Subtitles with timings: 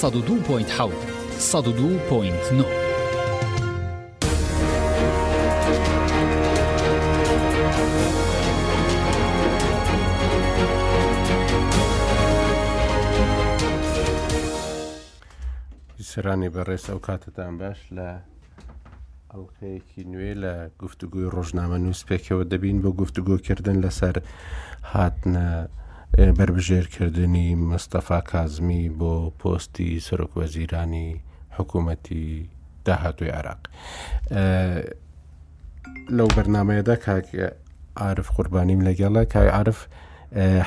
[16.00, 18.08] سرانی بەڕێز ئەو کاتتان باش لە
[19.30, 24.14] ئەڵلقەیەکی نوێ لە گفتوگوی ڕۆژنامە نووسپێکەوە دەبین بۆ گفتوگۆکردن لەسەر
[24.92, 25.48] هاتنە
[26.16, 31.08] بربژێرکردنی مستەفا کازمی بۆ پۆستی سەرۆکوەزیرانی
[31.58, 32.46] حکوومەتی
[32.84, 33.58] داهاتوی عراق
[36.10, 37.52] لەو بەرنمەیەدا کاکە
[37.96, 39.86] عرف قوربانیم لەگەڵە کای عرف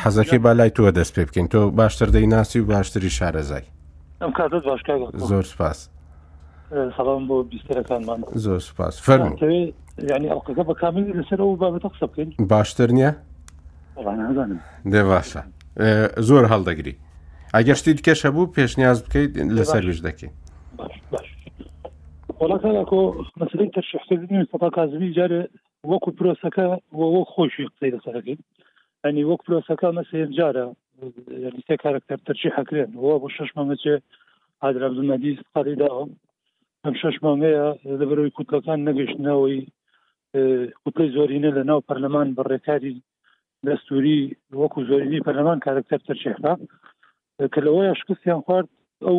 [0.04, 3.64] حەزەکەی بالای تووە دەست پێ بکەین تۆ باشتر دەی ناسی و باشتری شارەزای
[5.18, 5.90] زۆر سپاس
[6.72, 9.74] سەڵام بۆ بیستەکانمان زۆر سپاس فەرمی
[10.10, 13.12] ینی ئەڵقەکە بە کامل لەسەر و بابەتە قسە بکەین باشتر نییە
[14.92, 15.42] دێ باشە
[16.30, 16.94] زۆر هەڵدەگری
[17.56, 20.32] ئەگەشتی دیکەش هەبوو پێشنیاز بکەیت لەسەر لەش دەکەین
[22.42, 23.04] وڵاتەکۆ
[23.42, 25.42] مەسلەی تەرشحکردنی سەپا کازمی جارە
[25.92, 26.66] وەکو پرۆسەکە
[27.00, 28.40] وەک خۆشی قسەی لەسەرەکەین
[29.04, 30.66] ئەنی وەک پرۆسەکە مەسێن جارە
[31.56, 33.96] لیستێ کارکتەر تەرچی حەکرێن وە بۆ شش مەمەچێ
[34.64, 36.10] ئادرابزمەدی قەی داوم
[36.86, 37.68] ئەم شش مامەیە
[38.00, 39.60] لەبەرەوەی کوتلەکان نەگەشتنەوەی
[40.84, 42.94] کوتلەی زۆرینە لە ناو پەرلەمان بەڕێکاری
[43.68, 44.18] دەستوری
[44.60, 46.54] وەکو زۆرینی پەرلەمان کارکتەر تەرچێخرا
[47.54, 48.70] کە لەوەیە شکستیان خوارد
[49.06, 49.18] ئەو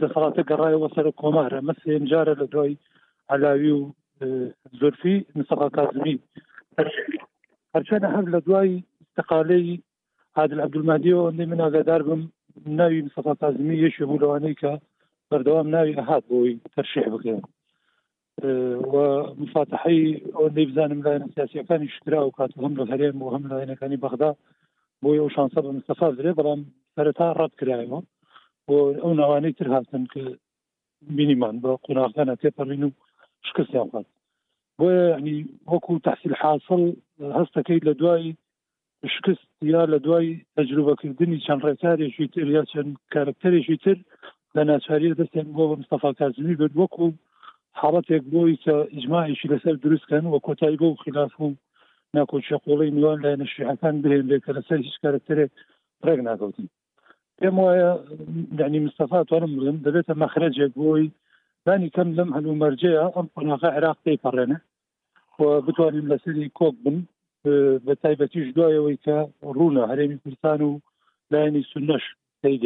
[0.00, 2.74] دەسەڵاتە گەڕایەوە سەر کۆمارە مەسێن جارە لە دوای
[3.34, 3.82] علاوی و
[4.78, 6.16] زۆرفی مسەقا کازمی
[7.74, 8.70] هەرچەنە هەر لە دوای
[9.04, 9.82] استقالەی
[10.38, 12.22] عادل عبدمادیەوە ئەندەی من ئاگادار بم
[12.78, 14.72] ناوی مسەقا کازمی یەشێ بوو لەوانەی کە
[15.30, 17.40] بەردەوام ناوی ئەهات بۆی تەرشێ بکەن
[18.44, 24.34] ومفاتحي ونيبزان ملاينا سياسية كان يشترا وكات هم لغريم وهم ملاينا كاني بغدا
[25.02, 26.64] بويا وشان صب مصطفى زري بلام
[26.96, 28.02] سرتا رد كرايو
[28.68, 30.38] و نواني تر هاتن ك
[31.10, 32.90] مينيمان بقناع كان تيبر منو
[33.42, 34.04] شكس يامخان
[34.78, 38.36] بويا يعني وكو تحصيل حاصل هستا كيد لدواي
[39.06, 43.96] شكست یا لە دوای تەجروبەکردنی چەند ڕێکارێکی تر یا چەند کارکتەرێکی تر
[44.56, 46.72] لە ناچاری دەستێن بۆ بە مستەفا کازمی بێت
[47.78, 51.56] حاڵەتێک بۆی کە ئیجمماعیشی لەسەر دروستکەن و کۆتایی بۆ و خلاف و
[52.16, 55.50] ناکۆچەقۆڵی میوان لای نەشیعەکان برێن لێ کە لەسەر هیچ کارکتەرێک
[56.00, 56.66] پرەگ ناکەوتن
[57.38, 57.90] پێم وایە
[58.58, 61.04] دانی مستەفا توانم بڵم دەبێتە مەخرەجێک بۆی
[61.66, 64.58] بانی کەم لەم هەلو مەرجەیە ئەم قۆناغا عێراق پێی پەڕێنە
[65.66, 66.98] بتوانین لەسری کۆک بن
[67.86, 69.16] بە تایبەتیش دوایەوەی کە
[69.56, 70.70] ڕوونە هەرێمی کوردستان و
[71.32, 72.04] لایەنی سنەش
[72.42, 72.58] تێی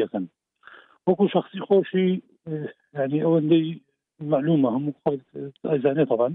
[1.09, 3.69] وەکو شخصی خۆشی اه، ینی ئەوەندەی
[4.31, 4.85] معلومه هم
[5.73, 6.33] ئەزانێت تەوان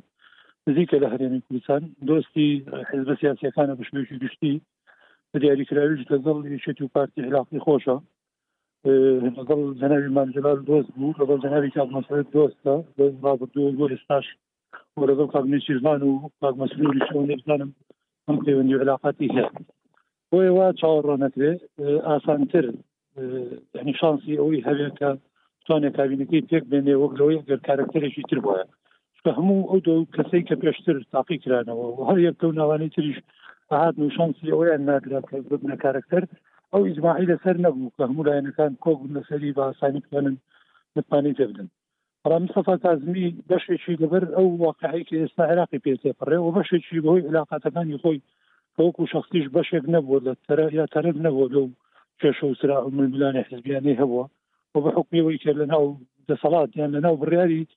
[0.67, 2.49] نزیکە لە هەرێمی کوردستان دۆستی
[2.89, 4.55] حزب سیاسەکانە بشمێکی گشتی
[5.31, 7.97] بە دیاریکراویش لەگەڵ یشێتی و پارتی هلاقی خۆشە
[9.37, 12.73] لەگەڵ جەناوی مانجلال دۆست بوو لەگەڵ جەناوی کاکمەسەر دۆستە
[13.55, 14.25] دو بۆ ئێستاش
[14.99, 16.11] و لەگەڵ کاگنیچیزمان و
[16.41, 17.71] کاکمەسنووری شەوە نێبزانم
[18.27, 19.47] ئەم پەیوەندی علااقاتی هەیە
[20.29, 21.61] بۆ ێوە چاوەڕۆ نەکرێت
[22.07, 22.65] ئاسانتر
[23.79, 25.09] ینی شانسی ئەوی هەوێت کە
[25.69, 28.65] توانێت کابینەکەی پێک بێنێ وەکەوەی گەر کارکتەرێکی تر وایە
[29.23, 33.17] کە هەموو ئەو دو کەسەی کە پێشتر تاقی کرانەوە و هەر یەک کەون ناوانەی تریش
[33.71, 36.23] ئاهات نوشانسی ئەویان ناکرا کە ببنە کارکتەر
[36.73, 40.25] ئەو ئیزماعی لەسەر نەبوو کە هەموو لایەنەکان کۆک لەسەری باسانی بکەن
[40.95, 41.67] متمانی تبدن
[42.23, 47.27] بەڵام سەفا تازمی بەشێکی لەبەر ئەو واقعی کە ئێستا عراقی پێێ پڕێ و بەشێکی بەهۆی
[47.29, 48.19] علااقاتەکانی خۆی
[48.81, 51.67] وەکو شخصیش بەشێک نەبوو لە تەرە یا تەرەت نەبوو لەو
[52.21, 54.25] کێشە و سرا ململانی حزبیانەی هەبووە
[54.75, 55.85] و بەحکمیەوەی کرد لە ناو
[56.31, 57.67] دەسەڵات یان لە ناو بڕیاری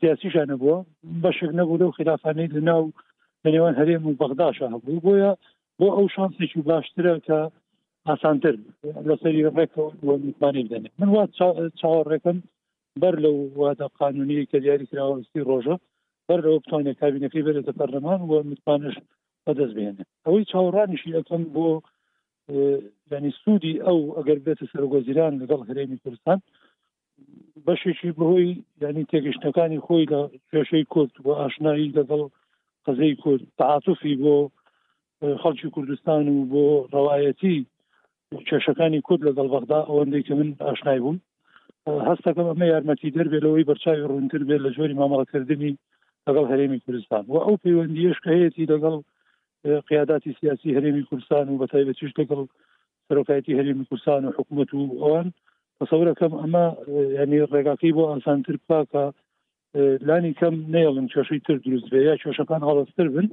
[0.00, 0.76] سیاسیشانە بووە
[1.24, 2.84] بەشێک نەبوو لەو خلافانەی لە ناو
[3.44, 5.32] لە نێوان هەرێم و بەغداشە هەبوو بۆیە
[5.78, 7.38] بۆ ئەو شانسێکی باشترە کە
[8.08, 8.54] ئاسانتر
[9.08, 11.22] لەسەری ڕێکوانی بدەنێت من وا
[11.80, 12.38] چاوەڕێکم
[13.02, 15.76] بەر لەو وادە قانونی کە دیاری کراوەستی ڕۆژە
[16.28, 18.96] بەر لەو بتوانێت کابینەکەی بێتە پەرلەمان و متمانش
[19.44, 21.66] بەدەست بێنێت ئەوەی چاوەڕانیشی ئەەکەم بۆ
[22.50, 26.38] ینی سوودی ئەو ئەگەر بێتە سەرگۆزیران لەگەڵ هەرێمی کوردستان
[27.66, 28.50] بەشێکی بەهۆی
[28.82, 30.20] ینی تێگەشتەکانی خۆی لە
[30.50, 32.22] کێشەی کورد بۆ ئاشنایی لەگەڵ
[32.86, 34.34] قزەی کورد تعاتوفی بۆ
[35.42, 36.64] خەڵکی کوردستان و بۆ
[36.94, 37.56] ڕەوایەتی
[38.48, 41.18] کێشەکانی کورد لەگەڵ بەغدا ئەوەندەی کە من ئاشنای بووم
[42.08, 45.72] هەستەکەم ئەمە یارمەتی دەربێتەوەی بەرچوی ڕوونتر بێت لە جۆری مامەڵەکردنی
[46.26, 48.96] لەگەڵ هەرێمی کوردستان و ئەو پەیوەندیشکە هەیەی لەگەڵ
[49.64, 52.42] قیاداتی سیاسی هەرێمی کوردستان و بە تایبەتیش لەگەڵ
[53.08, 55.28] سەرۆکایەتی هەرێمی کوردستان و حکوومەت و ئەوان
[55.80, 56.66] تەسەورەکەم ئەمە
[57.20, 59.04] ینی ڕێگاکەی بۆ ئاسانتر پاکە
[60.08, 63.26] لانی کەم نێڵن کێشەی تر دروست بێ یا کێشەکان هەڵستر بن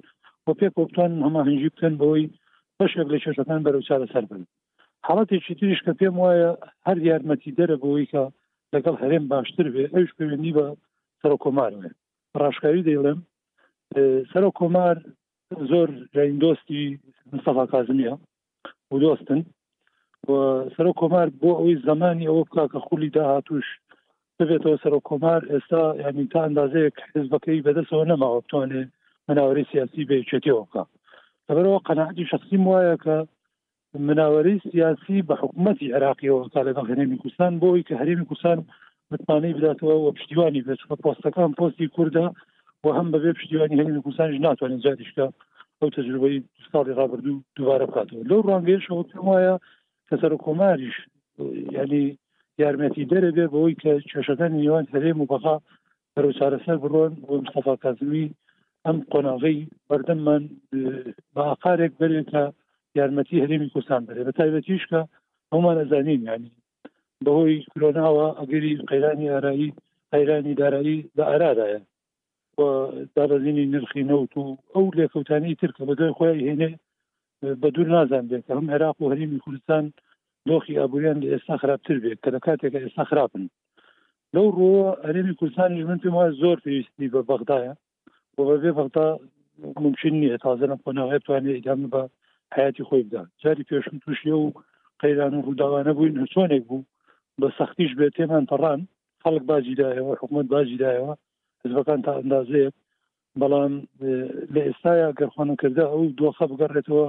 [0.46, 2.32] بۆ پێ کۆپتان هەماهنجی بکەن بەوەی
[2.80, 4.42] بەشێک لە کێشەکان بەرەو چارە سەر بن
[5.08, 6.52] حڵاتێکی تریش کە پێم وایە
[6.86, 8.24] هەر یارمەتی دەرە بۆەوەی کە
[8.74, 10.66] لەگەڵ هەرێم باشتر بێ ئەوش پەیوەندی بە
[11.22, 11.90] سەرۆ کۆمار بێ
[12.42, 13.20] ڕاشکاری دەیڵێم
[14.32, 14.98] سەرۆ کۆمار
[15.70, 15.90] زۆر
[16.42, 17.00] دۆستی
[17.34, 18.14] مستەفا کازمیە
[18.92, 19.42] و دۆستن
[20.78, 23.66] سەر کۆمار بۆ ئەوی زمانی ئەوە بکاکە خولی داهاتوش
[24.40, 28.84] ببێتەوە سەر کۆمار ئێستا یعنی تا ئەندازەیەک حزبەکەی بەدەستەوە نەماوە بتوانێ
[29.28, 30.84] مناوەری سیاسی بێچێتەوە بکە
[31.48, 33.16] لەبەرەوە قەنەعتی شخصیم وایە کە
[34.08, 38.60] مناوەری سیاسی بە حکوومەتی عراقیەوە تا لەگەڵ هەرێمی کوردستان بۆی کە هەرێمی کوردستان
[39.12, 42.28] متمانەی بداتەوە و پشتیوانی بێت پۆستەکان پۆستی کووردا
[42.84, 45.26] و هەم بەبێ پشتیوانی هەنگ کوسانش ناتوانین زیاتیشکە
[45.80, 46.38] ئەو تجربەی
[46.72, 49.56] ساڵی ڕابردوو دووبارە بکاتەوە لەو ڕانگەیشەوە پێم وایە
[50.08, 50.98] کە سەر و کۆماریش
[51.78, 52.04] یعنی
[52.62, 55.56] یارمەتی دەرە بێ بەوەی کە کێشەکان نیوان هەرێم و بەخا
[56.16, 58.26] هەرو چارەسەر بڕۆن بۆ مستەفا کازمی
[58.86, 60.44] ئەم قۆناغی بەردەممان
[61.36, 62.44] باقارێک بەرێتە
[62.98, 65.02] یارمەتی هەرێمی کوسان بێ بە تایبەتیشکە
[65.52, 66.52] ئەومان ئەزانین ینی
[67.26, 69.70] بەهۆی کرۆناوە ئەگەری قەیرانی ئارایی
[70.12, 71.82] قەیرانی دارایی لە ئارادایە
[72.58, 76.72] دارەزیینی نرخی نەوت و ئەو لێکەوتانی ترکە بەدەی خۆی هێنێ
[77.62, 79.86] بە دوور نازان بێت هەم عێراق و هەریمی کوردستان
[80.50, 83.44] دۆخی ئابوووریان لە ئێستا خراپتر بێت کە لە کاتێکە ئێستا خراپن
[84.34, 87.74] لەو ڕۆوە هەرێمی کوردستانی من پێم وایە زۆر پێویستی بە بەغدایە
[88.36, 89.08] بۆ بەبێ بەغدا
[89.84, 92.02] ممکن نیە تازە لە پۆناغای توانێت ئیدام بە
[92.56, 94.52] حیاتی خۆی بدان جاری پێشم تووشە و
[95.02, 96.86] قەیران و ڕووداوانە بووین چۆنێک بوو
[97.42, 98.82] بە سەختیش بێت تێمان پەڕان
[99.24, 101.14] خەڵک باجیدایەوە حکومت باجیدایەوە
[101.66, 102.74] حزبەکان تا ئەندازەیەک
[103.42, 103.74] بەڵام
[104.56, 107.08] لە ئێستایا گەرخواانە کردە ئەو دۆخە بگەڕێتەوە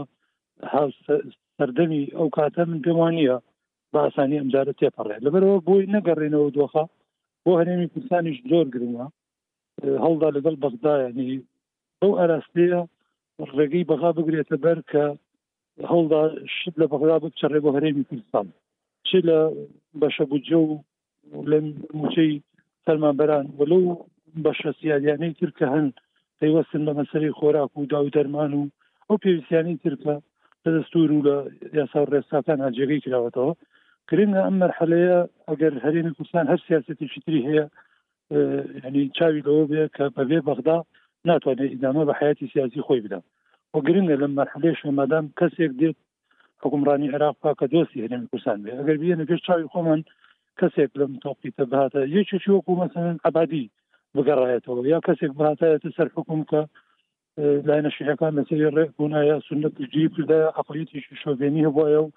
[1.56, 3.36] سەردەمی ئەو کاتە من پێوانە
[3.94, 6.84] باسانی ئەمجارە تێپەڕێت لەبەرەوە بۆی نەگەڕێنەوە دۆخە
[7.44, 9.06] بۆ هەرێمی کوردستانیش زۆر گرنگە
[10.04, 11.32] هەڵدا لەگەڵ بەغدایانی
[12.00, 12.80] ئەو ئەراستەیە
[13.56, 15.04] ڕێگەی بەغا بگرێتە بەر کە
[15.90, 16.22] هەڵدا
[16.56, 18.46] شت لە بەغدا بچڕێ بۆ هەرێمی کوردستان
[19.08, 19.38] چ لە
[20.00, 20.74] بەشەبووجە و
[21.50, 21.58] لە
[21.98, 22.32] موچەی
[22.84, 23.82] سەرمانبەران وەلو
[24.44, 25.92] بەشە سیادیانەی تر کە هەند
[26.40, 28.64] پەیوەستن بە مەسەری خۆراک و داو دەرمان و
[29.08, 30.14] ئەو پێویستیانی ترکە
[30.64, 31.36] لە دەستور و لە
[31.78, 33.52] یاسا ڕێستاکان هەجێگەی کراوەتەوە
[34.08, 35.18] کرێنە ئەم مەرحەلەیە
[35.48, 37.64] ئەگەر هەرێنە کوردستان هەر سیاستی شتری هەیە
[38.86, 40.78] ینی چاوی لەوە بێ کە بەبێ بەغدا
[41.28, 43.24] ناتوانێت ئیدامە بە حیاتی سیاسی خۆی بدەم
[43.72, 45.98] بۆ گرنگە لە مەرحلەیە شمەدام کەسێک دێت
[46.62, 50.00] حکومڕانی عراق پاکە دۆستی هەرێن کوردستان بێ ئەگەر بێنە پێش چاوی خۆمان
[50.60, 53.66] کەسێک لە متۆقیتە بهاتە یەکێکی وەکو مەسەن عبادی
[54.14, 56.60] بگەڕایەتەوە یا کەسێک باتایەتە سەر حکوم کە
[57.68, 62.10] لای نەشیەکان لەسەر ڕێبوونا یا سنت جی پردا عقلیەتیشی شۆبێنی هەبواە و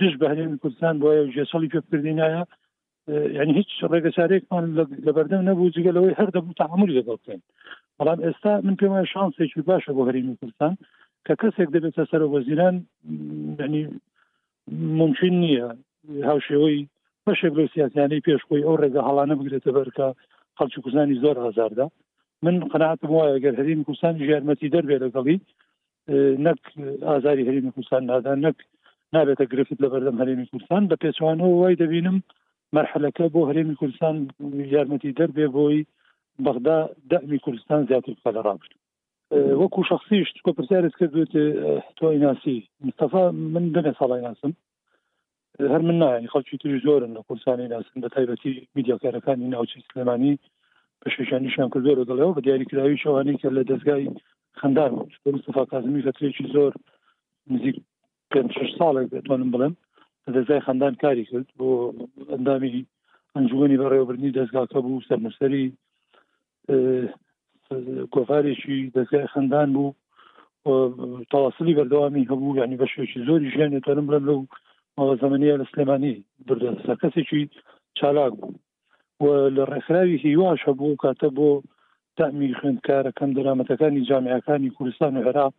[0.00, 2.42] دش بەهرێن کوردستان بۆە و جێسەڵی پێکردینایە
[3.36, 4.64] یعنی هیچ ڕێگە چارێکمان
[5.06, 7.40] لە بەردەم نەبوو جگەلەوەی هەر دەبوو تاعمل لەگەڵ بکەین
[7.98, 10.72] بەڵام ئێستا من پێم وایە شانسێکی باشە بۆ هەرێمی کوردستان
[11.26, 12.76] کە کەسێک دەبێتە سەر وەزیران
[13.64, 13.82] ینی
[15.00, 15.66] ممکن نییە
[16.28, 16.78] هاوشێەوەی
[17.26, 20.08] بەشێک لەو سیاسیانەی پێشخۆی ئەو ڕێگە هەڵانە بگرێتە بەرکە
[20.58, 21.86] خەلکی کوردستانی زۆر هزاردا
[22.44, 25.38] من قەنەعاتم وایە گەر هەرین کوردستان یارمەتی دەربێ لەگەڵی
[26.46, 26.60] نەک
[27.10, 28.58] ئازاری هەرین کوردستان نادا نەک
[29.14, 32.16] نابێتە گرفت لە بەردەم هەرێمی کوردستان بە پێچوانەوە وای دەبینم
[32.78, 34.14] مرحلەکە بۆ هەرێمی کوردستان
[34.74, 35.78] یارمەتی دەربێ بۆی
[36.44, 36.78] بەغدا
[37.10, 38.72] دەمی کوردستان زیاتر بخە لە ڕابشت
[39.60, 41.32] وەکو شخصیش تۆ پرسیارت کرد بێت
[41.98, 43.22] تۆ ئیناسی مستەفا
[43.54, 44.52] من دەنێ ساڵای ناسم
[45.60, 50.38] هەر من نایانی خەڵکی تری زۆرن لە کورسانی ناسن بە تایبەتی میدیاکارەکانی ناوچی سلمانی
[51.02, 54.10] بە شێشانیشان کردۆ دەڵێەوە بە دیاریکراوی شەوانی کە لە دەستگای
[54.60, 54.90] خەندان
[55.26, 56.72] مستفا کازمی فترێکی زۆر
[57.50, 57.76] نزیک
[58.30, 58.40] پێ
[58.78, 59.74] ساڵێک دەتوانم بڵێم
[60.36, 61.68] دەزای خەندان کاری کرد بۆ
[62.32, 62.86] ئەندامی
[63.34, 65.64] ئەنجومی بەڕێوەبرنی دەستگاکە بوو سەرمەسەری
[68.14, 69.90] کۆفارێکی دەستگای خەندان بوو
[71.32, 74.40] تەواصلی بەردەوامی هەبوو ینی بە شێکی زۆری ژیان دەتوانم بڵێم لەو
[74.98, 76.14] ئەوە زمانە لە سلێمانی
[76.46, 77.42] بردە سەکەسێکی
[77.98, 78.52] چالاک بوو
[79.22, 81.48] و لە ڕێکخراوی هیواش هەبوو کاتە بۆ
[82.18, 85.54] تامی خوێندکارەکەم دەرامەتەکانی جامعەکانی کوردستان و عێراق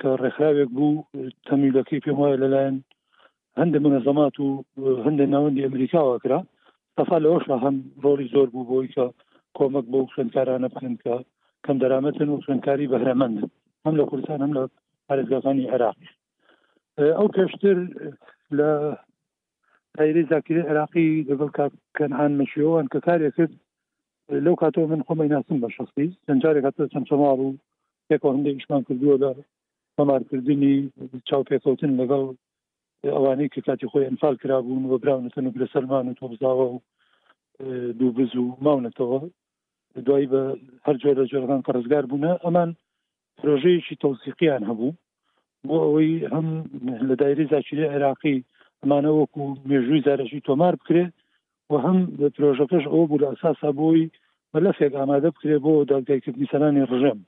[0.00, 1.04] کە ڕێکخراوێک بوو
[1.46, 2.76] تەمیلەکەی پێم وایە لەلایەن
[3.60, 4.48] هەندە منەزەمات و
[5.04, 6.40] هەندە ناوەندی ئەمریکاوەکرا
[6.98, 9.04] تەفا لەەوەش هەم ڕۆلی زۆر بوو بۆی کە
[9.56, 11.14] کۆمەک بۆ خوێندکارانە بکەن کە
[11.64, 13.46] کەم دەرامەتن و خوێندکاری بەهرەمەندن
[13.84, 14.62] هەم لە کوردستان هەم لە
[15.06, 16.08] پارێزگاکانی عێراقی
[17.18, 17.78] ئەو پێشتر
[18.52, 18.96] لە
[19.98, 21.50] دایری زاکری عراقی لەگەڵ
[21.96, 23.52] کەنهان مشیۆوان کە کارێک کرد
[24.46, 27.58] لەو کاتەوە من خۆمە ناسم بە شخصی جنجارێک هاتە چەند چەماڵ و
[28.08, 29.30] پێک هەندێک شمان کردووە لە
[29.98, 30.76] هەمارکردنی
[31.28, 32.24] چاو پێکەوتن لەگەڵ
[33.14, 36.78] ئەوانەی کە کاتی خۆی ئەنفال کرابوون وە براونەتەن و لە سەرمان و تۆبزاوە و
[37.98, 39.20] دوو بز و ماونەتەوە
[40.06, 40.42] دوایی بە
[40.86, 42.70] هەر جۆر لە جۆرەکان قەرزگار بوونە ئەمان
[43.38, 44.90] پرۆژەیەکی تەوسیقییان هەبوو
[45.68, 46.46] بۆ ئەوەی هەم
[47.08, 48.38] لە دایری زاچری عێراقی
[48.80, 51.14] ئەمانە وەکو مێژووی زارەشی تۆمار بکرێت
[51.70, 51.98] و هەم
[52.36, 54.10] پرۆژەکەش ئەو بوو لە ئەساسا بۆی
[54.52, 57.20] بەلەفێک ئامادە بکرێت بۆ داگایکردنی سەرانی ڕژێم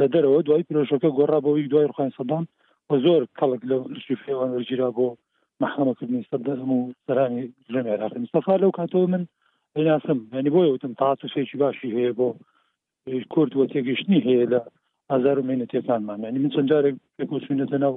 [0.00, 2.44] لە دەرەوە دوای پرۆژەکە گۆڕا بەوەی دوای ڕخوان سەدان
[2.88, 5.08] بە زۆر کەڵک لە شفێوانەرگیرا بۆ
[5.62, 9.22] مححمەکردنی سەردەم و سەرانی ژەم عێراقی مستەفا لەو کاتەوە من
[9.88, 12.28] ناسم ینی بۆی وتم تااتوسێکی باشی هەیە بۆ
[13.32, 14.60] کورد وە تێگەشتنی هەیە لە
[15.12, 17.94] ئازار و مێنەتەکانمانانی من چەند جارێک پێکۆچینەتە ناو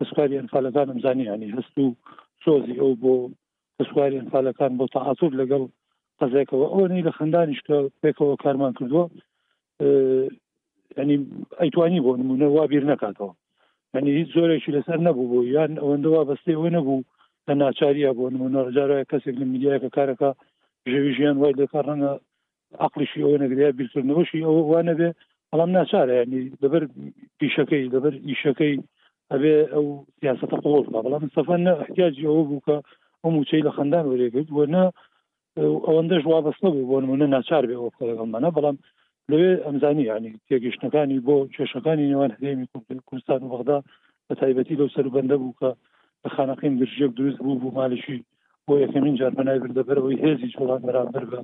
[0.00, 1.96] دەسکاری ئەنفالەکانم زانیانی هەست و
[2.44, 3.14] سۆزی ئەو بۆ
[3.78, 5.62] دەسکاری ئەنفالەکان بۆ تەعاتور لەگەڵ
[6.20, 9.04] قەزێکەوە ئەوەی لە خندانیشکە پێکەوە کارمان کردووە
[11.00, 11.16] ینی
[11.60, 13.32] ئەیتوانی بۆ نمونە وابیر نکاتەوە
[13.94, 17.00] ینی هیچ زۆرێکی لەسەر نەبوو بۆ یان ئەوەندەوا بەستی ئەوە نەبوو
[17.48, 20.30] لە ناچاریە بۆ نمونەجارای کەسێک لە میدیایەکە کارەکە
[20.92, 22.10] ژەوی ژیان وای لەکار ڕەنە
[22.86, 25.10] عقلیشی ئەوە نەگریا بیرکردنەوەشی ئەوە وانە بێ
[25.52, 26.82] ئەڵام ناچارە ینی دەبەر
[27.42, 28.74] پیشەکەی دەبەر ئیشەکەی
[29.32, 29.86] ئەبێ ئەو
[30.20, 32.76] سیاستە قۆڵ بەڵام سەفەن احتیاجی ئەوە بووکە
[33.22, 34.84] ئەم وچەی لە خەندان وەرێگرت وەنە
[35.86, 38.76] ئەوەندەش وابەستە بوو بۆ نمونە ناچار بێ ئەوە لەگەڵمانە بەڵام
[39.30, 42.66] لەوێ ئەمزانی ینی تێگەشتەکانی بۆ کێشەکانی نێوان هەرێمی
[43.08, 43.78] کوردستان و بەغدا
[44.26, 45.70] بە تایبەتی لەو سەربەندە بوو کە
[46.22, 48.18] لە خانەقیم درژێک دروست بوو بوو مالشی
[48.66, 51.38] بۆ یەکەمین جار بەنای بردەبەرەوەی هێزی جوڵان بەرامبەر بە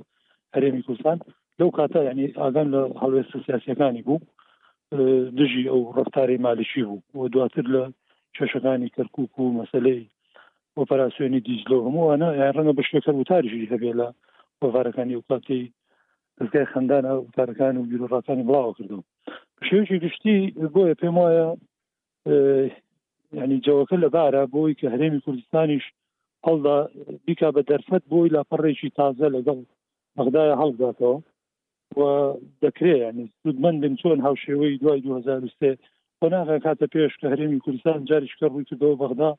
[0.55, 1.17] هەرێمی کوردستان
[1.59, 4.19] لەو کاتە ینی ئاگەن لە هەڵوێستە سیاسەکانی بوو
[5.39, 7.83] دژی ئەو ڕفتاری مالیشی بوو و دواتر لە
[8.37, 10.01] کێشەکانی کەرکک و مەسلەی
[10.77, 14.07] ئۆپەراسیۆنی دیزلۆ هەمووانە ڕەنگە بەشتێکەر وتاریژی هەبێت لە
[14.59, 15.61] بەڤارەکانی وڵاتی
[16.37, 18.99] دەستگای خندانە وتارەکان و بیرۆڕاتانی بڵاو کردو
[19.67, 20.37] شێوکی گشتی
[20.75, 21.47] بۆیە پێم وایە
[23.41, 25.85] ینی جەوەکە لە بارە بۆی کە هەرێمی کوردستانیش
[26.47, 26.77] هەڵدا
[27.25, 29.59] بیکا بە دەرفەت بۆی لاپەڕێکی تازە لەگەڵ
[30.17, 31.17] بەغدایە هەڵداتەوە
[32.65, 35.71] دەکرێت ینی سودمەند بن چۆن هاوشێوەی دوای 2023
[36.21, 39.31] قۆناغا کاتە پێش کە هەرێمی کوردستان جاریشکە ڕووی کردەوە بەغدا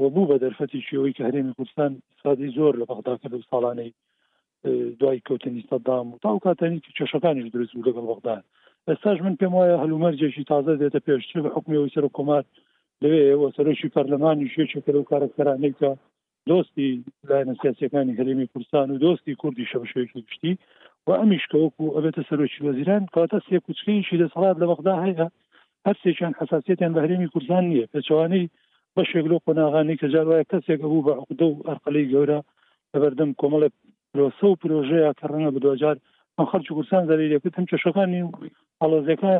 [0.00, 3.90] و بوو بە دەرفەتی شێوەی کە هەرێمی کوردستان سادی زۆر لە بەغدا کە ساڵانەی
[5.00, 8.36] دوای کەوتنی سەدام و تاو کاتەنی کێشەکانیش درست و لەگەڵ بەغدا
[8.88, 12.44] ئێستاش من پێم وایە هەلومەرجێکی تازە دێتە پێش چ بە حکومیەوەی سەر کۆمار
[13.02, 15.90] لەوێەوە سەرۆکی پەرلەمانی شێچەکە لەو کارەکەرانەی کە
[16.48, 16.90] دۆستی
[17.28, 20.52] لایەنە سیاسەکانی هەرێمی کوردستان و دۆستی کوردی شەبشێکی گشتی
[21.08, 25.26] و ئەمیشکەوەکو ئەبێتە سەرۆکی وەزیران کاتە سێ کوچکیشی دەسەڵات لە وەخدا هەیە
[25.86, 28.50] هەر سێکیان حساسیتیان بە هەرێمی کوردستان نییە پێچوانەی
[28.96, 32.38] بەشێک لۆ قۆناغانی کە جارواە کەسێک بوو بە عقدە و ئەرقلەی گەورە
[32.90, 33.68] بەبەردەم کۆمەڵێ
[34.12, 35.96] پرۆسە و پرۆژەیە کە ڕەنە بدۆجار
[36.36, 38.22] ئەم خەرچ کوردستان زەرێکتم چشەکانی
[38.80, 39.32] ئەڵۆزەکە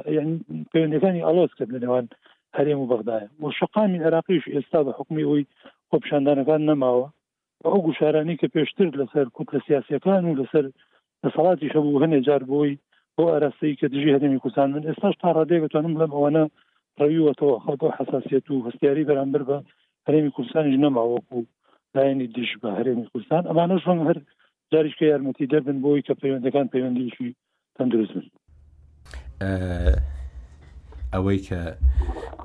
[0.73, 2.07] پەیوەندەکانی ئەلۆز کرد لە نێوان
[2.57, 5.43] هەرێم و بەغدایە و شقامی عراقیش ئێستا بە حکمی ئەوی
[5.91, 7.07] خۆپشاندانەکان نەماوە
[7.65, 10.67] ئەو گوشارانی کە پێشتر لەسەر کوت لە سیاسەکان و لەسەر
[11.25, 12.73] دەسەڵاتی شەبوو هەنێ جار بۆی
[13.17, 16.45] بۆ ئەرەسەی کە دژی هەرمی کوسان من ئێستاش تا ڕادێ بتوانم لەم ئەوانە
[17.01, 19.57] ڕویوەتەوە خەڵکۆ حساسیەت و هەستیاری بەرامبەر بە
[20.07, 21.39] هەرێمی کوردستانیش نەماوەکو
[21.97, 24.19] لایەنی دژ بە هەرێمی کوردستان ئەمانە شوم هەر
[24.73, 27.31] جاریشکە یارمەتی دەبن بۆی کە پەیوەندەکان پەیوەندیشی
[27.77, 28.27] تەندروست بن
[31.15, 31.61] ئەوەی کە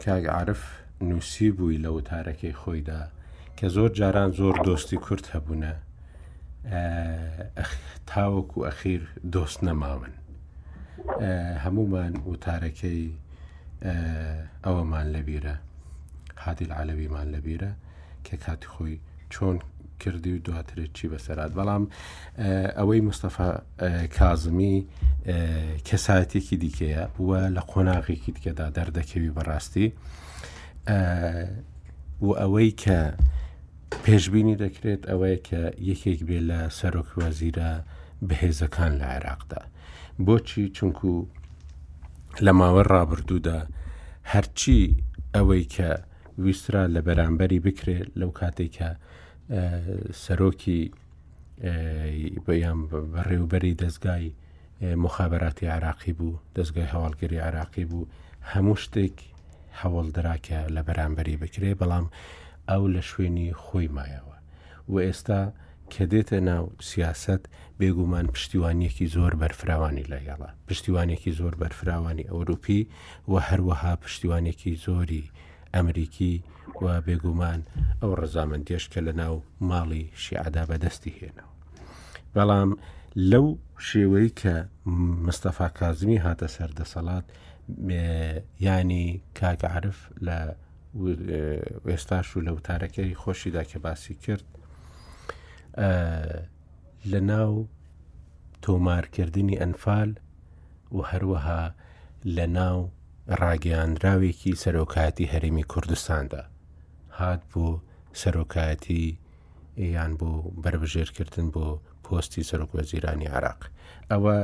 [0.03, 0.61] کاگ عرف
[1.09, 3.01] نووسی بووی لە وتارەکەی خۆیدا
[3.57, 5.73] کە زۆر جاران زۆر دۆستی کورت هەبوونە
[8.13, 9.01] تاوەکو ئەخیر
[9.35, 10.13] دۆست نەماون
[11.65, 13.03] هەمومان وتارەکەی
[14.65, 15.55] ئەوەمان لەبیرە
[16.43, 17.71] حادیل عالەویمان لەبیرە
[18.25, 18.95] کە کاتی خۆی
[19.33, 19.55] چۆن
[19.99, 21.83] کردی و دواتر چی بەسەرات بەڵام
[22.77, 23.49] ئەوەی مستەفا
[24.17, 24.75] کازمی
[25.87, 29.87] کەسایەتێکی دیکەیە وە لە قۆناغێکی دیکەدا دەردەکەوی بەڕاستی
[32.25, 32.99] و ئەوەی کە
[34.05, 37.71] پێشببینی دەکرێت ئەوەیە کە یەکێک بێ لە سەرۆک وەزیرە
[38.27, 39.61] بەهێزەکان لە عێراقدا
[40.25, 41.11] بۆچی چونکو
[42.45, 43.59] لە ماوە ڕابردوودا
[44.33, 44.79] هەرچی
[45.35, 45.89] ئەوەی کە
[46.43, 48.89] ویسترا لە بەرامبەری بکرێت لەو کاتێککە
[50.23, 50.79] سەرۆکی
[52.45, 52.79] بەیان
[53.13, 54.25] بەڕێوبەری دەستگای
[55.03, 58.07] مخابراتی عراقی بوو دەستگای هەواڵگەری عراقی بوو
[58.51, 59.15] هەموو شتێک
[59.81, 62.07] هەوڵ دراکە لە بەرامبەری بکرێ بەڵام
[62.71, 64.35] ئەو لە شوێنی خۆی مایەوە
[64.91, 65.41] و ئێستا
[65.91, 67.43] کە دێتە ناو سیاست
[67.79, 72.81] بێگومان پشتیوانیەکی زۆر بەرفراوانی لەگەڵە پشتیوانێکی زۆر بەرفراوانی ئەوروپی
[73.31, 75.29] و هەروەها پشتیوانێکی زۆری
[75.73, 76.35] ئەمریکی
[76.83, 77.59] و بێگومان
[78.01, 79.35] ئەو ڕزامەندێش کە لە ناو
[79.69, 81.51] ماڵی شیعدا بەدەستی هێنەوە
[82.35, 82.69] بەڵام
[83.31, 83.47] لەو
[83.89, 84.55] شێوەی کە
[85.25, 87.25] مستەفا کازمی هاتە سەردەسەڵات
[88.65, 89.07] ینی
[89.39, 90.37] کاکە عرف لە
[91.89, 94.45] ئێستاش و لەوتارەکەی خۆشیدا کە باسی کرد
[97.11, 97.67] لە ناو
[98.65, 100.09] تۆمارکردنی ئەنفال
[100.91, 101.63] و هەروەها
[102.35, 102.79] لە ناو
[103.41, 106.43] ڕاگەاندراوێکی سەرۆکایەتی هەرمی کوردستاندا
[107.19, 107.67] هات بۆ
[108.21, 109.05] سەرۆکایەتی
[109.77, 110.31] یان بۆ
[110.63, 111.67] بربژێرکردن بۆ
[112.03, 113.61] پۆستی سەرۆک وەزیرانی عراق
[114.11, 114.37] ئەوە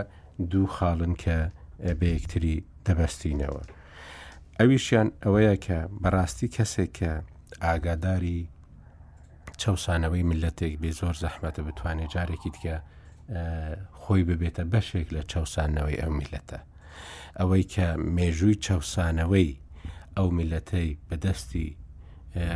[0.52, 1.38] دوو خاڵن کە
[2.00, 3.64] بە یەکتری دەبەستینەوە.
[4.60, 7.12] ئەویشیان ئەوەیە کە بەڕاستی کەسێک کە
[7.64, 8.40] ئاگاداری
[9.62, 12.76] چاوسانەوەی ملەتێک بێ زۆر زەحمەتە بتوانێت جارێکی دیکە
[14.02, 16.60] خۆی ببێتە بەشێک لە چاوسانەوەی ئەو میلەتە
[17.40, 19.50] ئەوەی کە مێژووی چاوسانەوەی
[20.18, 21.70] ئەو میلەتەی بەدەستی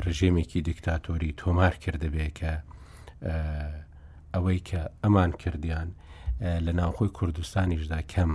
[0.05, 2.53] ڕژێمێکی دیکتاتۆری تۆمار کردبێ کە
[4.33, 5.89] ئەوەی کە ئەمان کردیان
[6.65, 8.31] لە ناوخۆی کوردستانیشدا کەم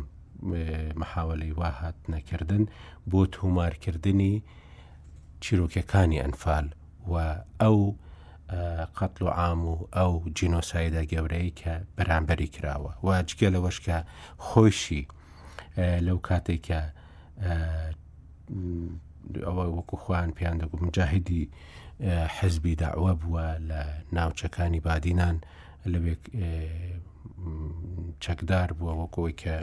[0.94, 2.64] محاولەی واهات نەکردن
[3.10, 4.42] بۆ تومارکردنی
[5.44, 6.66] چیرۆکەکانی ئەنفال
[7.12, 7.14] و
[7.62, 7.80] ئەو
[8.98, 13.98] قەتل و عام و ئەو جینۆسایدا گەورەی کە بەرامبەری کراوە و جگە لەوەشکە
[14.46, 15.02] خۆشی
[16.06, 16.80] لەو کاتێککە
[19.46, 21.44] ئەوە وەکو خوان پێیان دەگوم جاهدی
[22.36, 23.80] حەزبی داوە بووە لە
[24.16, 25.36] ناوچەکانی بادینان
[25.92, 26.14] لەوێ
[28.24, 29.54] چەکدار بووە وەکۆی کە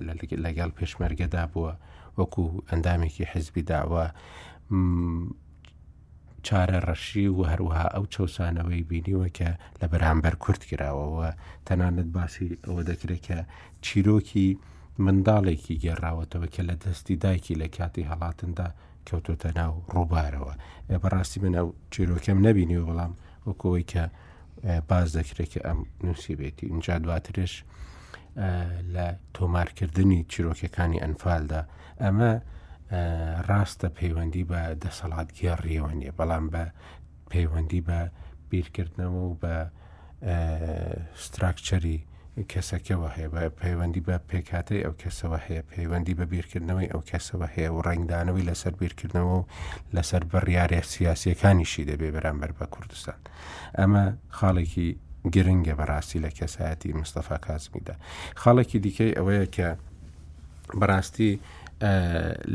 [0.45, 1.71] لەگەڵ پێشمەرگەدا بووە
[2.17, 4.05] وەکو ئەندامێکی حزبی داوە
[6.47, 9.49] چارە ڕەشی و هەروها ئەو چەسانەوەی بینیوە کە
[9.81, 11.29] لە بەرامبەر کورت کراوەوە
[11.67, 13.37] تەنانەت باسی ئەوە دەکرێت کە
[13.85, 14.47] چیرۆکی
[15.03, 18.67] منداڵێکی گێڕاوەتەوە کە لە دەستی دایکی لە کاتی هەڵاتندا
[19.07, 20.53] کەوتۆتە ناو ڕووبارەوە
[21.01, 21.61] بەڕاستی منە
[21.93, 23.13] چیرۆکەم نەبینی و بەڵام
[23.47, 24.03] وەکەوەی کە
[24.87, 27.53] باز دەکرێت کە ئەم نووسیبێتی اینجا دواترش
[28.95, 31.61] لە تۆمارکردنی چیرۆکەکانی ئەنفالدا
[32.01, 32.31] ئەمە
[33.49, 36.63] ڕاستە پەیوەندی بە دەسەڵاتگیە ڕێوەنیە بەڵام بە
[37.31, 37.99] پەیوەندی بە
[38.49, 39.55] بیرکردنەوە و بە
[41.23, 41.99] ستراکچەری
[42.51, 47.69] کەسەکەەوە هەیە بە پەیوەندی بە پێکاتی ئەو کەسەوە هەیە پەیوەندی بە بیرکردنەوەی ئەو کەسەوە هەیە
[47.75, 49.47] و ڕنگدانەوەی لەسەر بیرکردنەوە و
[49.95, 53.19] لەسەر بڕیارە سیاسیەکانیشی دەبێ بەرامبەر بە کوردستان
[53.79, 54.03] ئەمە
[54.37, 54.87] خاڵێکی
[55.33, 57.95] گرنگە بەڕاستی لە کەسایەتی مستەفا کازمیدا
[58.41, 59.67] خاڵێکی دیکەی ئەوەیە کە
[60.79, 61.31] بەڕاستی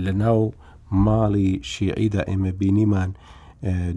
[0.05, 0.41] لە ناو
[1.07, 3.11] ماڵی شیعیدا ئێمە بینیمان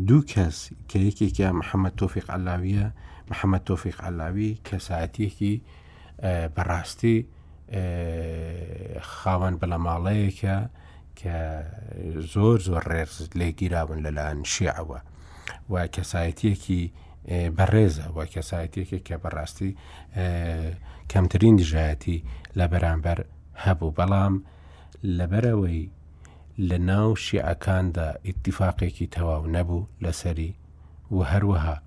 [0.07, 0.57] دوو کەس
[0.89, 2.87] کە یەکێکە محەممەد تۆفیق علاویە
[3.31, 5.53] محەممەد تۆفیق ئەلاوی کەسایەتێکی
[6.55, 7.17] بەڕاستی
[9.11, 10.55] خاوەن بەلەماڵەیەکە
[11.19, 11.35] کە
[12.33, 14.99] زۆر زۆر ڕێز لێگیرابن لەلاەن شیعەوە
[15.71, 16.81] و کەسایەتەکی
[17.57, 19.71] بەڕێزە و کەسایەتێکی کە بەڕاستی
[21.11, 22.17] کەمترین دژایەتی
[22.57, 23.19] لە بەرامبەر
[23.65, 24.35] هەبوو بەڵام
[25.17, 25.81] لەبەرەوەی
[26.69, 30.51] لە ناو شیعەکاندا ئاتفاقێکی تەواو نەبوو لەسەری
[31.15, 31.77] و هەروەها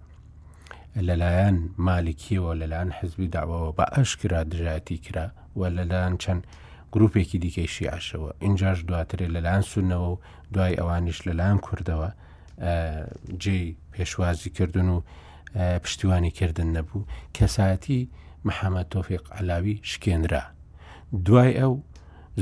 [1.00, 6.42] لەلایەن مالکیەوە لەلایەن حزبی داوەوە بە ئەشکرا دژاتی کرا و لەلایەن چەند
[6.92, 10.18] گرروپێکی دیکەی شیعشەوە اینجاش دواترێ لەلایەن سونەوە و
[10.52, 12.10] دوای ئەوانیش لەلایەن کوردەوە
[13.42, 14.96] جێی پێشوازی کردن و
[15.84, 18.00] پشتیوانی کردن نەبوو کەسایەتی
[18.48, 20.42] محەممەد تۆفیق علاوی شکێنرا
[21.24, 21.72] دوای ئەو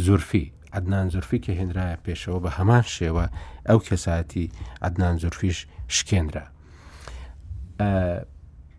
[0.04, 3.26] زورفی عدنان زورفی کە هێنرایە پێشەوە بە هەمان شێوە
[3.68, 4.46] ئەو کەساتی
[4.86, 5.58] عدنان زورفیش
[5.96, 6.44] شکێنرا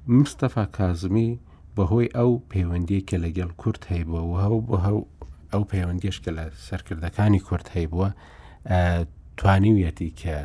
[0.08, 1.40] مستەفا کازمی
[1.78, 5.00] بەهۆی ئەو پەیوەندی کە لەگەڵ کورت هەیە بووە و هەو بە هەو
[5.54, 8.10] ئەو پەیوەندیش کە لە سەرکردەکانی کورت هەیە بووە
[9.38, 10.36] توانیویەتی کە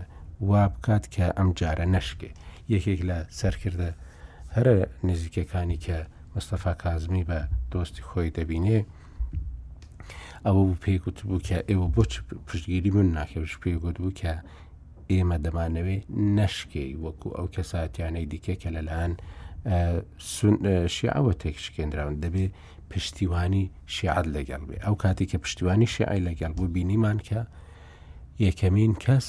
[0.48, 2.30] وا بکات کە ئەم جارە نەشکێ
[2.72, 3.90] یەکێک لە سەرکردە
[4.56, 4.74] هەرە
[5.08, 5.96] نزیکەکانی کە
[6.34, 7.38] مستەفا کازمی بە
[7.72, 8.78] دۆستی خۆی دەبینێ
[10.46, 12.02] ئەوە بوو پێیگوت بوو کە ئێوە بۆ
[12.48, 14.32] پشتگیری من ناکەش پێگوت بوو کە
[15.12, 15.96] ئێمە دەمانەوێ
[16.38, 19.14] نەشکی وەکو ئەو کەساتیانەی دیکە کە لەلاەن
[19.66, 22.46] شیعەوە تێکشکێنراون دەبێ
[22.90, 27.40] پشتیوانی شیعات لەگەڵ بێ ئەو کاتی کە پشتیوانی شیعی لەگەڵ بوو بینیمان کە
[28.46, 29.26] یەکەمین کەس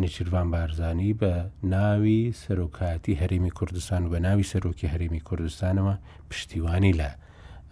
[0.00, 1.32] نچروان بارزانی بە
[1.74, 5.94] ناوی سەرۆکاتی هەرمی کوردستان و بە ناوی سەرۆکی هەرمی کوردستانەوە
[6.30, 7.10] پشتیوانی لە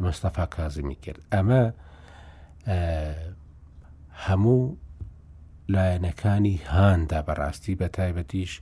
[0.04, 1.62] مەستەفا کازمی کرد ئەمە
[4.26, 4.60] هەموو
[5.74, 8.52] لایەنەکانی هاندا بەڕاستی بە تایبەتیش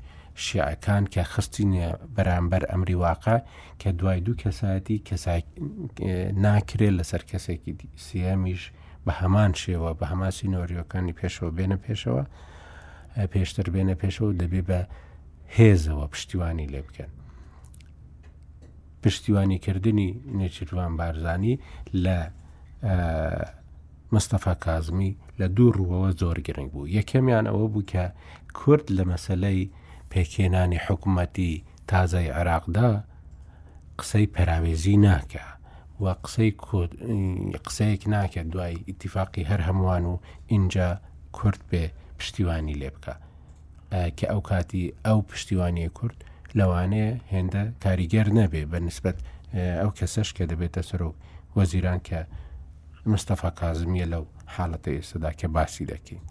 [0.45, 1.65] شیعەکان کە خستی
[2.17, 3.39] بەرامبەر ئەمری واقع
[3.81, 4.99] کە دوای دوو کەسایەتی
[6.45, 7.73] ناکرێت لەسەر کەسێکی
[8.07, 8.63] سیەمیش
[9.07, 12.25] بە هەمان شێوە بە هەماسی نۆریۆکانی پێشەوە بێنە پێشەوە
[13.33, 14.81] پێشتر بێنە پێشەوە دەبێ بە
[15.57, 17.11] هێزەوە پشتیوانی لێ بکەن.
[19.03, 21.55] پشتیوانیکردنی نێچیروان بارزانی
[22.05, 22.17] لە
[24.15, 28.05] مستەفا کازمی لە دوو ڕووەوە زۆر گرنگ بوو یەکەمیان ئەوە بوو کە
[28.59, 29.63] کورد لە مەسلەی
[30.13, 31.53] پێکێنانی حکوومەتی
[31.91, 32.91] تازای عراقدا
[34.01, 35.45] قسەی پراوێزی ناکە
[36.03, 36.51] و قسەی
[37.67, 40.15] قسەیەک ناکە دوای ئیتیفاقی هەر هەمووان و
[40.53, 40.89] اینجا
[41.37, 41.85] کورد بێ
[42.19, 43.15] پشتیوانی لێ بکە
[44.19, 46.19] کە ئەو کاتی ئەو پشتیوانی کورد
[46.59, 49.17] لەوانەیە هێندە کاریگەر نەبێ بە نسبت
[49.81, 51.17] ئەو کەسەش کە دەبێتە سەرۆک
[51.57, 52.21] وەزیران کە
[53.13, 56.23] مستەفا کازمیە لەو حاڵەتە ئێستادا کە باسی دەکەین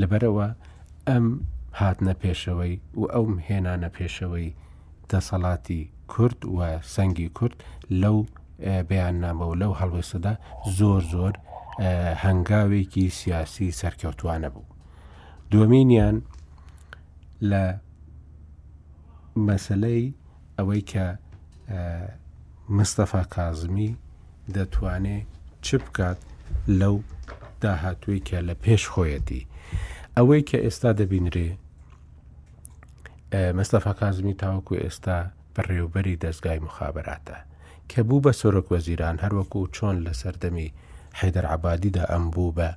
[0.00, 0.48] لەبەرەوە
[1.08, 1.26] ئەم
[1.80, 4.50] هاتنە پێشەوەی و ئەوم هێنانە پێشەوەی
[5.10, 7.56] دەسەڵاتی کورد وە سەنگی کورد
[8.02, 8.18] لەو
[8.88, 10.34] بەیان نامەوە لەو هەڵوێستدا
[10.78, 11.34] زۆر زۆر
[12.24, 14.66] هەنگاوێکی سیاسی سەرکەوتوانە بوو
[15.50, 16.16] دومینیان
[17.50, 17.64] لە
[19.46, 20.04] مەسلەی
[20.58, 21.04] ئەوەی کە
[22.78, 23.90] مستەفا کازمی
[24.54, 25.31] دەتوانێت
[25.62, 26.18] چ بکات
[26.68, 26.96] لەو
[27.62, 29.46] داهاتووی کە لە پێش خۆیەتی
[30.16, 31.48] ئەوەی کە ئێستا دەبینرێ
[33.58, 35.18] مەستەفا کازمی تاوەکو ئێستا
[35.54, 37.38] بەڕێوبەری دەستگای مخابراتە
[37.90, 40.68] کە بوو بە سۆرک وەزیران هەروەکو چۆن لە سەردەمی
[41.18, 42.70] حیدەر عبادیدا ئەم بوو بە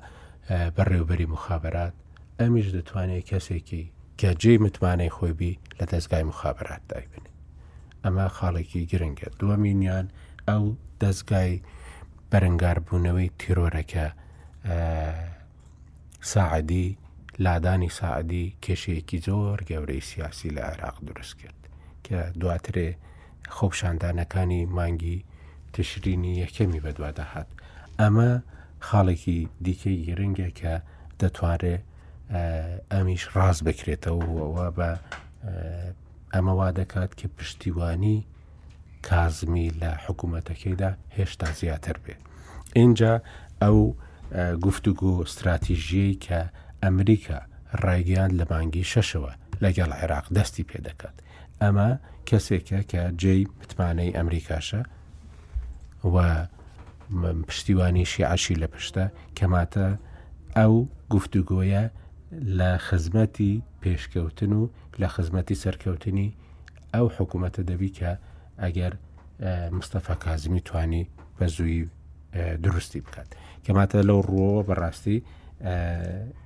[0.76, 1.94] بەڕێوبەری مخابرات
[2.40, 3.84] ئەمیش دەتوانێت کەسێکی
[4.20, 7.26] کە جێ متمانەی خۆیبی لە دەستگای مخابرات دایبن
[8.04, 10.06] ئەمە خاڵێکی گرنگە دووەمینیان
[10.50, 10.64] ئەو
[11.02, 11.54] دەستگای
[12.36, 14.06] بەرەنگاربوونەوەی تیرۆرەکە
[16.22, 16.88] ساعدی
[17.44, 21.60] لادانی ساعدی کێشەیەکی زۆر گەورەی سیاسی لە عێراق دروست کرد
[22.06, 22.88] کە دواترێ
[23.56, 25.20] خۆپشاندانەکانی مانگی
[25.74, 27.50] تشرینی یەکەمی بەدووادەهات
[28.02, 28.30] ئەمە
[28.88, 30.74] خاڵێکی دیکەی گرنگە کە
[31.20, 31.84] دەتوانێت
[32.92, 34.90] ئەمیش ڕاست بکرێتەوەەوە بە
[36.34, 38.18] ئەمە وا دەکات کە پشتیوانی
[39.08, 42.25] کازمی لە حکوومەتەکەیدا هێشتا زیاتر بێت
[42.76, 43.22] اینجا
[43.64, 43.94] ئەو
[44.66, 46.42] گفتوگو استراتیژیی کە
[46.84, 47.38] ئەمریکا
[47.86, 49.32] ڕێگەیان لە مانگی شەشەوە
[49.64, 51.16] لەگەڵ عێراق دەستی پێدەکات
[51.62, 51.90] ئەمە
[52.30, 54.82] کەسێکە کە جێی متمانەی ئەمریکاشە
[56.14, 56.48] و
[57.48, 59.06] پشتیوانیشی عشی لە پشتە
[59.38, 59.88] کەماتە
[60.58, 60.74] ئەو
[61.14, 61.84] گفتوگۆیە
[62.58, 64.64] لە خزمەتی پێشکەوتن و
[65.02, 66.30] لە خزمەتی سەرکەوتنی
[66.96, 68.12] ئەو حکوومەتە دەبی کە
[68.64, 68.94] ئەگەر
[69.78, 71.04] مستەفا کازمی توانی
[71.40, 71.88] بە زووی
[72.64, 73.30] دروستی بکات
[73.66, 75.18] کەماتە لەو ڕۆوە بەڕاستی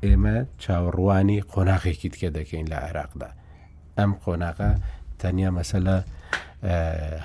[0.05, 3.29] ئێمە چاوەڕوانی قۆناغێکی تکە دەکەین لە عێراقدا
[3.97, 4.71] ئەم قۆناغا
[5.19, 5.97] تەنیا مەسەلە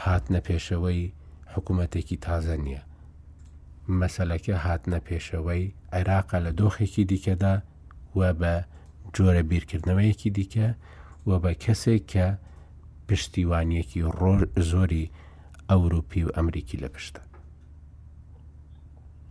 [0.05, 1.03] هاتنە پێشەوەی
[1.55, 2.83] حکوومەتێکی تازە نییە
[4.00, 5.64] مەسلەکە هاتنە پێشەوەی
[5.96, 7.55] عێراقا لە دۆخێکی دیکەدا
[8.18, 8.55] و بە
[9.14, 10.68] جۆرە بیرکردنەوەیەکی دیکە
[11.29, 12.27] و بە کەسێک کە
[13.09, 15.11] پشتیوانیەکی ڕۆژ زۆری
[15.70, 17.22] ئەوروپی و ئەمریکی لە پشتە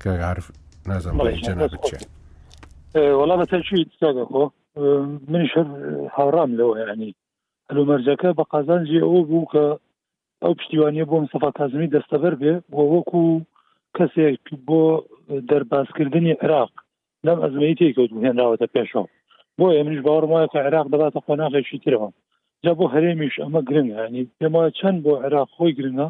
[0.04, 0.46] کە عرف
[0.90, 1.14] نازم
[3.20, 4.42] وڵا بە تەچوی تاگەخۆ
[5.32, 5.54] منیش
[6.18, 7.12] هاڕام لەوە ینی
[7.72, 9.64] هەلو مەرجەکە بە قازانجی ئەوە بوو کە
[10.44, 13.24] ئەو پشتیوانیە بۆم سەفا کازمی دەستەبەر بێ بۆ وەکو
[13.98, 14.84] کەسێک بۆ
[15.50, 16.72] دەرباسکردنی عراق
[17.26, 19.06] لەم ئەزمەی تێککەوت هێنراوەتە پێشەوە
[19.58, 22.10] بۆ ئەمنیش باوەڕ وایە کە عراق دەباتە خۆناخێکی ترەوە
[22.64, 26.08] جا بۆ هەرێمیش ئەمە گرنگانی پێم وایە چەند بۆ عراق خۆی گرنگە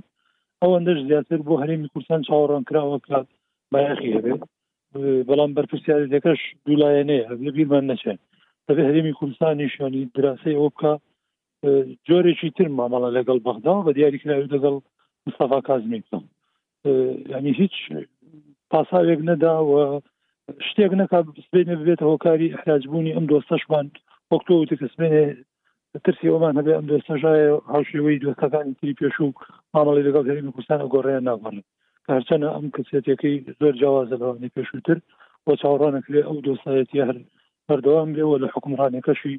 [0.61, 3.27] ئەوەندەش زیاتر بۆ هەرێمی کورسان چاوەڕان کراوە کات
[3.73, 4.41] بایخی هەبێت
[5.29, 8.17] بەڵام بەرپرسیاری دەکەش دوولایەنەیە لە بیرمان نەچێن
[8.67, 10.93] دەبێ هەرێمی کوردستانیشانی دراسی ئەو بکە
[12.07, 14.75] جۆرێکی تر مامەڵە لەگەڵ بەغدا بە دیاریکراوی لەگەڵ
[15.25, 16.23] مستەفا کازمی بکەم
[17.35, 17.75] ینی هیچ
[18.71, 19.73] پاساوێک نەدا و
[20.67, 23.85] شتێک نەکە بسبێنێ ببێتە هۆکاری حراجبوونی ئەم دۆستەشمان
[24.31, 25.23] وەکتۆ وتکەسبێنێ
[26.05, 29.29] ترسی ئەومان هەبێ ئەم دۆستەژایە هاوشێەوەی دۆستەکانی تری پێش و
[29.73, 31.67] مامەڵی لەگەڵ هەرمی کوردستان گۆڕیان ناگەڕێت
[32.11, 34.97] هەرچەنە ئەم کەسێتەکەی زۆر جیاوازە لەوانی پێشووتر
[35.45, 37.17] بۆ چاوەڕانێک لێ ئەو دۆسایەتی هەر
[37.67, 39.35] بەردەوام لێەوە لە حکومڕانەکەشی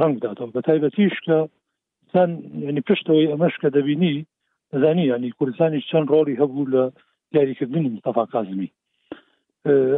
[0.00, 1.38] ڕنگداتەوە بە تایبەتیش کە
[2.12, 2.30] سان
[2.68, 4.16] ینی پشتەوەی ئەمەش کە دەبینی
[4.72, 6.82] دەزانی ینی کوردستانی چەند ڕۆڵی هەبوو لە
[7.32, 8.68] دیاریکردنی مستەفا کازمی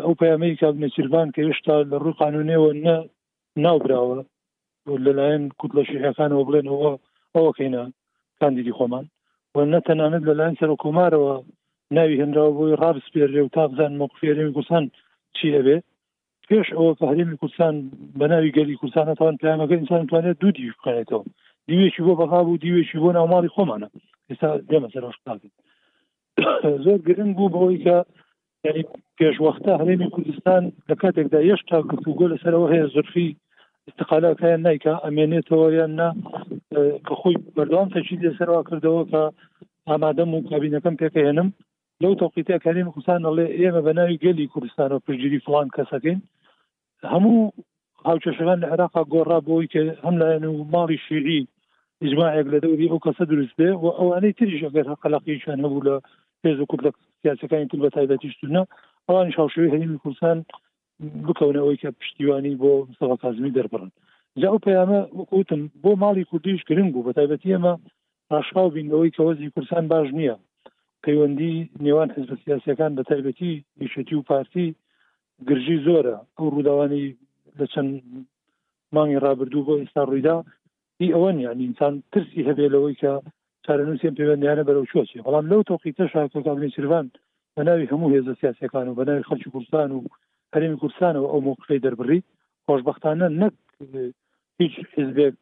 [0.04, 2.96] ئەو پەیامەی کابنەچیربان کە هێشتا لە ڕوو قانونێەوە نە
[3.64, 4.18] ناوبراوە
[5.04, 6.90] لەلایەن کوتلەشیحەکانەوە بڵێنەوە
[7.34, 7.84] ئەوەکەینە
[8.40, 9.04] کاندیدی خۆمان
[9.54, 11.34] و نە تەنانەت لەلایەن سەر و کۆمارەوە
[11.96, 14.84] ناوی هەنراوە بۆی ڕابسپێرێ و تابزان مقفێرێمی کوردستان
[15.36, 15.76] چی ئەبێ
[16.48, 17.74] پێش ئەوە هەرێمی کوردستان
[18.18, 21.24] بە ناوی گەری کوردستانە تاوان پلامەکە ئینسان توانێت دوو دیش بخێنێتەوە
[21.68, 23.88] دیوێکی بۆ بەها بوو دیوێکی بۆ ناوماڵی خۆمانە
[24.28, 25.48] ئێستا دێمە سەر شتاکە
[26.84, 27.96] زۆر گرنگ بوو بەوەی کە
[28.66, 28.82] یعنی
[29.18, 33.28] پێشوەختە هەرێمی کوردستان لە کاتێکدا هێشتا گفتوگۆ لەسەرەوە هەیە زۆرخی
[33.88, 36.08] استقالەکەیان نیکە ئەمێنێتەوە یان نا
[37.06, 39.22] کە خۆی بەردەوام تەچید لەسەرەوە کردەوە کە
[39.88, 41.48] ئامادەم و کابینەکەم پێکەێنم
[42.02, 46.18] لەو تەوقیتە کاریم کوسان ئەڵێ ئێمە بە ناوی گەلی کوردستان و پرگیری فلان کەسەکەین
[47.12, 47.40] هەموو
[48.08, 51.40] هاوچەشەکان لە عێراقا گۆڕا بۆی کە هەم لایەن و ماڵی شیری
[52.04, 55.94] ئجماعێک لە دەوری ئەو کەسە دروست بێ و ئەوانەی تریش ئەگەر قەلاقیشان هەبوو لە
[56.42, 56.90] پێز و کورد لە
[57.22, 58.62] سیاسەکانی تر بە تایبەتیشتونە
[59.08, 60.38] ئەوان شاوشوی هەریمی کوردستان
[61.26, 63.88] بکەونەوەی کە پشتیوانی بۆ مستەفا کازمی دەربڕن
[64.40, 67.74] جا ئەو پەیامە وەکوتم بۆ ماڵی کوردیش گرنگ بوو بە تایبەتی ئەمە
[68.32, 70.36] ڕاشاو بینەوەی کە وەزی کوردستان باش نییە
[71.08, 73.52] پەیوەندی نێوان حزب سیاسەکان بە تایبەتی
[73.84, 74.66] یشەتی و پارتی
[75.48, 77.06] گرژی زۆرە ئەو ڕووداوانی
[77.58, 77.92] لە چەند
[78.94, 80.36] مانگی ڕابردوو بۆ ئێستا ڕوویدا
[81.00, 83.12] هی ئەوەن یان ئینسان ترسی هەبێلەوەی کە
[83.66, 87.06] چارەنووسیان پەیوەندیانە بەرەو چۆچێ بەڵام لەو تۆقیتە شاکەکانی سیروان
[87.56, 90.00] بە ناوی هەموو هێزە سیاسەکان و بە ناوی خەڵکی کوردستان و
[90.54, 92.20] هەرمی کوردستانەوە ئەو موقعی دەربڕی
[92.66, 93.54] خۆشببختانە نەک
[94.60, 95.34] هیچ حزبێک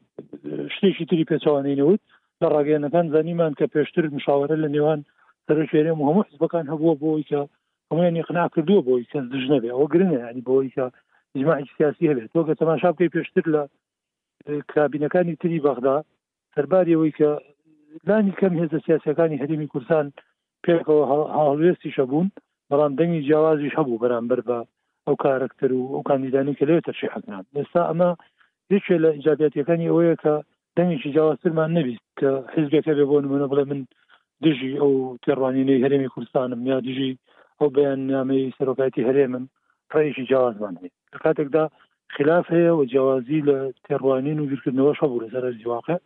[0.75, 2.03] شتێکی تری پێچوانینەوت
[2.41, 5.01] لە ڕاگەیانەکان زانیمان کە پێشتر مشاورە لە نێوان
[5.49, 7.41] سەرشێرێ هەموو حزبەکان هەبووە بۆی کە
[7.91, 10.85] هەمویان یقنا کردووە بۆی کەس دژنەبێ ئەو گرنە ینی بۆی کە
[11.41, 13.63] جماعی سیاسی هەبێت تۆ کە تەماشا بکەی پێشتر لە
[14.75, 15.97] کابینەکانی تری بەغدا
[16.55, 17.31] سەرباریەوەی کە
[18.09, 20.07] لانی کەم هێزە سیاسەکانی هەرمی کوردستان
[20.65, 21.05] پێکەوە
[21.39, 22.29] هاڵوێستی شەبوون
[22.71, 24.59] بەڵام دەنگی جیاوازیش هەبوو بەرامبەر بە
[25.07, 28.11] ئەو کارکتەر و ئەو کاندیدانی کە لێتە شحنان ئێستا ئەمە
[28.73, 30.35] هیچ لە ئیجابەتەکانی ئەوەیە کە
[30.77, 33.81] دەنگی جیاوازترمان نەبیست کە حزبێکە بێ بۆ نمونە بڵێ من
[34.45, 34.93] دژی ئەو
[35.25, 37.13] تێڕوانینەی هەرێمی کوردستانم یا دژی
[37.59, 39.45] ئەو بەیان نامەی سەرۆکایەتی هەرێمم
[39.91, 41.65] پرەیشی جیازمان هەیە لە کاتێکدا
[42.15, 45.99] خلاف هەیە و جیازی لە تێڕوانین و گیرکردنەوە شەبوو لە سەر جیواقع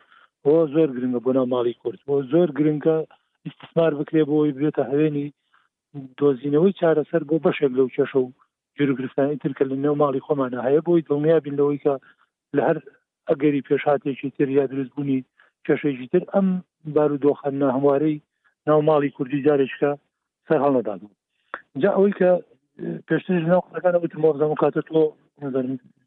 [0.45, 2.97] بۆ زۆر گرنگە بۆ ناو ماڵی کورد بۆ زۆر گرنگە
[3.49, 5.27] استثمار بکرێ بۆی بێتە هەوێنی
[6.19, 8.33] دۆزینەوەی چارەسەر بۆ بەشێک لەو کێشە و
[8.79, 11.95] جروگرستانی ترکە لە نێو ماڵی خۆمانە هەیە بۆی دڵنییا بینەوەی کە
[12.57, 12.79] لە هەر
[13.29, 15.21] ئەگەری پێشاتێکی تریا دروستبوونی
[15.67, 16.49] کێشێکی تر ئەم
[16.95, 18.17] بارودۆخە ناهوارەی
[18.67, 19.91] ناو ماڵی کوردی جارێککە
[20.49, 21.01] سەر هەڵەداد
[21.83, 22.31] جا ئەوەی کە
[23.09, 25.03] پێشتر ناو قەکانە بت مۆزەم کاتە تۆ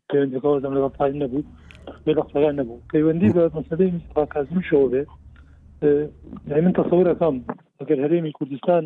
[0.10, 1.44] پەیوەندەکەەوەزم لەگە پای نەبوو
[2.04, 5.04] بێ لەقەکان نەبوو پەیوەندی بە مەسەدەی میستراکازمی شەوە بێ
[6.66, 7.36] من تەسەورەکەم
[7.80, 8.84] ئەگەر هەرێمی کوردستان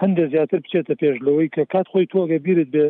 [0.00, 2.86] هەندێک زیاتر بچێتە پێش لەوەی کە کات خۆی تۆگە بیرت بێ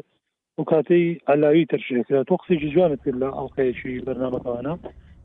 [0.59, 4.75] و کاتەی ئەلاوی تەرشێکرا تۆ قسێکی جوانت کرد لە ئەڵقەیەکی بەرنامەکەوانە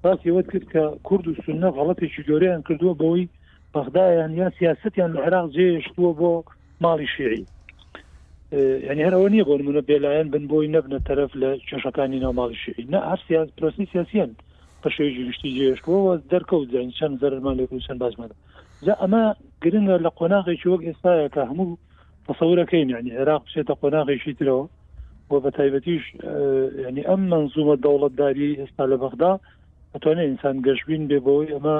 [0.07, 3.27] ڕاستیەوەت کرد کە کورد و سنە غڵەتێکی گەوریان کردووە بەوەی
[3.73, 6.31] بەغدایان یا سیاستیان لە عراق جێشتووە بۆ
[6.83, 7.43] ماڵی شێعی
[8.89, 12.99] ینی هەرەوە نییە بۆ منە بێلایەن بن بۆی نەبنە تەرەف لە چێشەکانی ناوماڵی شێعی نە
[13.09, 14.31] هەر سیاز پرۆسی سیاسیان
[14.83, 18.35] بە شێژی گشتی جێشتووە دەرکەوت زین چەند زەرمان لێکوسن بازمەدە
[18.85, 19.23] جا ئەمە
[19.63, 21.77] گرنگە لە قۆناغێکی وەک ئێستاە کە هەموو
[22.27, 24.65] تەسەورەکەین ینی عێراق بچێتە قۆناغێکی ترەوە
[25.29, 26.03] بۆ بە تایبەتیش
[26.87, 29.33] ینی ئەم منزومە دەوڵەتداری ئێستا لە بەغدا
[29.97, 31.77] ئەتوانێت ئینسان گەشتبین بێ بەوەی ئەمە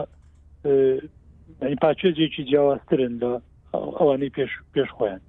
[1.82, 3.32] پاچێزێکی جیاوازترن لە
[4.00, 5.22] ئەوانەی پێش پێش خۆیان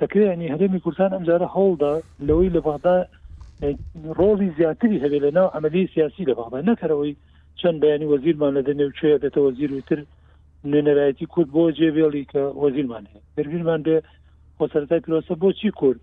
[0.00, 1.92] دەکرێنی هەرێمی کوردستان ئەمجارە هەوڵدا
[2.28, 2.96] لەوەی لە بەغدا
[4.18, 7.12] ڕۆڵی زیاتری هەبێ لە ناو ئەمەلی سیاسی لە بەغدا نەکەرەوەی
[7.60, 9.98] چەند بەیانی وەزیرمان لە دەنێوچێ بێتە وەزیر وتر
[10.70, 13.96] نوێنەرایەتی کورد بۆ جێبێڵی کە وەزیرمان هەیە بەرگیرمان بێ
[14.58, 16.00] خۆسەرای پیرۆسە بۆچی کورد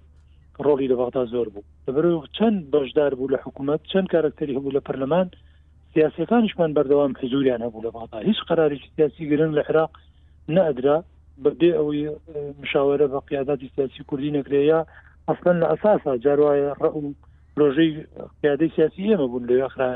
[0.65, 2.06] ڕۆڵی لە بەغدا زۆر بوو لەبەر
[2.38, 5.28] چەند بەشدار بوو لە حکوومەت چەند کارکتەری هەبوو لە پەرلەمان
[5.95, 9.91] سیاسەکانشمان بەردەوام حزوریان هەبوو لە بادا هیچ قراری سیاسی گرن لە عراق
[10.58, 10.97] نەدرا
[11.43, 12.04] بەبێ ئەوەی
[12.62, 14.80] مشاورە بە قیاداتی سیاسی کوردی نەکرەیە
[15.30, 16.84] ئەسن لە ئەساسا جارواایە ڕ
[17.60, 17.91] ڕۆژەی
[18.41, 19.89] قیادەی سیاسی ئێمە بوون لە یخرا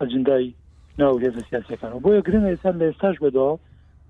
[0.00, 0.50] ئەجندایی
[1.00, 3.52] ناو لێزە سیاسەکان و بۆیە گرن ئێستا لە ئێستاش بەداوە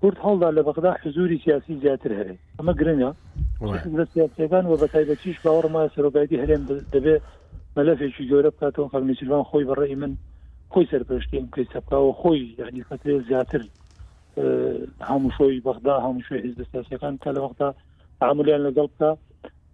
[0.01, 3.11] کورد هەڵدا لە بەغدا حزوری سیاسی زیاتر هەیە ئەمە گرنگە
[4.13, 7.21] سیاسەکان و بە تایبەتیش باوەڕما سەرۆگایدی هەرێن دەبێت
[7.77, 10.11] مەلەفێکی گەورە بکاتەوە خەمیسیوان خۆی بەڕێی من
[10.73, 13.61] خۆی سەرپشتی بکەی سەبکەوە خۆی یعنی خەتێ زیاتر
[15.09, 17.69] هەمووشۆی بەغدا هەمووشۆی حیز دەستاسیەکان تا لە وەختا
[18.31, 19.09] عملیان لەگەڵ بکە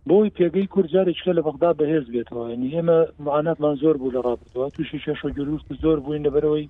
[0.10, 5.00] بۆی پێگەی کورجارێکە لە بەغدا بەهێز بێتەوە ینی ئێمە معاناتمان زۆر بوو لە ڕابردووە تووشی
[5.06, 6.66] شێشە گرورست زۆر بووین لەبەرەوەی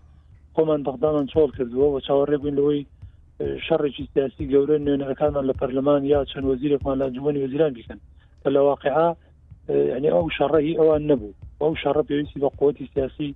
[0.55, 2.81] خۆمان بەغدامان چۆڵ کردووە و چاوەڕێ بووین لەوەی
[3.65, 7.99] شەڕێکی سیاسی گەورە نوێنەرەکانمان لە پەرلەمان یا چەند وەزیرێکمان لە جوانی وەزیران بیکەن
[8.41, 9.07] کە لە واقعا
[9.97, 13.31] ینی ئەو شەڕەی ئەوان نەبوو ئەو شەڕە پێویستی بە قوتی سیاسی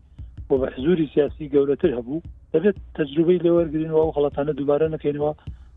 [0.49, 5.31] بۆ بە حزوری سیاسی گەورەتر هەبوو دەبێت تەجروبەی لێوەرگرینەوە و خڵەتانە دووبارە نەکەینەوە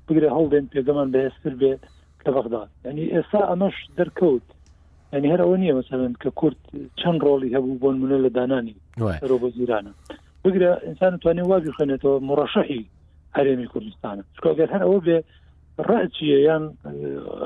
[0.06, 1.82] بگرە هەڵدێن پێگەمان بەهێستر بێت
[2.24, 4.46] لە بەغدا ینی ئێستا ئەمەش دەرکەوت
[5.14, 6.60] ینی هەر ئەوە نییە مەسەن کە کورت
[7.00, 8.74] چەند ڕۆڵی هەبوو بۆن منە لە دانانی
[9.40, 9.92] بۆ زیرانە
[10.44, 12.82] بگرە ئینسان توانێت وا بخێنێتەوە مڕەشەحی
[13.36, 15.18] هەرێمی کوردستانە چکگەر هەر ئەوە بێ
[15.90, 16.64] ڕچیە یان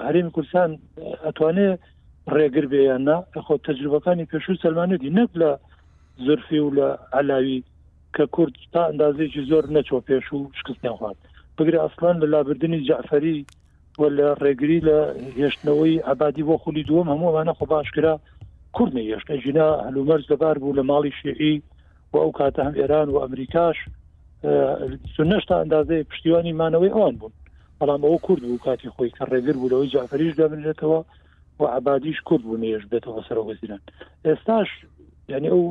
[0.07, 0.71] هەرێمی کوردستان
[1.27, 1.79] ئەتوانێت
[2.35, 5.51] ڕێگر بێیاننا خۆ تەجروبەکانی پێشوو سلمانێتی نەک لە
[6.17, 7.63] زرفی و لە علاوی
[8.17, 11.17] کە کورد تا ئەندازێکی زۆر نەچۆ پێش و شکستیان خوارد
[11.59, 13.47] بگرە ئەسلان لە لابردننی جعفری
[13.99, 14.99] و لە ڕێگری لە
[15.41, 18.21] هێشتنەوەی عبادی بۆ خولی دووەم هەمووانە خۆ باشکرا
[18.73, 21.63] کوردنی هێشتەژینا هەلومەرز دەبار بوو لە ماڵی شیعی
[22.13, 23.77] و ئەو کاتە هەم ئێران و ئەمریکاش
[25.33, 27.33] نشتا ئەندازەی پشتیوانی مانەوەی ئەوان بوون
[27.81, 30.99] بەڵام ئەو کورد بوو کاتی خۆی کە ڕێگر بووەوەی جعفریش دەبنێتەوە
[31.61, 33.83] و عبادیش کورد بوو نێژ بێتەوە سەرەوەزیران
[34.27, 34.69] ئێستاش
[35.29, 35.63] یعنی ئەو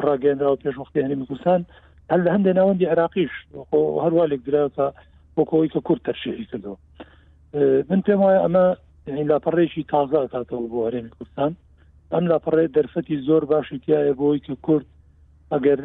[0.00, 1.66] ڕاگەندرا و پێشوەختی هەرمی کوردستان
[2.10, 3.30] هەل لە هەندێک ناوەندی عراقیش
[4.04, 4.86] هەروە لێکدراکە
[5.36, 6.76] بۆکەوەی کە کورد تەرشێری کردەوە
[7.90, 8.66] من پێم وایە ئەمە
[9.30, 11.52] لاپەڕێکی تازە کاتەوە بۆ هەرێمی کوردستان
[12.12, 14.86] ئەم لاپەڕێ دەرفەتی زۆر باشی تایە بۆی کە کورد
[15.52, 15.80] ئەگەر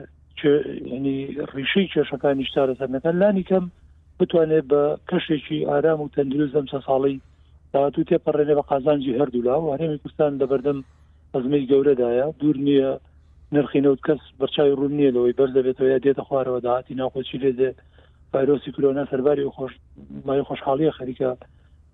[0.93, 1.17] ینی
[1.55, 3.65] ڕیشەی کێشەکانی شتارە سەرەکان لانی کەم
[4.19, 7.15] بتوانێت بە کەشێکی ئارام و تەندروست ئەم سە ساڵی
[7.73, 10.79] داهاتوو تێپەڕێنێ بە قازانجی هەردوولا و هەرێمی کوردستان لەبەردەم
[11.33, 12.91] ئەزمەی گەورەدایە دوور نییە
[13.55, 17.69] نرخینەوت کەس بەرچوی ڕوون نیە لەوەی بەر دەبێتەوە یا دێتە خوارەوە داهاتی ناخۆچی لێدێ
[18.33, 19.71] ڤایرۆسی کلۆنا سەرباری خۆش
[20.25, 21.37] مای خۆشحاڵیە خەریکە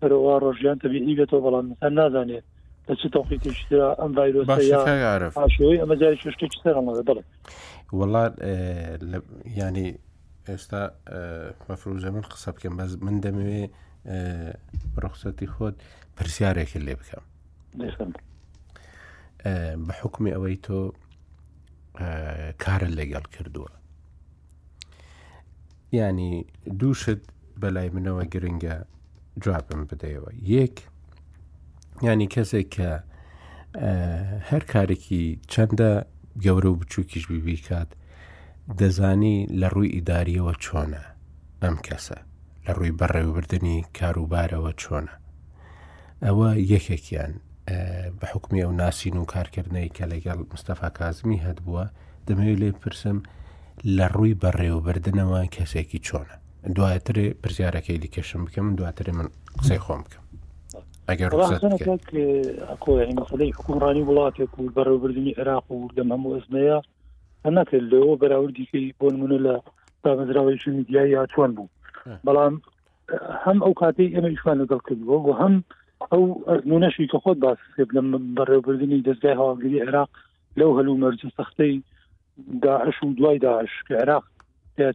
[0.01, 2.43] پەرەوە ڕۆژیان تەبیعی بێتەوە بەڵام انسان نازانێت
[2.89, 3.59] لە چ تۆقیتیش
[4.01, 7.23] ئەم ڤایرۆسیەشەوەی ئەمە جاری شتێکی سەرڵە بڵێ
[7.99, 8.33] وڵات
[9.59, 9.87] ینی
[10.49, 10.81] ئێستا
[11.69, 13.63] مەفروزە من قسە بکەم بەس من دەمەوێ
[15.05, 15.75] ڕخسەتی خۆت
[16.17, 17.23] پرسیارێکی لێ بکەم
[19.87, 20.79] بە حکمی ئەوەی تۆ
[22.63, 23.71] کارە لەگەڵ کردووە
[25.99, 26.33] ینی
[26.79, 27.21] دووشت
[27.61, 28.75] بەلای منەوە گرنگە
[29.43, 30.75] جوابم بدەیەوە یەک
[32.05, 32.91] ینی کەسێک کە
[34.49, 35.91] هەر کارێکی چەندە
[36.43, 37.89] گەورە و بچووکیش بیبیکات
[38.79, 41.03] دەزانی لە ڕووی ئیداریەوە چۆنە
[41.63, 42.17] ئەم کەسە
[42.65, 45.13] لە ڕووی بەڕێوەبردننی کاروبارەوە چۆنە
[46.25, 47.33] ئەوە یەکێکیان
[48.19, 51.83] بە حکمی ئەو ناسین و کارکردنەی کە لەگەڵ مستەفا کازمی هەتبووە
[52.27, 53.17] دەمەوێت لێ پرسم
[53.97, 56.35] لە ڕووی بەڕێوەبردنەوە کەسێکی چۆنە
[56.75, 59.27] دواترێ پرسیارەکەی دیکەشم بکەم دواترێ من
[59.59, 60.23] قسەی خۆم بکەم
[61.09, 61.31] ئەگەر
[63.09, 66.79] مەسلەی حکومڕانی وڵاتێک و بەڕێوەبردننی عێراق و لەم هەموو ئەزمەیە
[67.45, 69.55] هەنەکرد لەوە بەراوردیکەی بۆن منە لە
[70.03, 71.69] تامەزراویش میدیایی یا چۆن بوو
[72.27, 72.55] بەڵام
[73.45, 75.55] هەم ئەو کاتی ئێمە ئیشوان لەگەڵ کردووە و هەم
[76.11, 77.57] ئەو ئەزمونەشی کە خۆت باس
[77.95, 78.01] لە
[78.37, 80.09] بەڕێوبردننی دەستگای هاواگری عێراق
[80.59, 81.83] لەو هەلو مەرج سەختەی
[82.63, 84.25] داعش و دوای داعش کە عێراق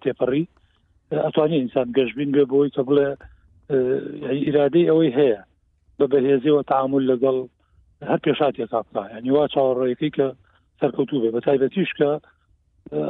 [0.05, 0.45] تێپەڕی
[1.25, 3.09] ئەتوانی ئینسان گەشتبین بێ بۆی کە بڵێ
[4.47, 5.41] ئیرادەی ئەوەی هەیە
[5.99, 7.39] بە بەهێزیەوە تعامل لەگەڵ
[8.09, 10.27] هەر پێشاتێک کاپتا ینی وا چاوەڕێەکەی کە
[10.81, 12.11] سەرکەوتوو بێ بە تایبەتیش کە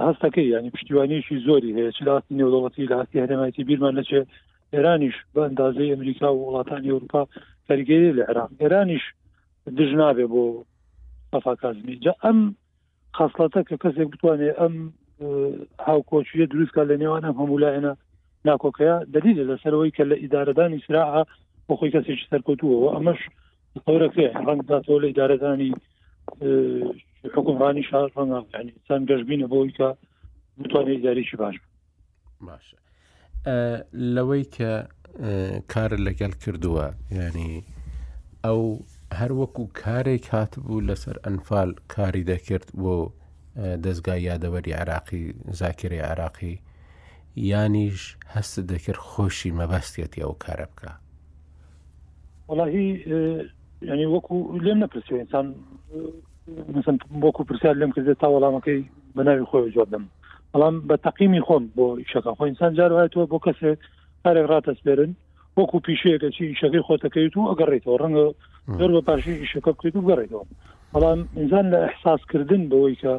[0.06, 4.20] هەستەکەی ینی پشتیوانیشی زۆری هەیە چ لاستی نێودوڵەتی لاستی هەرێمایتی بیرمان لەچێ
[4.74, 7.22] ئێرانیش بە ئەندازەی ئەمریکا و وڵاتانی ئەوروپا
[7.68, 9.04] سەرگەری لە عراق ئێرانیش
[9.78, 10.42] دژنابێ بۆ
[11.32, 12.38] ئەفا کازمی جا ئەم
[13.18, 14.74] خاصلەتە کە کەسێک بتوانێت ئەم
[15.88, 17.92] هاوکۆچیە دروستکە لە نێوانە هەمولایەنە
[18.48, 21.22] ناکۆکەیە دەلیل لەسەرەوەی کە لە ئیدارەدانی سراعە
[21.66, 23.20] بۆ خۆی کەسێکی سەرکەوتووەوە ئەمەش
[23.86, 25.70] قورەکە ڕەنگداتەوە لە ئیدارەدانی
[27.34, 29.88] حکومڕانی شار ڕەنگسان گەشببینە بۆی کە
[30.62, 31.56] بتوانێت ئیداریی باش
[32.46, 32.76] باشە
[34.16, 34.70] لەوەی کە
[35.72, 36.86] کار لەگەل کردووە
[37.18, 37.64] ینی
[38.44, 38.62] ئەو
[39.18, 42.94] هەر وەکو کارێک هاتبوو لەسەر ئەنفال کاری دەکرد بۆ
[43.84, 46.58] دەستگای یادەوەری عراقی زاکری عراقی
[47.36, 50.92] یانیش هەست دەکرد خۆشی مەبەستێتی ئەو کارە بکە
[52.48, 52.88] وڵی
[53.88, 55.46] ینی وەکو لێم نەپرسیئسان
[57.24, 58.80] وەکو پرسیار لێم کردێت تا وەڵامەکەی
[59.16, 60.04] بەناوی خۆی جۆدەم
[60.52, 63.78] بەڵام بە تەقیمی خۆم بۆ شەکە خۆ ئینسان جارواێتەوە بۆ کەسێک
[64.26, 65.12] هەرێک ڕاتەسپێرن
[65.58, 68.26] وەکو پیشەیەکە چی شەکەی خۆتەکەیت و ئەگەڕێتەوە ڕەنگە
[68.78, 70.44] زۆر بە پاشی شەکە بکەیت و گەڕێتەوە
[70.92, 73.14] بەڵام ئینسان لە احساسکردن بەوەی کە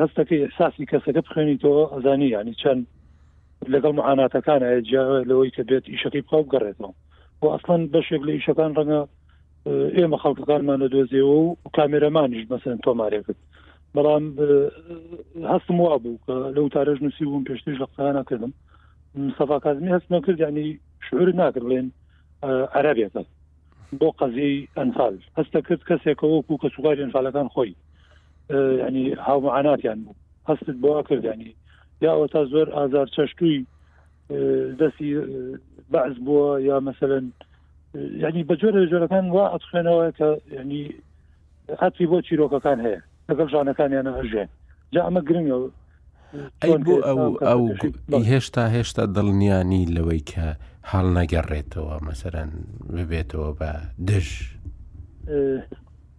[0.00, 2.82] هەستەکەی احساسی کەسەکە بخێنیتەوە ئەزانی ینی چەند
[3.72, 6.92] لەگەڵ معاناتەکان جیاوە لەوەی کە بێت ئیشەکەی بخاو گەڕێتەوە
[7.40, 9.00] بۆ ئەسڵەن بەشێک لە ئیشەکان ڕەنگە
[9.96, 13.38] ئێمە خەڵکەکانمانە دۆزیەوە و کامێرەمانیش مەسن تۆمارێکت
[13.94, 14.24] بەڵام
[15.52, 18.52] هەستم وا بوو کە لەو تارەژ نووسی بووم پێشتیش لە قسانە کردم
[19.16, 20.78] مستەفا کازمی هەستمە کرد ینی
[21.10, 21.86] شعور ناکرد بڵێن
[22.74, 23.30] عربیت هەست
[24.00, 27.74] بۆ قەزی ئەنفال هەستە کرد کەسێکەوەکو کە سوگاری ئەنفالەکان خۆی
[28.88, 30.14] ینی هاومعاناتیان بوو
[30.48, 31.54] هەستت بۆە کردیانی
[32.04, 33.66] یاوە تا زۆر ئازار چەشتووی
[34.80, 35.10] دەستی
[35.92, 37.24] بەعز بووە یا مثلەن
[37.94, 40.28] ینی بە جۆرە جۆرەکان وا ئەتخێنەوە کە
[40.60, 40.84] ینی
[41.82, 44.48] هەتی بۆ چیرۆکەکان هەیە لەگەڵ ژانەکانیانە هەژێن
[44.92, 45.58] جا ئەمە گرنگە
[46.62, 47.20] ئەی بۆ ئەو
[47.50, 47.62] ئەو
[48.30, 50.46] هێشتا هێشتا دڵنیانی لەوەی کە
[50.90, 52.50] هەڵ نەگەڕێتەوە مەسەرەن
[52.94, 53.70] ببێتەوە بە
[54.08, 54.28] دژ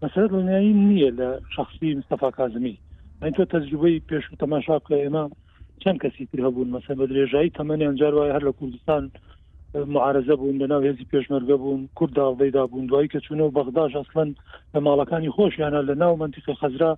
[0.01, 2.75] مەسەر دڵنیایی نییە لە شخصی مستەفا کازمی
[3.21, 5.23] ئەین تۆ تەجربەی پێش و تەماشا کە ئێمە
[5.81, 9.03] چەند کەسی تر هەبوون مەسە بە درێژایی تەمەنیان جار وایە هەر لە کوردستان
[9.93, 14.29] معارزە بوون لەناو هێزی پێشمەرگە بوون کورد داڵدەیدا بوون دوایی کە چونە و بەغداش ئەسلەن
[14.73, 16.91] لە ماڵەکانی خۆشیانە لە ناو منتیقە خەزرا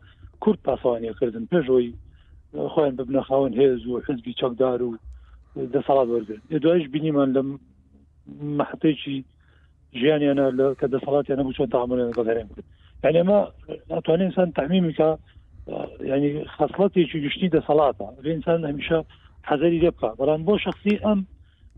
[0.43, 1.89] کورد پاسەوانیەکردن پێشەوەی
[2.53, 4.97] خوين ببن خاون هيز وحزبي تشوكدار و
[5.55, 7.59] ده صلاة بردن ادواج بنيمان لم
[8.41, 9.09] ما حطيتش
[9.93, 12.47] جياني انا كده صلاة انا مش تعمل انا قدر
[13.03, 13.51] يعني ما
[13.91, 15.17] اتواني انسان تحميمك
[15.99, 19.03] يعني خاصلاتي شو جشتي ده صلاة الانسان همشا
[19.43, 21.25] حزالي يبقى بلان بو شخصي ام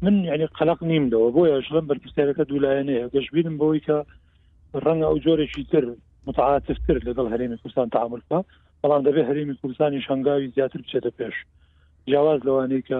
[0.01, 3.89] من يعني قلق نيم ده وبو يشغل بالكستيرة كدولة يعني اقاش بينا بويك
[4.75, 5.93] رنغ او جوري شي تر
[6.27, 8.43] متعاطف تر لدى الهريم كستان تعمل فيها
[8.85, 11.35] بەڵام دەبێ هەرمی کوردستانی شنگاوی زیاتر بچێتە پێش
[12.07, 12.99] جیاواز لەوانەیە کە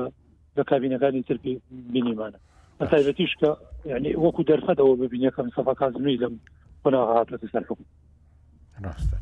[0.58, 1.38] لە کابینەکانی تر
[1.94, 2.40] بینیمانە
[2.80, 3.50] بەتایبەتیش کە
[3.92, 6.34] یعنی وەکو دەرفەتەوە ببینەکەم سەفا کازمی لەم
[6.84, 7.64] قۆناغااتەتی سەر
[8.86, 9.18] ڕاستە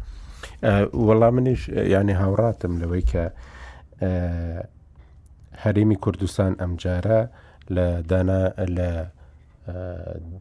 [1.07, 3.23] وەڵام منیش یعنی هاوڕاتم لەوەی کە
[5.63, 7.21] هەرێمی کوردستان ئەمجارە
[7.75, 8.41] لە دانا
[8.77, 8.89] لە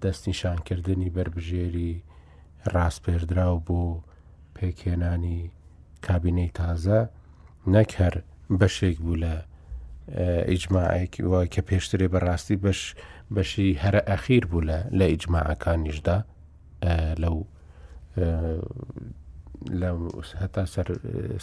[0.02, 1.92] دەستنیشانکردنی بربژێری
[2.74, 3.80] ڕاستپێردرا و بۆ
[4.56, 5.42] پێکێنانی
[6.08, 6.98] کابینەی تازە
[7.74, 8.14] نەک هەر
[8.60, 9.34] بەشێک بوو لە
[10.50, 12.80] ئیجمماعێکی وای کە پێشترێ بەڕاستی بەش
[13.34, 16.18] بەشی هەرە ئەخیر بوو لە لە ئیجمماعەکانیشدا
[17.22, 17.36] لەو
[19.80, 19.90] لە
[20.42, 20.62] هەتا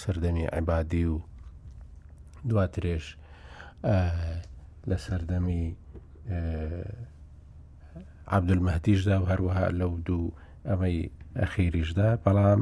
[0.03, 1.18] سەردەمی عیبادی و
[2.49, 3.05] دواترێش
[4.89, 5.64] لە سەردەمی
[8.38, 10.28] عبدمەهدیشدا و هەروەها لەو دوو
[10.70, 10.99] ئەمەی
[11.41, 12.62] ئەخیریشدا بەڵام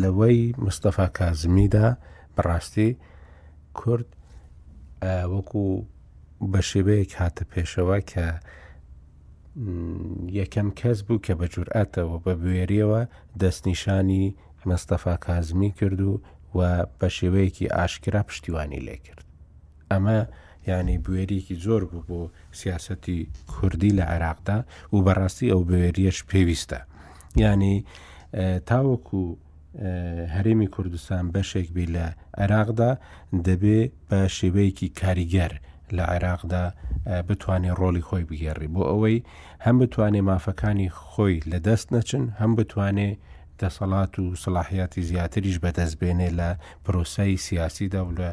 [0.00, 1.96] لەوەی مستەفا کازمیدا
[2.36, 2.90] بڕاستی
[3.74, 4.06] کورد
[5.34, 5.62] وەکو
[6.52, 8.26] بە شێوەیەک هاتە پێشەوە کە
[10.38, 13.02] یەکەم کەس بوو کە بە جورئەتەوە بە بوێریەوە
[13.40, 14.26] دەستنیشانی
[14.70, 16.20] مەستەفا کازمی کرد و
[16.56, 16.60] و
[17.00, 19.24] بە شێوەیەکی ئاشکرا پشتیوانی لێ کرد
[19.90, 20.16] ئەمە
[20.68, 22.20] ینی بوێریکی زۆر بوو بۆ
[22.60, 23.18] سیاسەتی
[23.52, 24.58] کوردی لە عێراقدا
[24.94, 26.80] و بەڕاستی ئەو بوێریەش پێویستە
[27.42, 27.76] ینی
[28.70, 29.22] تاوەکو
[30.36, 32.06] هەرێمی کوردستان بەشێک بێ لە
[32.40, 32.92] عێراقدا
[33.46, 35.52] دەبێ بە شێوەیەکی کاریگەر
[35.96, 36.64] لە عێراقدا
[37.28, 39.18] بتوانێت ڕۆلی خۆی بگەڕی بۆ ئەوەی
[39.64, 43.10] هەم بتوانێ مافەکانی خۆی لە دەست نەچن هەم بتوانێ
[43.60, 46.48] دەسەڵات و سلاحیاتی زیاتریش بەدەستبێنێ لە
[46.84, 48.30] پرۆسەی سیاسیدا و لە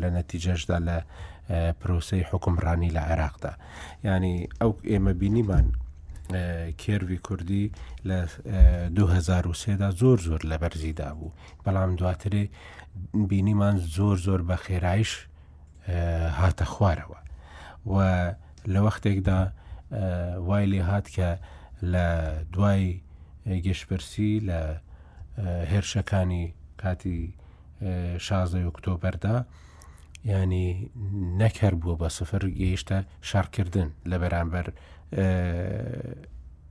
[0.00, 0.96] لە نەتیجەشدا لە
[1.80, 3.52] پرۆسەی حکمڕانی لە عێراقدا
[4.08, 5.66] ینی ئەو ئێمە بینیمان
[6.80, 7.72] کێوی کوردی
[8.08, 8.18] لە
[8.94, 11.32] 2023دا زۆر زۆر لە بەرزیدا بوو
[11.64, 12.44] بەڵام دواترێ
[13.30, 15.12] بینیمان زۆر زۆر بە خێرایش
[16.40, 17.18] هاتە خوارەوە
[17.92, 17.96] و
[18.72, 19.40] لە وەختێکدا
[20.48, 21.30] وای لێ هات کە
[21.92, 22.06] لە
[22.54, 22.82] دوای
[23.66, 24.60] گەشتپەرسی لە
[25.70, 26.44] هێرشەکانی
[26.80, 27.20] کاتی
[28.26, 29.36] شازای ئۆکتۆبەردا
[30.34, 30.70] ینی
[31.40, 32.96] نەکەر بووە بە سفر گەیشتە
[33.28, 34.66] شارکردن لە بەرامبەر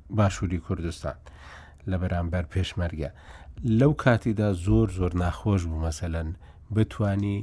[0.09, 1.15] باشووری کوردستان
[1.91, 3.09] لە بەرامبەر پێشمەرگە
[3.79, 6.27] لەو کاتیدا زۆر زۆر ناخۆش بوو مەسەەن
[6.75, 7.39] بتانی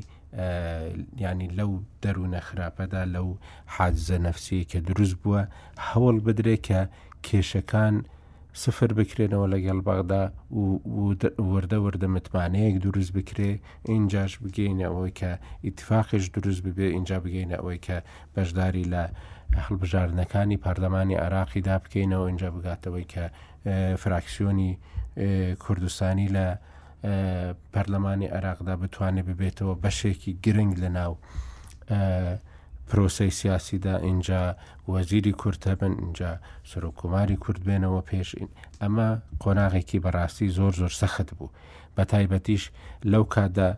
[1.24, 1.70] ینی لەو
[2.03, 3.28] دەروونە خراپەدا لەو
[3.76, 5.42] حادزە نەفسی کە دروست بووە
[5.88, 6.80] هەوڵ بدرێ کە
[7.26, 7.94] کێشەکان
[8.62, 10.22] سفر بکرێنەوە لەگەڵ باغدا
[11.53, 13.53] وردە وردە متمانەیەک دروست بکرێ
[13.92, 15.30] اینجاش بگەینە ئەوەی کە
[15.66, 17.96] ئیتفاقش دروست ببێ اینجا بگەینە ئەوەی کە
[18.34, 19.05] بەشداری لە
[19.59, 23.22] هەڵبژاردنەکانی پارلەمانی عراقیدا بکەینەوە اینجا بگاتەوەی کە
[24.03, 24.72] فراکسیۆنی
[25.64, 26.46] کوردستانی لە
[27.72, 31.14] پەرلەمانی عراقدا بتوانێت ببێتەوە بەشێکی گرنگ لە ناو
[32.91, 34.57] پرۆسی سیاسیدا اینجا
[34.88, 36.30] وەزیری کورت هەبن اینجا
[36.70, 38.49] سرۆکوماری کورد بێنەوە پێشین
[38.82, 39.09] ئەمە
[39.43, 41.51] قۆناغێکی بەڕاستی زۆر زۆر سەخت بوو
[41.97, 42.62] بە تایبەتیش
[43.12, 43.68] لەو کاتدا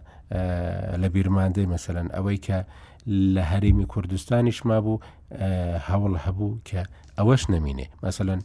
[1.03, 2.59] لە بیرماندەی مەمثلەن ئەوەی کە
[3.35, 5.01] لە هەرمی کوردستانیشما بوو
[5.89, 6.81] هەوڵ هەبوو کە
[7.19, 8.41] ئەوەش نەمینێ مەمثلەن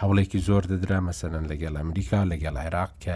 [0.00, 3.14] هەوڵێکی زۆر دەدرا مەمثلەن لەگەڵ ئەمریکا لەگەڵ عێراق کە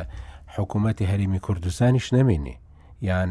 [0.57, 2.57] حکوومەتتی هەرمی کوردستانیش نەمێنێ
[3.07, 3.31] یان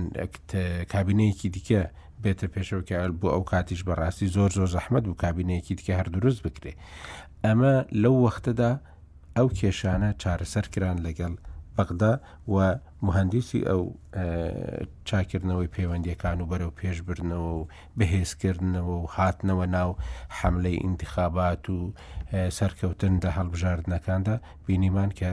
[0.93, 1.81] کابینەیەکی دیکە
[2.23, 6.39] بێتە پێشەوە کە بۆ ئەو کاتیش بەڕاستی زۆر زۆر زەحمد و کابینەیەکی دیکە هەر دروست
[6.45, 6.73] بکرێ
[7.45, 8.71] ئەمە لەو وەختەدا
[9.37, 11.33] ئەو کێشانە چارەسەر کران لەگەڵ
[11.75, 12.13] بەغدا
[12.53, 12.55] و
[13.05, 13.81] مهندسی ئەو
[15.09, 19.91] چاکردنەوەی پەیوەندیەکان و بەرەو پێشبرنەوە و بەهێزکردنەوە و هاتنەوە ناو
[20.37, 21.77] حملەی انتخابات و
[22.57, 25.31] سەرکەوتن لە هەڵبژاردنەکاندا بینیمان کە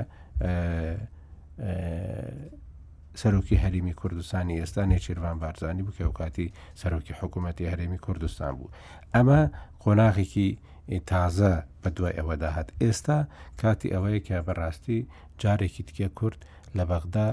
[3.21, 8.73] سەرۆکی هەرمی کوردستانی ئێستانی چیروان بارزانانی بکە و کاتی سەرۆکی حکوومەتتی هەرێمی کوردستان بوو
[9.15, 9.41] ئەمە
[9.83, 10.49] قۆناغێکی
[11.11, 11.53] تازە
[11.83, 13.19] بە دوای ئەوەدا هات ئێستا
[13.61, 14.99] کاتی ئەوەیە کە بەڕاستی
[15.41, 16.41] جارێکی تکە کورد
[16.77, 17.29] لە بەغدا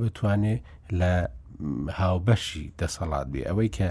[0.00, 0.56] بتوانێ
[1.00, 1.12] لە
[1.98, 3.88] هاوبەشی دەسەڵات بێ ئەوەی کە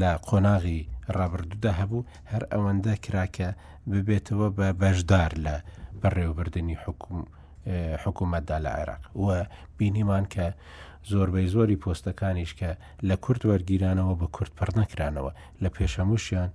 [0.00, 0.80] لە قۆناغی
[1.16, 3.48] ڕابردودا هەبوو هەر ئەوەندە کراکە
[3.90, 5.56] ببێتەوە بە بەشدار لە
[6.00, 7.20] بەڕێوەبردننی حکوم
[7.98, 9.38] حکوومەتدا لە عێراق وە
[9.78, 10.46] بینیمان کە
[11.12, 12.70] زۆربەی زۆری پۆستەکانیش کە
[13.08, 16.50] لە کورت وەرگیرانەوە بە کورت پڕ نەکرانەوە لە پێشەموشیان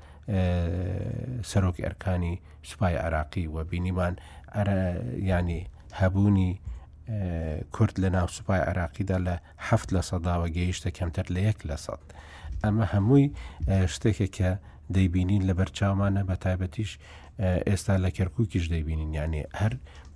[1.51, 2.35] سەرۆک ئەرکانی
[2.69, 4.13] سوپای عراقی و بینیمان
[5.29, 5.61] ینی
[6.01, 6.51] هەبوونی
[7.75, 9.35] کورد لە ناو سوپای عراقیدا لە
[9.69, 12.01] هەفت لە سەداوە گەیشتە کەمتر لە یەک لە سەد
[12.63, 13.25] ئەمە هەمووی
[13.93, 14.51] شتێکێک کە
[14.95, 16.91] دەیبینین لە بەرچاومانە بە تایبەتیش
[17.69, 19.73] ئێستا لە کەرکووکیش دەیبینین یانێ هەر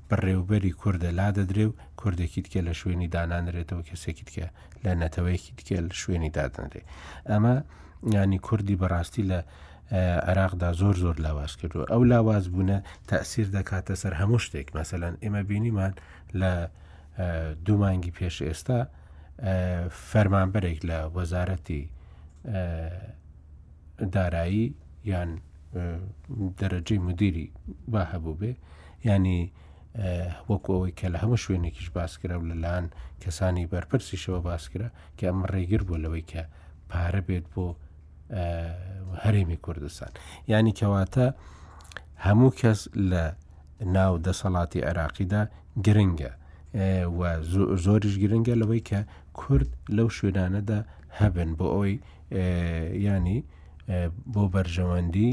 [0.10, 4.48] بەڕێوبەری کووردە لا دەدرێ و کوردێکی تکە لە شوێنی دانانرێتەوە کەسێکی تکە
[4.86, 6.82] لە نەتەوەیەکی تکە لە شوێنی دادنرێ
[7.30, 7.56] ئەمە
[8.18, 9.40] ینی کوردی بەڕاستی لە
[10.30, 12.78] عراقدا زۆر زۆر لاواز کردووە ئەو لاواز بوونە
[13.12, 15.94] تاثیر دەکاتە سەر هەموو شتێک مەسەلاەن ئێمە بینیمان
[16.42, 16.52] لە
[17.66, 18.80] دوومانگی پێش ئێستا
[20.12, 21.82] فەرمانبەرێک لە وەزارەتی
[24.16, 24.66] دارایی
[25.12, 25.30] یان
[26.60, 27.48] دەرەجەی مدیری
[27.92, 28.52] با هەبوو بێ
[29.10, 29.42] ینی
[30.52, 32.86] وەکو ئەوەی کە لە هەموو شوێنێکیش باسکرە و لەلاان
[33.24, 36.44] کەسانی بەرپرسیشەوە باسکرە کە ئەمە ڕێگر بوو لەوەی کە
[36.90, 37.66] پارە بێت بۆ
[39.24, 40.12] هەرێمی کوردستان
[40.54, 41.28] ینی کەواتە
[42.26, 42.80] هەموو کەس
[43.12, 43.24] لە
[43.96, 45.42] ناو دەسەڵاتی عێراقیدا
[45.88, 46.32] گرنگە
[47.86, 49.00] زۆریش گرنگە لەوەی کە
[49.40, 50.80] کورد لەو شوێنانەدا
[51.20, 51.94] هەبن بۆ ئەوی
[53.08, 53.40] ینی
[54.34, 55.30] بۆ بەرژەوەندی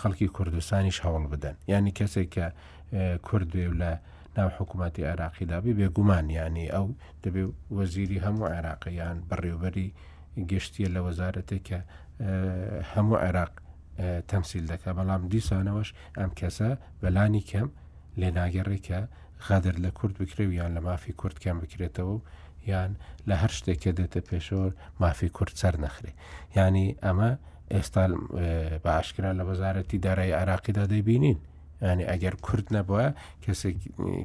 [0.00, 2.46] خەڵکی کوردستانیش هەوڵ بدەن ینی کەسێک کە
[3.26, 3.92] کوردێ و لە
[4.38, 6.86] ناو حکوومەتتی عراقیدا بێ بێگومانیانی ئەو
[7.24, 7.42] دەبێ
[7.76, 9.88] وەزیری هەموو عراقییان بەڕێوبەری
[10.50, 11.80] گەشتیە لە وەزارەتێک کە
[12.92, 13.52] هەموو عێراق
[14.30, 16.70] تەمسیل دەکە بەڵام دیسانەوەش ئەم کەسە
[17.02, 17.68] بەلانی کەم
[18.20, 19.00] لێ ناگەڕێکە
[19.46, 22.20] غادر لە کورد بکرێ و یان لە مافی کورد کەم بکرێتەوە و
[22.70, 22.90] یان
[23.28, 24.70] لە هەر شتێکە دێتە پێشۆر
[25.02, 26.12] مافی کورد سەر نەخرێ
[26.56, 27.30] ینی ئەمە
[27.74, 28.04] ئێستا
[28.84, 31.38] بە عشکرا لە وەزارەتی دارای عراقیدا دەیبینین
[31.82, 33.06] ینی ئەگەر کورد نەبووە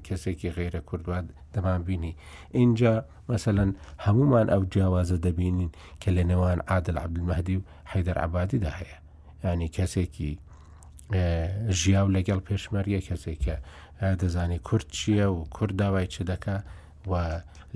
[0.08, 2.14] کەسێکی غیرە کوردوات دەمان بینی
[2.60, 2.94] اینجا
[3.30, 3.70] مثلەن
[4.06, 8.98] هەمومان ئەو جیاوازە دەبینین کە لە نێوان عادل عبدمەدی و حیدەر عبادیدا هەیە
[9.46, 10.32] ینی کەسێکی
[11.82, 13.56] ژیاو لەگەڵ پێشمەرگە کەسێکە
[14.22, 16.56] دەزانی کورد چییە و کورد داوای چ دەکا
[17.10, 17.12] و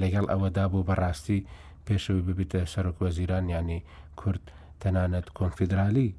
[0.01, 1.45] لەگەڵ ئەوەدا بۆ بەڕاستی
[1.87, 3.79] پێشەوەی ببیتە سەرک وەزیران ینی
[4.21, 4.43] کورد
[4.81, 6.09] تەنانەت کۆنفیدرالی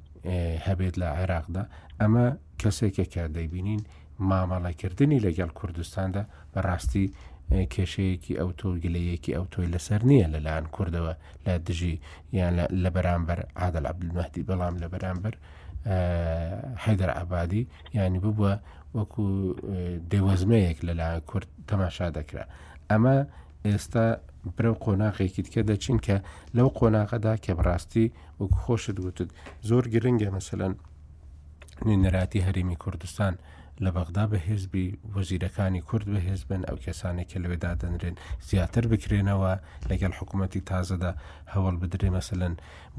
[0.67, 1.63] هەبێت لە عێراقدا
[1.99, 2.25] ئەمە
[2.61, 3.81] کەسێکە کە دەیبینین
[4.29, 7.05] مامەڵەکردنی لەگەڵ کوردستاندا بەڕاستی
[7.73, 11.13] کێشەیەکی ئەو تۆ گلەیەکی ئەو تۆی لەسەر نییە لەلایەن کوردەوە
[11.45, 11.95] لە دژی
[12.37, 15.35] یان لە بەرامبەر عادل عبدمەدی بەڵام لە بەرامبەر
[16.83, 17.63] حیدر عبادی
[17.95, 18.53] ینی ببووە
[18.97, 19.25] وەکو
[20.11, 22.45] دێوەزمەیەک لەلایەن کورد تەماشا دەکرا
[22.91, 23.17] ئەمە
[23.67, 24.05] ئێستا
[24.55, 26.17] برە و قۆناغێکیت کە دەچین کە
[26.55, 28.07] لەو قۆناغەدا کە بڕاستی
[28.39, 29.29] وەک خۆشت وتت
[29.69, 30.73] زۆر گرنگە مەمثلەن
[31.85, 33.35] نوێنەراتی هەرمی کوردستان.
[33.85, 34.85] لە بەغدا بە هێزبی
[35.15, 38.15] وەزیرەکانی کورد بە هێزبن ئەو کەسانێک کە لەوێدا دەنرێن
[38.49, 39.51] زیاتر بکرێنەوە
[39.89, 41.11] لەگەڵ حکوومەتتی تازەدا
[41.53, 42.53] هەوڵ بدرێ مەسەن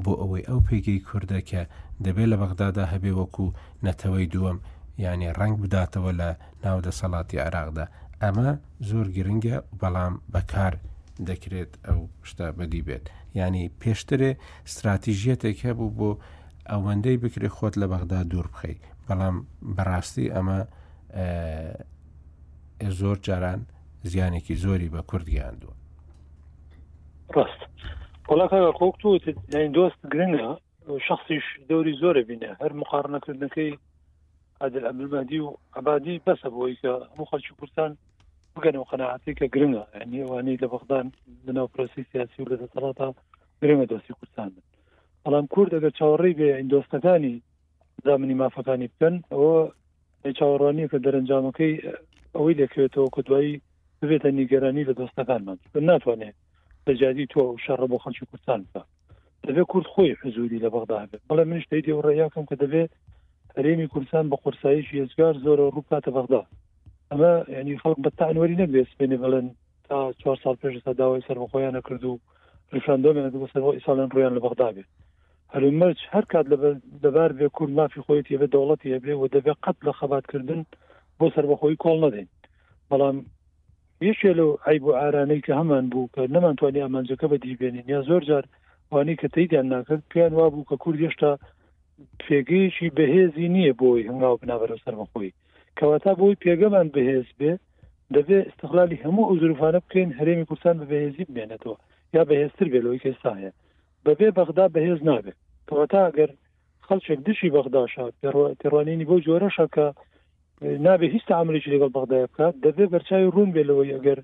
[0.05, 1.63] بۆ ئەوەی ئەو پێگەی کووردە کە
[2.05, 3.47] دەبێت لە بەغدادا هەبێ وەکو
[3.87, 4.59] نەتەوەی دووەم
[5.05, 6.29] یعنی ڕنگ بداتەوە لە
[6.65, 7.85] ناودە سەڵاتی عراقدا
[8.23, 8.49] ئەمە
[8.89, 10.75] زۆر گرنگە بەڵام بەکار
[11.29, 11.99] دەکرێت ئەو
[12.29, 13.05] شتا بەدی بێت
[13.39, 14.31] ینی پێشترێ
[14.69, 16.11] استراتیژیەتێک هەبوو بۆ
[16.71, 19.37] ئەوەندەی بکرێ خۆت لە بەغدا دوور بخەی بەڵام
[19.77, 20.61] بەڕاستی ئەمە
[22.99, 23.61] زۆر جاران
[24.11, 25.75] زیانێکی زۆری بە کوردیان دووە
[27.37, 27.63] ڕاست
[28.31, 29.25] وڵاتەکە خۆکتوت
[29.77, 30.49] دۆست گرنگە
[31.09, 33.73] شخصیش دەوری زۆرە بینە هەر مقارنەکردنەکەی
[34.63, 35.49] عادل ئەمرمادی و
[35.81, 37.91] عبادی بەسە بۆی کە هەموو خەڵکی کوردستان
[38.61, 41.07] بگەنەوە قەنەعاتی کە گرنگە ئەنی ئەوانەی لە بەغدان
[41.47, 43.09] لەناو پرۆسی سیاسی و لە دەسەڵاتا
[43.61, 44.65] گرنگە دۆستی کوردستان بن
[45.25, 47.35] بەڵام کورد ئەگەر چاوەڕێی بێ ئیندۆستەکانی
[48.05, 49.57] زامنی مافەکانی بکەن ئەوە
[50.39, 51.75] چاوەڕوانی کە دەرەنجامەکەی
[52.37, 53.61] ئەوەی دەکەوێتەوە کە دوایی
[53.99, 55.59] ببێتە نیگەرانی لە دۆستەکانمان
[55.91, 56.37] ناتوانێت
[56.85, 58.83] بەجادی تۆ و شەڕە بۆ خەلکی کوردستان بکە
[59.47, 62.91] دەبێت کورد خۆی حزوری لە بەغدا بێت بەڵام منشتی و ڕێیاکەم کە دەبێت
[63.57, 66.43] هەرێمی کوردستان بە قورسایش ێزگار زۆرە ڕووکاتە بەغدا
[67.13, 69.47] ئەمە ینی خەڵک بە تاانوەری نەبێت سپێنێ بڵێن
[69.89, 72.15] تا چوار سال پێش ستا داوای سەرخۆیان نەکرد و
[72.75, 74.89] ریفرانندۆمێنە بەسەرەوە ئیساڵیان ڕویان لە بەغدا بێت
[75.55, 76.47] هەرو مەرج هەر کات
[77.05, 80.61] دەبار بێ کورد مافی خۆیەتی بە دەوڵەتی هەبێ و دەبێت قەت لە خەباتکردن
[81.19, 82.29] بۆ سربەخۆی کۆڵ نەدەین
[82.91, 83.17] بەڵام
[84.09, 88.23] یەکێ لە عیب و ئارانەی کە هەمان بوو کە نەمانتوانی ئامانجەکە بە دیبێنین یا زۆر
[88.31, 88.45] جار
[88.93, 91.33] وانی کە تیدیان ناکرد پێیان وا بوو کە کورد هێشتا
[92.27, 95.31] پێگەیشی بەهێزی نییە بۆی هەنگاو بنابەر سەرمەخۆی
[95.79, 97.53] کەواتا بۆی پێگەمان بەهێز بێ
[98.15, 101.77] دەبێ استقلالی هەموو ئەوزروفانە بکەین هەرێمی کوردستان بە بەهێزی بمێنێتەوە
[102.15, 103.53] یا بەهێزتر بێلەوەی کەستاهەیە
[104.07, 106.31] بەبێ بەغدا بەهێز نابێت کەواتا ئەگەر
[106.87, 108.05] خەڵچێک دشی بەغداشا
[108.61, 109.87] تێڕوانینی بۆ جۆرەشەکە
[110.87, 114.19] نابێ هیچ عملێکی لەگەڵ بەغدای بکات دەبێ بەرچاوی ڕوون بێلەوەی ئەگەر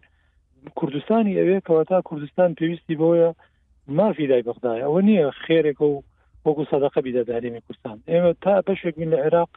[0.79, 3.31] کوردستانی ئەوێ کەواتا کوردستان پێویستی بۆیە
[3.99, 5.97] مافی دای بەغدای ئەوە نییە خێرێکە و
[6.47, 9.51] وەکو سەدەقە بیدەدارێمی کوردستان ئێمە تا بەشێک من لە عێراق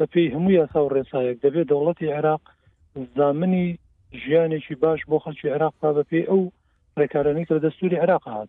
[0.00, 2.42] بەپی هەموو یاسا و ڕێسایەک دەبێت دەوڵەتی عێراق
[3.18, 3.66] زامنی
[4.22, 6.42] ژیانێکی باش بۆ خەلکی عێراق تا بەپی ئەو
[7.00, 8.48] ڕێکارانەی کە لە دەستوری عێراق هات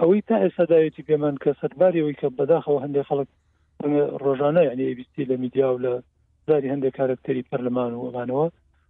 [0.00, 3.28] ئەوەی تا ئێستادایەتی پێمان کە سەدباریەوەی کە بەداخەوە هەندێک خەڵک
[4.24, 5.92] ڕۆژانە یعنیبیستی لە میدیا و لە
[6.48, 8.46] زاری هەندێک کارکتەری پەرلەمان و ئەمانەوە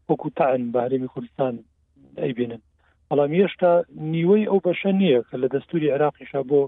[0.09, 1.55] وەکو تاعن بەهرێمی کوردستان
[2.23, 2.63] ئەیبێنن
[3.11, 3.73] بەڵام هێشتا
[4.13, 6.61] نیوەی ئەو بەشە نییە کە لە دەستوری عراقیشا بۆ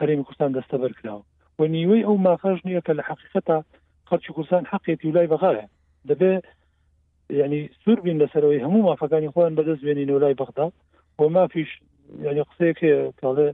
[0.00, 1.22] هەرێمی کوردستان دەستە بەرکراوە
[1.58, 3.58] و نیوەی ئەو مافەژ نییە کە لە حقیقتا
[4.10, 5.64] خەرچی کوردستان حقێتی ولای بەغاە
[6.10, 6.32] دەبێ
[7.40, 10.66] یعنی سوور بین لەسەرەوەی هەموو مافەکانی خۆیان بەدەست بێنین ولای بەغدا
[11.18, 11.70] بۆ مافیش
[12.26, 12.76] یعنی قسەیە
[13.20, 13.48] کاڵێ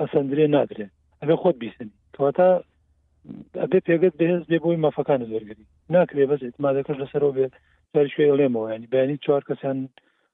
[0.00, 0.86] ئەسەندرێ نادرێ
[1.20, 2.48] ئەبێ خۆت بیسن کەواتە
[3.62, 5.64] ئەبێ پێگەت بەهێز بێ بۆی مافەکان زۆرگری
[5.94, 7.32] ناکرێ بەس مادەکەش لەسەرەوە
[7.94, 9.78] بێ شوێ لێمەوە ینی بەینی چوار کەسیان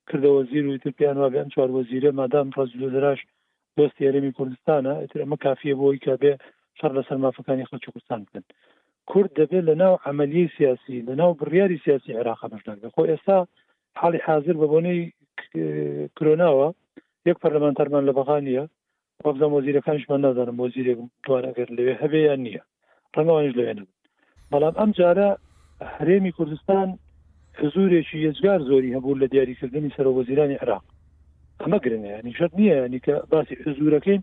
[0.09, 3.21] کردەوە زیر وتر پیان وا بیان چوار وەزیرە مادام ڕزلو دەراش
[3.79, 6.33] دۆستی یارێمی کوردستانە ئەتر ئەمە کافیە بۆی کە بێ
[6.79, 8.45] شەر لەسەر مافەکانی خەڵکی کوردستان بکەن
[9.13, 13.39] کورد دەبێت لە ناو عملی سیاسی لە ناو بڕیاری سیاسی عێراق بەشداگە خۆ ئێستا
[14.01, 15.01] حالی حاضر بە بۆنەی
[16.17, 16.69] کرۆناوە
[17.29, 18.65] یەک پەرلەمانتەرمان لە بەغانیە
[19.25, 22.63] وەبزە مۆزیرەکانشمان نازانم مۆزیرێک توانەگەر لەوێ هەبێ یان نییە
[23.15, 23.79] ڕەنگەوانش لەوێن
[24.53, 25.29] بەڵام ئەم جارە
[25.97, 26.89] هەرێمی کوردستان
[27.75, 30.85] زورێکی یزگار زۆری هەبوو لە دیاریکردنی سەر وەزیرانی عراق
[31.63, 34.23] ئەمە گرنە نیشت نییە نیکە باسی زورەکەین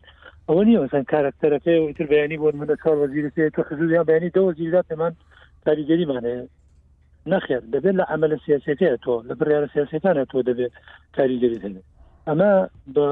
[0.50, 4.82] ئەوە نیە مثلا کارکتەرەکەی وتر بەیانی بۆ منە چا وەزیرەکەی تۆ خزویان بەینی دو وەزیردا
[4.90, 5.14] پێمان
[5.66, 6.36] کاریگەریمانەیە
[7.32, 10.74] نەخێر دەبێت لە عملە سیاسەکەی تۆ لە بڕیاە سیاسەکانە تۆ دەبێت
[11.18, 11.82] کاریگەری هەنێ
[12.28, 12.52] ئەمە
[12.96, 13.08] بە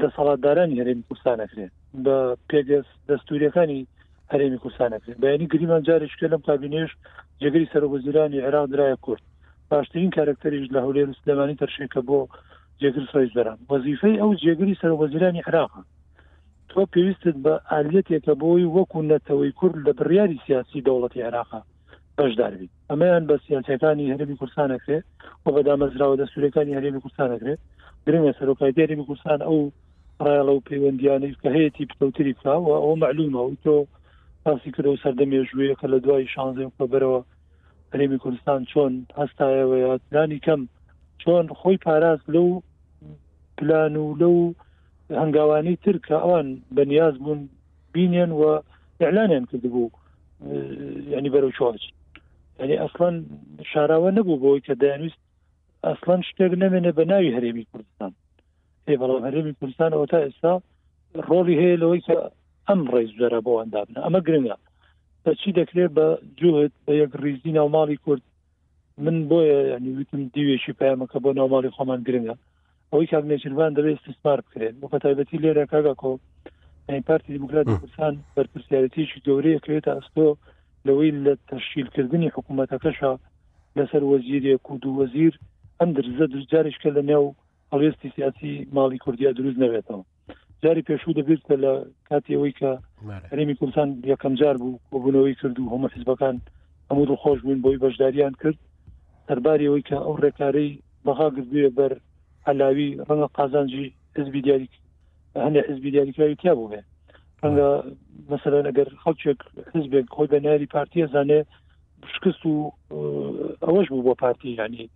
[0.00, 1.72] دەسەڵاتدارانی هەرێمی کوردستانەکرێت
[2.04, 2.16] بە
[2.50, 3.80] پێگەست دەستوریەکانی
[4.32, 6.90] هەرێمی کوردستانەکرێت بەینی گریمان جارشکە لەم کابینێش
[7.42, 9.22] جگەری سەر وەزیرانی عێراق درایە کورد
[9.70, 12.20] باشترین کارکتەریش لە هەولێر سلمانی تەرشێکە بۆ
[12.80, 15.82] جێگر سایزبران وەزیفەی ئەو جێگری سەر وەزیرانی عراقە
[16.72, 21.60] تۆ پێویستت بە ئالەتێکە بۆی وەکو نەتەوەی کورد لە بڕیاری سیاسی دەوڵەتی عێراقا
[22.18, 25.04] بەشدار بیت ئەمەیان بە سیاسەکانی هەرمی کوردستانەکرێت
[25.44, 27.60] و بەدامەزراوە دەسوورەکانی هەرێمی کوردستانەکرێت
[28.06, 29.58] گرنگە سەرۆکای دەرمی کوردستان ئەو
[30.24, 33.76] ڕایڵە و پەیوەندیانەی کە هەیەی پتەوتری کراوە ئەو معلومەوە تۆ
[34.44, 37.20] پاسی کرد و سەردەمێ ژوویە کە لە دوای شانزە بەرەوە
[37.92, 39.76] هەرێمی کوردستان چۆن هەستایەوە
[40.14, 40.60] یاانی کەم
[41.22, 42.48] چۆن خۆی پاراست لەو
[43.58, 44.34] پلان و لەو
[45.18, 46.46] هەنگاوانی تر کە ئەوان
[46.76, 47.48] بەنیاز بوون
[47.92, 48.42] بینیان و
[49.00, 49.88] اعلانیان کردبوو
[51.14, 51.82] ینی بەرەو چواچ
[52.60, 53.14] ینی ئەسڵان
[53.70, 55.20] شاراوە نەبوو بۆی کە دەیانویست
[55.86, 58.12] ئەسڵان شتێک نامێنێ بە ناوی هەرێمی کوردستان
[58.88, 60.52] هێ بەڵام هەرێمی کوردستان ئەو تا ئێستا
[61.28, 62.16] ڕۆڵی هەیە لەوەی کە
[62.68, 64.56] ئەم ڕێز جەرە بۆ ئەندابن ئەمە گرنگە
[65.24, 66.06] بە چی دەکرێت بە
[66.40, 68.22] جوهت بە یەک ریزی ناوماڵی کورد
[69.04, 72.34] من بۆیە ینی وتم دیوێکی پامەکە بۆ ناوماڵی خۆمان گرنگە
[72.92, 76.10] ئەوی کاک نێچربان دەبێت استثمار بکرێت بۆ بەتایبەتی لێرە کاگا کۆ
[77.08, 80.26] پارتی دموکراتی کوردستان بەرپسیارەتیشی گەورەیەکرێتە ئەستۆ
[80.88, 83.12] لەوەی لە تەشیلکردنی حکوومەتەکەشە
[83.78, 85.34] لەسەر وەزیرێک و دوو وەزیر
[85.80, 87.24] ئەم درزە دجارشکە لە نێو
[87.72, 90.02] هەڵێستی سیاسی ماڵی کوردیا دروست نەبێتەوە
[90.62, 91.72] جاری پێشوو دەبێت لە
[92.08, 92.70] کاتی ئەوەی کە
[93.30, 96.36] هەرێمی کوردستان یەکەم جار بوو بۆبوونەوەی کرد و هەمە حزبەکان
[96.90, 98.58] هەموو دڵخۆش بوون بۆی بەشداریان کرد
[99.28, 100.70] دەرباری ئەوەی کە ئەو ڕێکارەی
[101.04, 101.92] بەها گردوێ بەر
[102.46, 104.68] علاوی ڕەنگە قازانجی حزبی دیاری
[105.36, 106.80] هەندێک حزبی دیاریکراوی تیا بوو بێ
[107.42, 107.70] ڕەنگە
[108.32, 109.38] مثلا ئەگەر خەڵچێک
[109.74, 111.38] حزبێک خۆی بە ناری پارتیە زانێ
[112.14, 112.72] شکست و
[113.66, 114.90] ئەوەش بوو بۆ پارتی ینی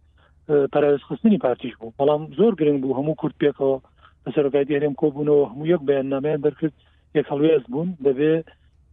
[0.74, 3.76] پارێزخستنی پارتیش بوو بەڵام زۆر گرنگ بوو هەموو کورت پێکەوە
[4.24, 6.74] بەسەرگای دیێرم کۆبوونەوە هەموو یەک بەیان نامەیان دەرکرد
[7.18, 8.32] یەک هەڵوێز بوون دەبێ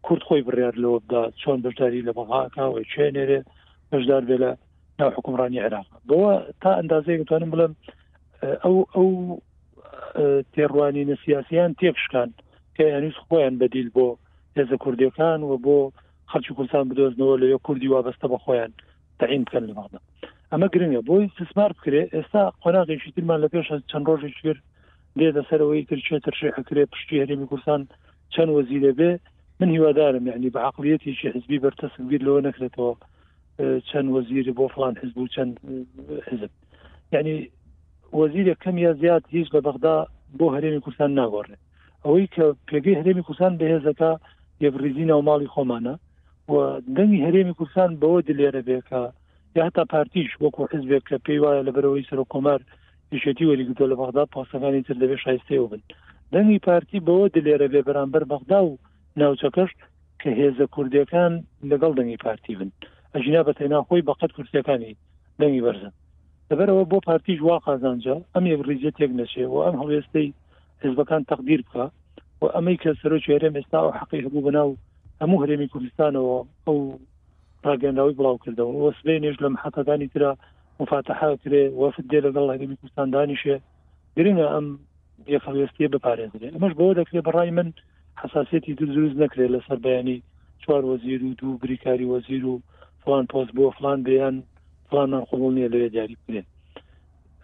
[0.06, 3.40] کورد خۆی بڕیار لەوەدا چۆن بەشداری لە بەڵاکەوە چێنێرێ
[3.92, 4.52] بەشدار بێ لە
[5.00, 7.74] ناو حکومڕانی عێراق بەوە تا ئەندازەیە توانم بڵم
[8.64, 9.10] ئەو ئەو
[10.54, 12.30] تێڕوانی نسیاسیان تێپشکان
[12.76, 14.08] کە یانوس خۆیان بەدیل بۆ
[14.58, 15.78] هێزە کوردیەکان و بۆ
[16.32, 18.72] خەرچی کوردستان بدۆزنەوە لە کوردی وابەستە بە خۆیان
[19.20, 20.00] تعین بکەن لەمادا
[20.52, 24.58] ئەمە گرنگە بۆی سسمار بکرێ ئێستا قۆناغێکی ترمان لە پێش چەند ڕۆژێکگر
[25.20, 27.82] دێدە سەرەوەی ترچێ تەرشێحکرێ پشتی هەرێمی کوردستان
[28.34, 29.12] چەند وەزیرە بێ
[29.60, 32.92] من هیوادارم یعنی بە عقلەتێکی حزبی بەرتەسمگیر لەوە نەکرێتەوە
[33.90, 35.54] چەند وەزیری بۆ فلان حزب و چەند
[36.32, 36.52] حزب
[37.14, 37.34] یعنی
[38.20, 39.96] وەزیرە کەم یا زیات هیچ لە بەغدا
[40.38, 41.56] بۆ هەرێمی کوردستان ناگۆڕێ
[42.06, 44.12] ئەوەی کە پێگەی هەرێمی کوردستان بەهێزەکە
[44.66, 45.96] یەبریزینە و ماڵی خۆمانە
[46.52, 46.56] و
[46.98, 49.04] دەنگی هەرێمی کوردستان بەوە دلێرە بێکە
[49.56, 52.60] یا هەتا پارتیش وەکو حزبێک کە پێی وایە لە بەرەوەی سەر و کۆمار
[53.16, 55.82] یشێتی وەریگوتۆ لە بەغدا پاسەکانی تر دەبێت شایستەوە بن
[56.34, 58.78] دەنگی پارتی بەوە دلێرە بێ بەرامبەر بەغدا و
[59.20, 59.72] ناوچەکەش
[60.22, 61.34] کە هێزە کوردیەکان
[61.72, 62.70] لەگەڵ دەنگی پارتی بن
[63.16, 64.94] ئەژینا بەتەنا خۆی بەقەت کورسەکانی
[65.42, 65.94] دەنگی بەرزن
[66.52, 70.28] لەبەرەوە بۆ پارتیژ وا قازانجا ئەم ڕیزە تێک نەچێ و ئەم هەڵێستەی
[70.84, 71.86] حزبەکان تەقدیر بکە
[72.42, 74.70] و ئەمەی کە سەر چێرم ئێستا و حقی هەبوو بەناو
[75.22, 76.38] هەموو هەرێمی کوردستانەوە
[76.68, 76.78] ئەو
[77.66, 80.32] ڕاگەنداوی بڵاو کردەوە وەسبێ نێژ لە محەتەکانی تررا
[80.80, 83.56] مفاتەحا کرێ وەفت دێ لەگەڵ هەرێمی کوردستاندانیشێ
[84.18, 84.68] گرنگە ئەم
[85.36, 87.68] یەخەڵێستیە بپارێزێ ئەمەش بۆ دەکرێ بەڕای من
[88.22, 90.18] حساسەتی دو دروست نەکرێت لەسەر بەیانی
[90.64, 92.54] چوار وەزیر و دوو بریکاری وەزیر و
[93.04, 94.36] فلان پۆست بۆ فلان بیان
[94.92, 96.48] پلانان قوڵ نیە لەوێ دیاری بکرێن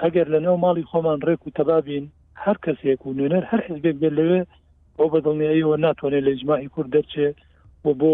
[0.03, 2.05] ئەگەر لە نێو ماڵی خۆمان ڕێک و تەبابین
[2.43, 4.41] هەر کەسێک و نوێنەر هەر حزبێک بێت لەوێ
[4.97, 7.27] بۆ بەدڵنیاییەوە ناتوانێت لە جماعی کورد دەرچێ
[7.85, 8.13] و بۆ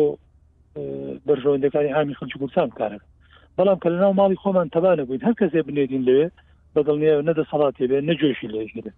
[1.28, 3.08] بەرژەوەندەکانی هامی خەلکی کوردستان کارەکە
[3.58, 6.28] بەڵام کە لەناو ماڵی خۆمان تەبانە بووین هەر کەسێ بنێرین لەوێ
[6.76, 8.92] بەدڵنیایە نەدە سەڵاتی بێ نەجۆشی لێژگرێ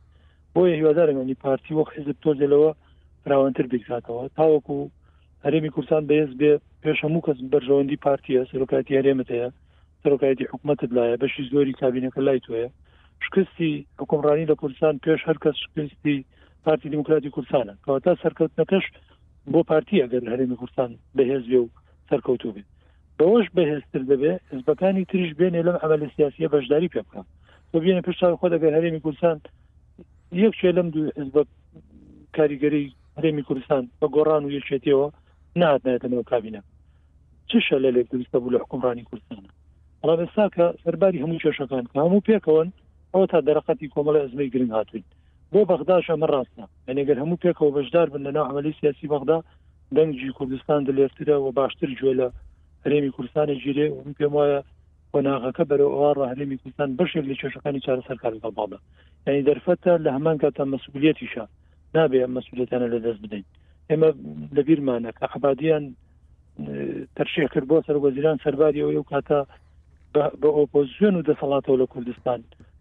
[0.53, 2.71] بۆیە هیوادارمەنی پارتی وەخ حزب تۆزلەوە
[3.23, 4.79] فراوانتر بکاتەوە تاوەکو
[5.45, 6.51] هەرێمی کوردستان بەهێز بێ
[6.83, 9.49] پێش هەموو کەس بەرژەوەندی پارتیە سەرۆکاتی هەرێمەتەیە
[10.05, 12.61] سەرۆکایەتی حکوومەتت لایە بەشی زۆری کابینەکە لای توە
[13.25, 16.17] شکستی حکمڕانی لە کوردستان پێش هەرکەس شکستی
[16.65, 18.85] پارتی دموکراتی کوردستانە کەواتە سەرکەوتنەکەش
[19.53, 21.69] بۆ پارتی ئەگەر هەرێمی کوردستان بەهێزێ و
[22.09, 22.67] سەرکەوتو بێت
[23.17, 27.25] بەەوەش بەهێزتر دەبێت حزبەکانی تریش بێنێ لەم ئەمەل سیاسیە بەشداری پێ بکەن
[27.71, 29.37] بۆ بینە پێشتا خۆ دەگەر هەرێمی کوردستان
[30.43, 31.35] یەک شێ لەم دوو حزب
[32.37, 32.85] کاریگەری
[33.17, 35.07] هەرێمی کوردستان بە گۆڕان و یەکێتیەوە
[35.59, 36.61] نهاتنێتەوە کابینە
[37.49, 39.54] چ شە لە لێک دروستە بوو لە حکومڕانی کوردستانە
[40.09, 42.69] ڕابێستا کە سەرباری هەموو کێشەکان هەموو پێکەوەن
[43.13, 45.05] ئەوە تا دەرەقەتی کۆمەڵە ئەزمەی گرنگ هاتوین
[45.51, 49.39] بۆ بەغداش ئەمە ڕاستە ئەنێگەر هەموو پێکەوە بەشدار بن لە ناوعملی سیاسی بەغدا
[49.95, 52.27] دەنگجی کوردستان دلێرترە و باشتر جوێ لە
[52.85, 54.59] هەرێمی کوردستانی جیرێ و پێم وایە
[55.13, 58.79] قۆناغەکە بەرە ئەوان ڕاهرێمی کوردستان بەشێک لە کێشەکانی چارە سەرکار بەڵدا
[59.27, 61.45] یعنی دەرفەتە لە هەمان کاتە مەسئولەتیشە
[61.95, 63.45] نابێ ئەم مەسئولەتانە لە دەست بدەین
[63.89, 64.09] ئێمە
[64.55, 65.83] لەبییرمانە کە عبادیان
[67.17, 69.39] تەرشێ کرد بۆ سەر وەزیران سەرباری ئەو کاتە
[70.41, 72.39] بە ئۆپۆزیۆن و دەسەڵاتەوە لە کوردستان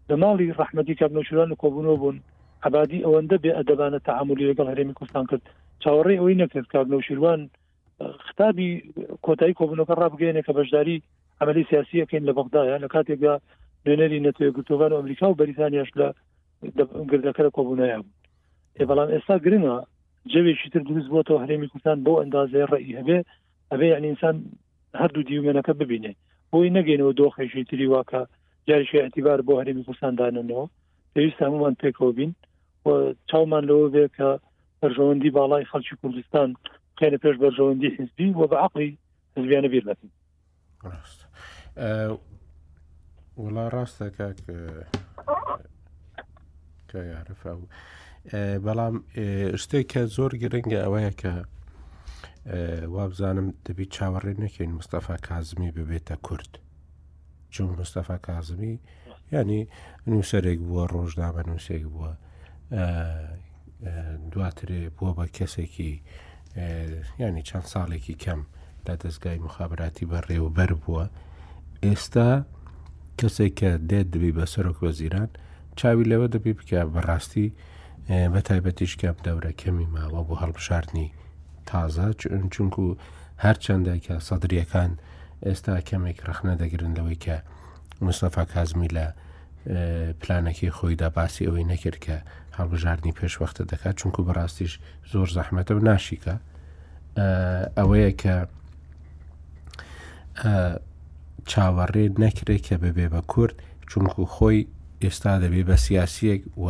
[0.09, 2.17] لە ماڵی ڕحمەتی کابنەشوران و کۆبوونەوە بوون
[2.67, 5.43] عبادی ئەوەندە بێ ئەدەبانە تەعاملی لەگەڵ هەرێمی کوردستان کرد
[5.83, 7.41] چاوەڕێ ئەوەی نەکرد کابنەوشیروان
[8.27, 8.71] ختابی
[9.27, 10.97] کۆتایی کۆبوونەکە ڕابگەێنێ کە بەشداری
[11.43, 13.35] عملی سیاسیەکەین لە بەغدایە لە کاتێکدا
[13.85, 16.07] نوێنەری نەتوێ گرتوگان و ئەمریکا و بەریتانیاش لە
[17.11, 18.15] گردەکە لە کۆبوونایە بوو
[18.81, 19.75] ێ بەڵام ئێستا گرنە
[20.33, 23.19] جوێکی تر دروست بۆ تۆ هەرێمی کوردستان بۆ ئەندازێ ڕێی هەبێ
[23.73, 24.37] ئەبێ یعنی ئینسان
[25.01, 26.13] هەردوو دیومێنەکە ببینێ
[26.55, 28.21] بۆی نەگەینەوە دۆخێکی تری واکە
[28.69, 30.65] جاریش اعتیبار بۆ هەرمی کوسانداننەوە
[31.15, 32.33] پێویست هەمومان پێکەوە بین
[32.87, 32.89] و
[33.31, 34.29] چاومان لەوە بێ کە
[34.81, 36.49] بەرژەوەندی باڵای خەڵکی کوردستان
[36.99, 38.91] خێنە پێش بەرژەوەندی حزبی و بە عقلی
[39.37, 40.11] حزبیانە بیر نەکەین
[43.43, 44.39] وڵا ڕاستە کاک
[46.91, 47.43] کە یاعرف
[48.65, 48.95] بەڵام
[49.63, 51.33] شتێک کە زۆر گرنگە ئەوەیە کە
[52.95, 56.53] وابزانم دەبی چاوەڕێ نەکەین مستەفا کازمی ببێتە کورد
[57.55, 58.75] چون مستەفا کازمی
[59.33, 59.63] ینی
[60.09, 62.13] نووسەرێک بووە ڕۆژدامە نووسێک بووە
[64.33, 65.93] دواترێ بووە بە کەسێکی
[67.25, 68.41] ینی چەند ساڵێکی کەم
[68.87, 71.05] لە دەستگای مخابراتی بەڕێوەبەر بووە
[71.85, 72.31] ئێستا
[73.21, 75.31] کەسێک کە دێت دەبی بە سەرۆک وەزیران
[75.79, 77.49] چاوی لەوە دەبی بکە بەڕاستی
[78.33, 81.09] بە تایبەتیش کەم دەورە کەمی ماوە بۆ هەڵبشارنی
[81.71, 82.09] تازە
[82.55, 82.85] چونکو
[83.45, 84.93] هەرچەندێکە سەدرریەکان
[85.47, 87.37] ئێستا کەمێک رەخنە دەگرن لەوەی کە
[88.07, 89.07] مستەفا کازمی لە
[90.21, 92.17] پلانەکەی خۆیدا باسی ئەوەی نەکرد کە
[92.59, 94.73] هەڵبژاردننی پێشوەختە دەکات چونکو بەڕاستیش
[95.13, 96.35] زۆر زەحمەتە و ناشیکە
[97.79, 98.35] ئەوەیە کە
[101.51, 103.57] چاوەڕێ نەکرێت کە ببێ بە کورد
[103.91, 104.61] چونکو خۆی
[105.05, 106.67] ئێستا دەبێ بە سیاسیەک و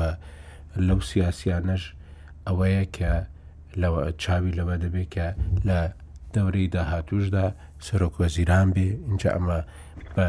[0.87, 1.85] لەو سیاسیانەش
[2.47, 3.13] ئەوەیە کە
[3.83, 5.27] لەوە چاوی لەوە دەبێت کە
[5.69, 5.79] لە
[6.35, 7.47] دەورەی داهاتوشدا
[7.87, 9.61] سەرۆکوەزیران بێ اینجا ئەمە
[10.17, 10.29] بە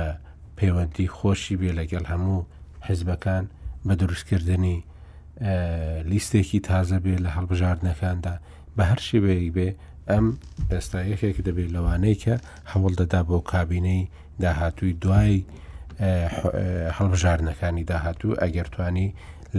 [0.58, 2.48] پەیوەندی خۆشی بێ لەگەڵ هەموو
[2.88, 3.44] حزبەکان
[3.88, 4.78] بە دروستکردنی
[6.12, 8.36] لیستێکی تازە بێ لە هەڵبژاردنەکاندا
[8.76, 9.70] بە هەر شێوەیەک بێ
[10.12, 10.26] ئەم
[10.72, 12.36] دەستایەکێک دەبێت لەوانەیە کە
[12.72, 14.02] هەوڵ دەدا بۆ کابینەی
[14.44, 15.36] داهاتووی دوای
[16.98, 19.08] هەڵبژارنەکانی داهاتوو ئەگەر توانی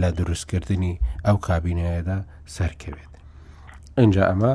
[0.01, 0.93] لە دروستکردنی
[1.27, 2.19] ئەو کابینەیەدا
[2.55, 3.11] سەرکەوێت
[4.01, 4.51] ئەجا ئەمە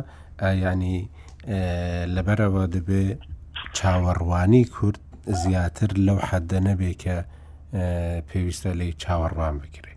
[0.67, 0.99] ینی
[2.15, 3.05] لەبەرەوە دەبێ
[3.77, 4.99] چاوەڕوانی کورد
[5.43, 7.17] زیاتر لەو حەدە نەبێ کە
[8.29, 9.95] پێویستە لی چاوەڕوان بکرێ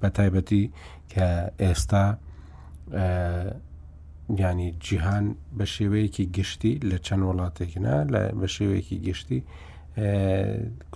[0.00, 0.64] بە تایبەتی
[1.12, 1.28] کە
[1.62, 2.06] ئێستا
[4.44, 5.26] ینی جیهان
[5.56, 7.96] بە شێوەیەکی گشتی لە چەند وڵاتێکنا
[8.40, 9.40] بە شێوەیەکی گشتی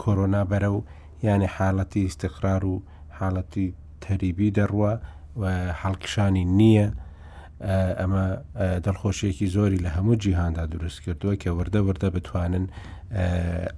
[0.00, 0.78] کۆرۆنا بەرە و
[1.26, 2.76] یعنی حاڵەتی ئیسقرار و
[3.18, 3.66] حاڵەتی
[4.05, 4.92] تەریبی دەڕوە
[5.40, 5.42] و
[5.82, 6.88] هەڵکشانی نییە
[8.00, 8.22] ئەمە
[8.84, 12.66] دڵخۆشیەکی زۆری لە هەموو جیهاندا دروست کردووە کە وردە وردە بتوانن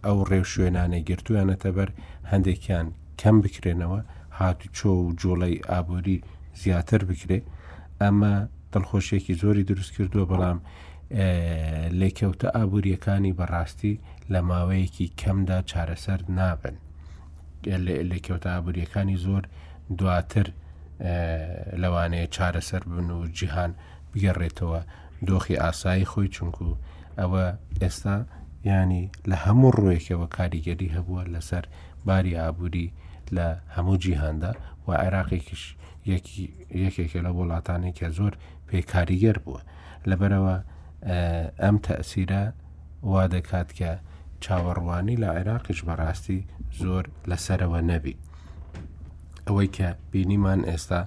[0.04, 1.90] ئەو ڕێو شوێنانەی گرتویانەتە بەر
[2.32, 2.86] هەندێکیان
[3.20, 4.00] کەم بکرێنەوە
[4.38, 6.18] هاتو چۆ و جۆڵی ئابووری
[6.62, 7.38] زیاتر بکرێ
[8.00, 8.34] ئەمە
[8.72, 10.58] دڵخۆشیەکی زۆری دروست کردووە بەڵام
[12.00, 13.94] لێکەوتە ئابوووریەکانی بەڕاستی
[14.32, 16.76] لە ماوەیەکی کەمدا چارەسەر نابن
[18.10, 19.42] لێکەوتە ئابوووریەکانی زۆر
[19.98, 20.46] دواتر
[21.82, 23.72] لەوانەیە چارەسەر بن و جیهان
[24.12, 24.80] بگەڕێتەوە
[25.28, 26.68] دۆخی ئاسایی خۆی چونکو
[27.20, 27.44] ئەوە
[27.82, 28.16] ئێستا
[28.70, 31.64] ینی لە هەموو ڕوویەکەوە کاریگەری هەبووە لەسەر
[32.06, 32.88] باری ئابووری
[33.36, 33.46] لە
[33.76, 34.52] هەموو جیهاندا
[34.86, 35.62] و عێراقێکیش
[36.84, 38.32] یەکێکە لە وڵاتانێکە زۆر
[38.68, 39.60] پێکاریگەر بووە
[40.08, 40.56] لەبەرەوە
[41.62, 42.44] ئەم تەسیرە
[43.10, 43.90] وا دەکات کە
[44.44, 46.40] چاوەڕوانی لە عێراقیش بەڕاستی
[46.80, 48.14] زۆر لەسەرەوە نەبی.
[49.46, 51.00] ئەوەی کە بینیمان ئێستا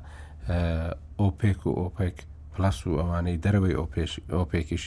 [1.22, 2.18] ئۆپێک و ئۆپێک
[2.54, 3.78] پلس و ئەوانەی دەرەوەی
[4.40, 4.84] ئۆپێکیش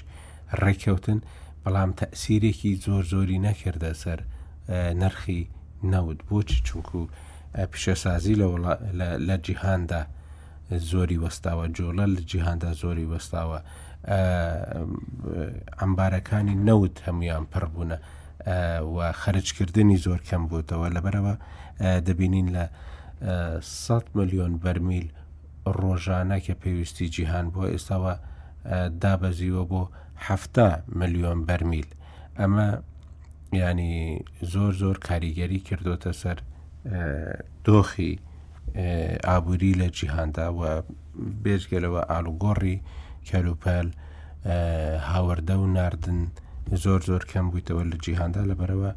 [0.62, 1.18] ڕێککەوتن
[1.64, 4.20] بەڵام تەسیرێکی زۆر زۆری نەکردە سەر
[5.00, 5.40] نرخی
[5.92, 7.00] نەوت بۆچی چونکو
[7.72, 8.34] پیشەسازی
[9.28, 10.02] لە جیهاندا
[10.90, 13.58] زۆری وەستاوە جۆڵە لە جیهاندا زۆری وەستاوە
[15.80, 17.98] ئەمبارەکانی نەوت هەمویان پڕبوونە
[18.94, 21.34] و خەرجکردنی زۆر کەم بووتەوە لەبەرەوە
[22.06, 22.66] دەبینین لە
[23.22, 25.08] 100 ملیۆن بەرمیل
[25.80, 28.14] ڕۆژانە کە پێویستی جیهان بۆ ئێستاوە
[29.02, 29.82] دابەزیوە بۆ
[30.26, 30.68] هەفتا
[30.98, 31.88] ملیۆن بەرمیل
[32.38, 32.66] ئەمە
[33.60, 36.38] ینی زۆر زۆر کاریگەری کردوتە سەر
[37.66, 38.12] دۆخی
[39.28, 40.62] ئابووری لە جیهاندا و
[41.44, 42.78] بێژگەلەوە ئالوگۆڕی
[43.28, 43.88] کەلوپەل
[45.10, 46.20] هاوەەردە و نردن
[46.84, 48.90] زۆر زۆر کەم بوویتەوە لە جیهاندا لەبەرەوە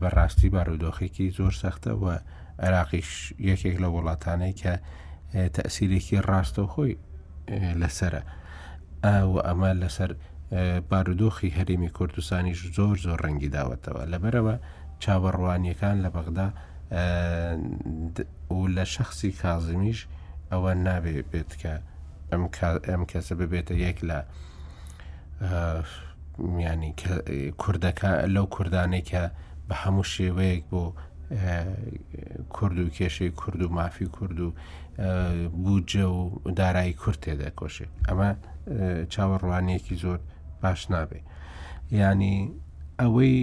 [0.00, 2.04] بەڕاستی بارودۆخێکی زۆر سەختە و
[2.66, 3.10] عراقیش
[3.50, 4.74] یەکێک لە وڵاتانەی کە
[5.56, 6.94] تەسیرێکی ڕاستە خۆی
[7.80, 8.22] لەسرە
[9.04, 10.10] ئاوە ئەمە لەسەر
[10.90, 14.54] بارودۆخی هەرێمی کوردستانیش زۆر زۆر ڕەنگی داوەتەوە لەبەرەوە
[15.02, 16.48] چاوەڕوانیەکان لە بەغدا
[18.56, 20.00] و لە شخصی کازمیش
[20.52, 21.74] ئەوە نابێ بێت کە
[22.90, 24.18] ئەم کەسە ببێتە یەک لە
[26.66, 26.92] ینی
[27.62, 29.24] کوردەکە لەو کوردانێکە
[29.68, 30.84] بە هەموو شێوەیەک بۆ
[32.48, 34.52] کورد و کێشەی کورد و مافی کورد و
[35.64, 38.30] بودجە و دارایی کورد تێدا کۆشێ ئەمە
[39.12, 40.18] چاوەڕوانەیەکی زۆر
[40.62, 41.20] باش نابێ
[42.02, 42.36] ینی
[43.00, 43.38] ئەوەی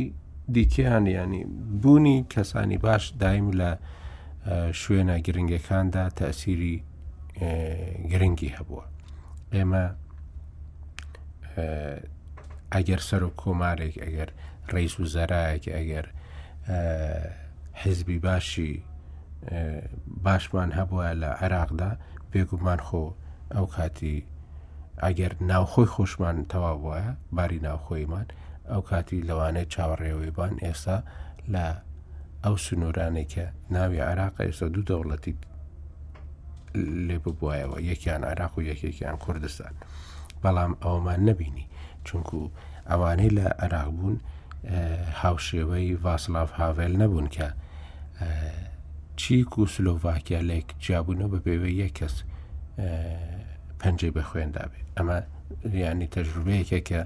[0.55, 1.43] دیکەیان ینی
[1.81, 3.71] بوونی کەسانی باش دایم لە
[4.79, 6.77] شوێنە گرنگەکاندا تەسیری
[8.11, 8.85] گرنگی هەبووە
[9.55, 9.85] ئێمە
[12.75, 14.29] ئەگەر سەر و کۆمارێک ئەگەر
[14.73, 16.05] ڕیس و زەرایەک ئەگەر
[17.83, 18.83] حیزبی باشی
[20.23, 21.91] باشمان هەبووە لە عێراقدا
[22.33, 23.05] پێگومان خۆ
[23.55, 24.17] ئەو کاتی
[25.03, 27.01] ئەگەر ناوخۆی خۆشمان تەوا بووە
[27.35, 28.25] باری ناوخۆیمان
[28.71, 30.97] ئەو کاتی لەوانەیە چاوەڕێوەیبان ئێستا
[31.53, 31.65] لە
[32.45, 33.43] ئەو سنوورانێکە
[33.75, 35.33] ناوی عراق ئێستا دوو دەوڵەتی
[37.07, 39.73] لێ ببووایەوە یەکیان عراق و یەکێکیان کوردستان
[40.43, 41.65] بەڵام ئەومان نبینی
[42.07, 42.37] چونکو
[42.89, 44.15] ئەوانەی لە عراق بوون
[45.21, 47.47] هاوشێوەی ڤاسلاف هاڤێل نەبوون کە
[49.15, 52.15] چیک و سلۆڤاکیا لەک جیاببوونەوە بە بێوە یەک کەس
[53.79, 55.17] پەنجەی بە خوێندا بێت ئەمە
[55.73, 57.01] ریانی تەجروبەیەکە کە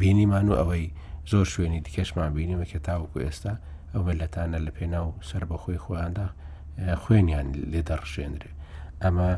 [0.00, 0.86] بینیمان و ئەوەی
[1.32, 3.54] زۆر شوێنی دیکەشمان بینیمە کە تاوەکو ئێستا
[3.92, 6.26] ئەو مەلەتانە لە پێناو سەر بەخۆی خۆیاندا
[7.04, 8.50] خوێنیان لێ دەڕشێنرێ
[9.02, 9.30] ئەمە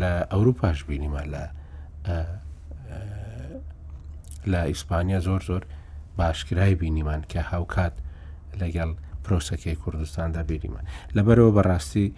[0.00, 1.44] لە ئەوروپاش بینیمان لە
[4.52, 5.62] لە ئیسپانیا زۆر زۆر
[6.18, 7.94] باشکرای بینیمان کە هاوکات
[8.60, 8.90] لەگەڵ
[9.26, 10.84] پرۆسەکەی کوردستاندا بیریمان
[11.16, 12.08] لەبەرەوە بەڕاستی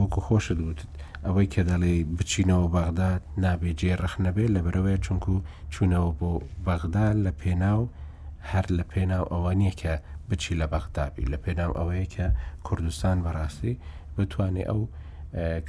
[0.00, 0.90] وەکو خۆشت وتت
[1.26, 5.34] ئەوەی کە دەڵێ بچینەوە بەغداد نابێجێ ڕخ نەبێ لە بەرەوەی چونکو
[5.72, 6.30] چوونەوە بۆ
[6.66, 7.82] بەغداد لە پێناو
[8.50, 9.94] هەر لە پێناو ئەوە نییە کە
[10.30, 12.26] بچی لە بەغدابی لە پێناو ئەوەیە کە
[12.66, 13.74] کوردستان بەڕاستی
[14.16, 14.80] بتوانێت ئەو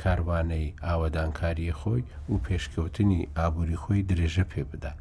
[0.02, 4.94] کاروانەی ئاوەدانکاری خۆی و پێشکەوتنی ئابووری خۆی درێژە پێ بدا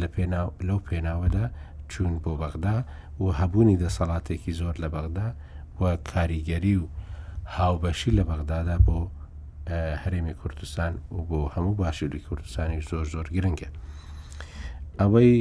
[0.00, 1.46] لە پێناو لەو پێناوەدا
[1.90, 2.76] چوون بۆ بەغدا
[3.20, 5.28] و هەبوونی دەسەڵاتێکی زۆر لە بەغدا
[5.80, 6.84] و کاریگەری و
[7.56, 8.98] هاوبەشی لە بەغدادا بۆ
[10.02, 13.68] هەرێمی کوردستان و بۆ هەموو باشووری کوردستانی زۆر زۆر گرنگە
[15.00, 15.32] ئەوەی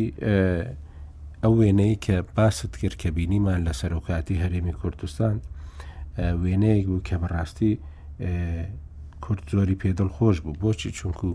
[1.44, 5.36] ئەو وێنەی کە باست کرد کە بینیمان لە سەرۆکاتی هەرێمی کوردستان
[6.44, 7.74] وێنەیەک بوو کە بەڕاستی
[9.24, 11.30] کورد زۆری پێدڵ خۆش بوو بۆچی چونکو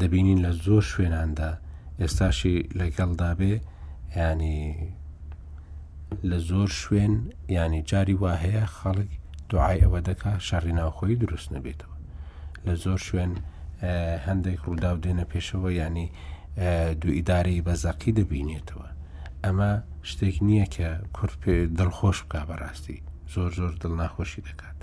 [0.00, 1.50] دەبینین لە زۆر شوێناندا
[2.00, 3.54] ئێستاشی لەگەڵدا بێ
[4.16, 4.76] ینی
[6.30, 7.14] لە زۆر شوێن
[7.56, 9.10] ینی جاری وا هەیە خەڵک
[9.50, 11.96] دوعای ئەوە دەکا شەڕی ناوخۆی دروست نەبێتەوە
[12.66, 13.32] لە زۆر شوێن
[14.26, 16.08] هەندێک ڕووداو دێنە پێشەوە ینی
[17.00, 18.88] دو ئیدارەی بەزەقی دەبینێتەوە
[19.44, 19.70] ئەمە
[20.10, 22.98] شتێک نییە کە کورد پێ دڵخۆش بک بەڕاستی
[23.34, 24.78] زۆر زۆر دڵ ناخۆشی دەکات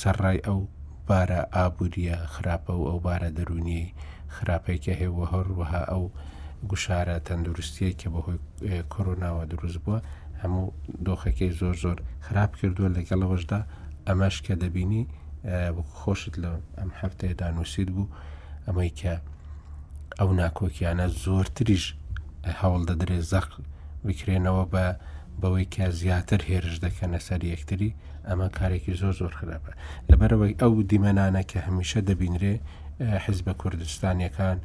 [0.00, 0.58] سەرڕای ئەو
[1.08, 3.82] بارە ئابوووریە خراپە و ئەو بارە دەرونی
[4.36, 6.04] خراپێکە هێوە هەروەها ئەو
[6.68, 8.38] گوشارە تەندروستیە کە بەهۆی
[8.92, 9.98] کۆرۆناوە دروست بووە
[10.42, 10.64] هەموو
[11.06, 13.60] دۆخەکەی زۆر زۆر خراپ کردووە لەگەڵەوەشدا
[14.08, 15.02] ئەمەش کە دەبینی
[15.98, 18.12] خۆشت لە ئەم هەفتەیەدا نووسید بوو
[18.66, 19.14] ئەمەی کە
[20.18, 21.84] ئەو ناکۆکیانە زۆرتریش
[22.60, 23.48] هەوڵ دەدرێت زەق
[24.06, 24.84] بکرێنەوە بە
[25.40, 27.90] بەوەی کە زیاتر هێرش دەکەنە سەر یەکتری
[28.28, 29.72] ئەمە کارێکی زۆر زۆر خراپە
[30.10, 32.54] لەبەرەوەی ئەو دیمەنانە کە هەمیشە دەبینرێ
[33.24, 34.58] حز بە کوردستانیەکان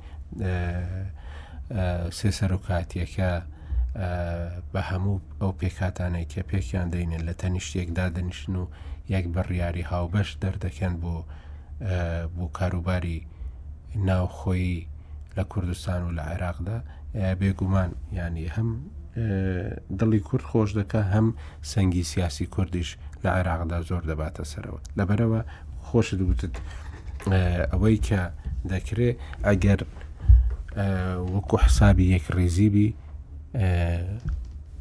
[2.20, 3.32] سێسەرۆکاتیەکە
[4.74, 8.64] بە هەموو ئەو پێکاتانەی کە پێکیان دەینێن لە تەنیشتێکدا دەنیشن و
[9.14, 11.16] یەک بڕیاری هاوبەش دەردەکەن بۆ
[12.36, 13.20] بۆ کاروباری
[14.08, 14.88] ناوخۆیی
[15.38, 16.78] لە کوردستان و لە عێراقدا
[17.40, 18.70] بێگومان ینی هەم
[20.00, 21.28] دڵی کورد خۆش دەکە هەم
[21.72, 22.90] سەنگی سیاسی کوردیش
[23.24, 25.42] لە عێراقدا زۆر دەباتە سەرەوە لەبەرەوە
[25.88, 26.56] خۆشت وتت
[27.72, 28.22] ئەوەی کە
[28.72, 29.82] دەکرێت ئەگەر
[30.76, 32.90] وەکو حسابی یەک ڕێزیبی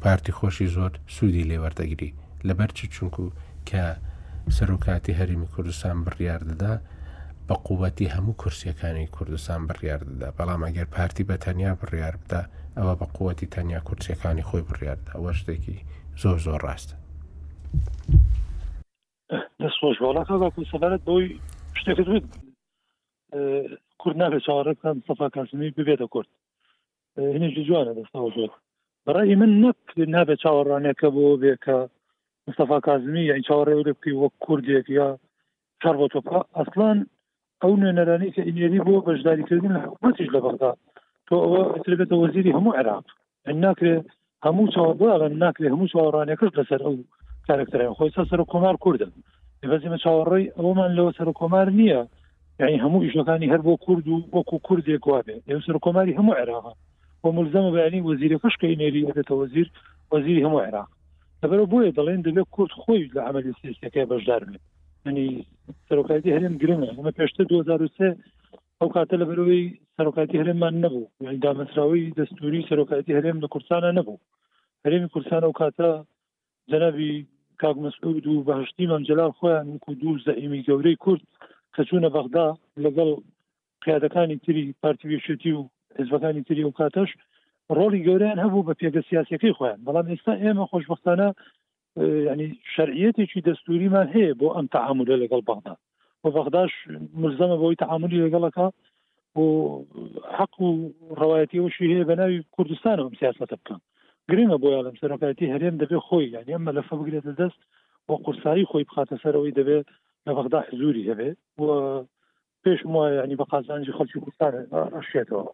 [0.03, 2.11] پارتی خۆشی زۆر سوودی لێوەردەگری
[2.47, 3.25] لەبەر چ چونکو
[3.69, 3.83] کە
[4.57, 6.73] سەرۆکاتی هەریمی کوردستان بڕیار دەدا
[7.47, 12.41] بە قووەتی هەموو کورسیەکانی کوردستان بڕیار دەدا بەڵام ئەگەر پارتی بە تەنیا بڕیار بدە
[12.77, 15.77] ئەوە بە قووەتی تەنیا کورسیەکانی خۆی بڕیاردا ئەوە شتێکی
[16.21, 16.95] زۆر زۆر ڕاستە
[19.61, 21.25] دەستۆش وڵاتەکە کوسەبارەت بۆی
[21.79, 22.07] شتێکت
[24.05, 26.29] کورد نابێت چاوەڕێ بکەن سەفا کاسمی ببێتە کورد
[27.33, 28.51] هێنێکی جوانە دەستەوە زۆر
[29.05, 29.79] بەڕی من نەک
[30.15, 31.77] نابێت چاوەڕانەکە بۆ بێکە
[32.47, 35.07] مستەفا کازمی یان چاوەڕێ بکەی وەک کوردێک یا
[35.81, 36.97] چار بۆ تۆپا ئەسلان
[37.61, 40.71] ئەو نوێنەرانی کە ئینێری بۆ بەشداریکردن لە حکوومەتیش لە بەغدا
[41.27, 41.61] تۆ ئەوە
[41.99, 43.05] بێتە وەزیری هەموو عێراق
[43.63, 43.95] ناکرێ
[44.45, 46.95] هەموو چاوەڕان ناکرێ هەموو چاوەڕانەکەش لەسەر ئەو
[47.47, 49.11] کارکتەرە خۆی سەر کۆمار کوردن
[49.71, 52.01] بەزیمە چاوەڕێی ئەومان لەوە سەر کۆمار نییە
[52.59, 55.35] یعنی هەموو ئیشەکانی هەر بۆ کورد و وەکو کوردێک وابێ
[55.67, 56.73] سەر کۆماری هەموو عێراقا
[57.23, 59.67] بۆ ملزەمە بەینی وەزیرەکەش کە نێری دێتە وەزیر
[60.11, 60.89] وەزیری هەموو عێراق
[61.43, 64.63] لەبەر بۆیە دەڵێن دەبێت کورد خۆی لە عملی سیستەکەی بەشدار بێت
[65.07, 65.27] ینی
[65.87, 68.15] سەرۆکاتی هەرێم گرنگە ئەمە پێشتر 2023
[68.81, 69.63] ئەو کاتە لە بەرەوەی
[69.97, 74.19] سەرۆکاتی هەرێممان نەبوو یعنی دامەسراوی دەستوری سەرۆکاتی هەرێم لە کوردستانە نەبوو
[74.85, 75.89] هەرێمی کوردستان ئەو کاتە
[76.71, 77.11] جەنەبی
[77.61, 81.21] کاک مەسعود و بەهشتی مەمجلال خۆیان وکو دوو زەئیمی گەورەی کورد
[81.75, 82.43] کەچوونە بەغدا
[82.85, 83.09] لەگەڵ
[83.85, 85.61] قیادەکانی تری پارتیویشتی و
[85.99, 87.09] حزبەکانی تری و کاتەش
[87.79, 91.27] ڕۆلی گەوریان هەبوو بە پێگە سیاسەکەی خۆیان بەڵام ئێستا ئێمە خۆشببختانە
[92.31, 95.73] ینی شەرعەتێکی دەستوریمان هەیە بۆ ئەم تعاملە لەگەڵ بەغدا
[96.21, 96.71] بۆ بەغداش
[97.21, 98.67] ملزەمە بۆی تعاملی لەگەڵەکە
[99.35, 99.43] بۆ
[100.37, 100.67] حق و
[101.19, 103.79] ڕواەتی وشی هەیە بە ناوی کوردستانەوە سیاستە بکەن
[104.29, 107.59] گرنگە بۆ یاڵم سەرۆکایەتی هەرێم دەبێت خۆی یان ئەمە لەفە بگرێتە دەست
[108.07, 109.87] بۆ قورسایی خۆی بخاتە سەرەوەی دەبێت
[110.27, 111.37] لە بەغدا حزوری هەبێت
[112.63, 114.53] پێش وایە ینی بە قازانجی خەڵکی کوردستان
[114.95, 115.45] ئەشێتەوە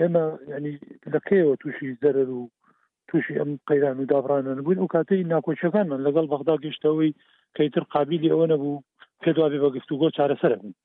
[0.00, 0.74] ئێمە ینی
[1.14, 2.42] لەکەیەوە تووشی زەرەر و
[3.08, 7.16] تووشی ئەم قەیران و دابرانە نبوون و کاتەی ناکۆچەکانمان لەگەڵ بەغدا گەشتەوەی
[7.56, 8.82] کەیتر قابلی ئەوە نەبوو
[9.22, 10.76] پێ دوابێ بە گفتوگۆ چارەسەر بوون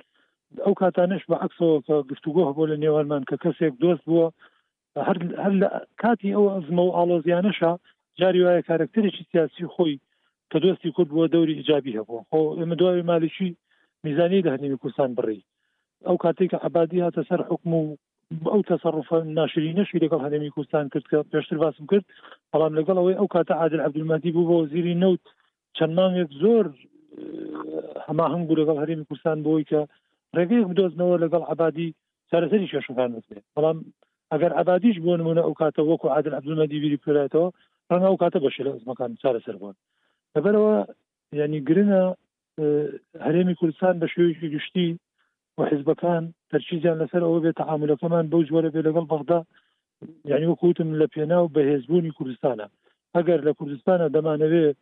[0.65, 4.27] ئەو کاتانش بە عکسەوە کە گفتوگۆ هەبوو لە نێوانمان کە کەسێک دۆست بووە
[5.07, 5.17] هەر
[5.61, 5.69] لە
[6.03, 7.71] کاتی ئەو ئەزمە و ئاڵۆزیانەشە
[8.19, 9.95] جاری وایە کارکتەرێکی سیاسی خۆی
[10.51, 13.49] کە دۆستی کورد بووە دەوری ئیجابی هەبوو خۆ ئمە دوای مالیشی
[14.05, 15.41] میزانی لە هەنیوی کوردستان بڕی
[16.07, 17.85] ئەو کاتێککە عبادی هاتە سەر حکم و
[18.53, 22.05] ئەو تەسەڕف ناشری نەشی لەگەڵ هەنێمی کوردستان کرد کە پێشتر باسم کرد
[22.51, 25.23] بەڵام لەگەڵ ئەوەی ئەو کاتە عادل عبدمەدی بوو بۆ زیری نەوت
[25.77, 26.65] چەند مانگێک زۆر
[28.07, 29.81] هەماهنگ بوو لەگەڵ هەرێمی کوردستان بۆی کە
[30.37, 31.89] ڕێگەیەک بدۆزنەوە لەگەڵ عبادی
[32.31, 33.25] سەرسەری شێشەکان بێت
[33.55, 33.77] بەڵام
[34.31, 37.47] ئەگەر عبادیش بۆ نمونە ئەو کاتە وەکو عادل عبدمەدی بیری پێێتەوە
[37.91, 39.75] ڕەنگە ئەو کاتە بەشێ لە زمەکان چارەسەر بوون
[40.35, 40.75] لەبەرەوە
[41.39, 42.01] ینی گرنە
[43.25, 44.89] هەرێمی کوردستان بە شێوەیەکی گشتی
[45.57, 49.39] و حزبەکان تەرچیزیان لەسەر ئەوە بێت تعاملەکەمان بەو جوەرە بێ لەگەڵ بەغدا
[50.31, 52.67] یعنی وەکوتم لە پێناو بەهێزبوونی کوردستانە
[53.15, 54.75] ئەگەر لە کوردستانە دەمانەوێت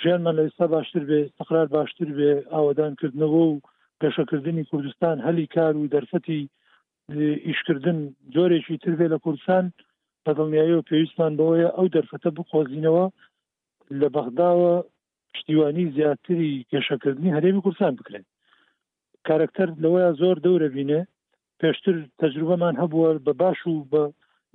[0.00, 3.60] ژیانمان لە ئێستا باشتر بێ استقرار باشتر بێ ئاوادانکردنەوە و
[4.02, 6.40] گەشەکردنی کوردستان هەلی کار و دەرفەتی
[7.46, 7.98] ئیشکردن
[8.34, 9.64] جۆرێکی تر بێ لە کوردستان
[10.24, 13.06] بەدڵنیایی و پێویستمان بەوەیە ئەو دەرفەتە بخۆزینەوە
[14.00, 14.76] لە بەغداوە
[15.34, 18.24] پشتیوانی زیاتری کێشەکردنی هەرێمی کوردستان بکرێن
[19.28, 21.00] کارکتەر لەوەیە زۆر دەورە بینێ
[21.60, 24.02] پێشتر تەجروبەمان هەبووە بە باش و بە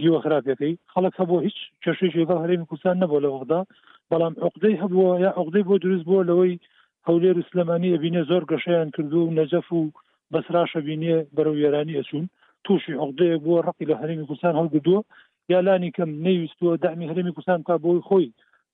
[0.02, 3.62] دیوە خراپەکەی خەڵک هەبوو هیچ کێشێکی بە هەرێمی کوردستان نەبوو لە وەغدا
[4.12, 6.60] بەڵام عقدەی هەبووە یا عقدەی بۆ دروست بووە لەوەی
[7.08, 9.82] هەولێر سلمانانی ئەبینێ زۆر گەشەیان کردو و نەجەف و
[10.32, 12.26] بەسراشە بینێ بەرەو یێرانی ئەچون
[12.66, 15.02] تووشی عقدەیە بووە ڕقی لە هەرێمی کوردستان هەڵگدووە
[15.52, 18.28] یا لانی کەم نەویستوە دامی هەرێمی کوردستان تا بۆی خۆی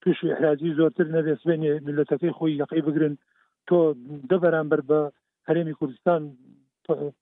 [0.04, 3.14] پیش احراجی زۆرتر نەبێ سبێنێ ملەتەکەی خۆی یقی بگرن
[3.68, 3.78] تۆ
[4.30, 5.00] دە بەرامبەر بە
[5.48, 6.20] هەرێمی کوردستان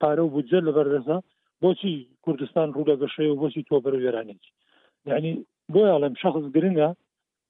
[0.00, 1.18] پارە و بودجە لە بەردەزا
[1.62, 1.94] بۆچی
[2.24, 4.42] کوردستان ڕوودا گەشەی و بۆچی تۆ بەرەێرانێک
[5.10, 5.30] یعنی
[5.72, 6.90] بۆ یاڵێم شخص گرنگە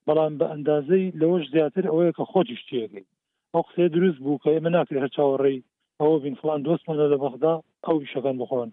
[0.06, 3.06] بەڵام بە ئەندازەی لەوەش زیاتر ئەوەیە کە خۆی شتێگەی
[3.52, 5.58] ئەو قسێ دروست بوو کە ئێمە ناکرێت هەر چاوەڕێی
[6.00, 7.52] ئەوە بین فلان دۆستمانە لە بەخدا
[7.86, 8.68] ئەو شەکان بخۆن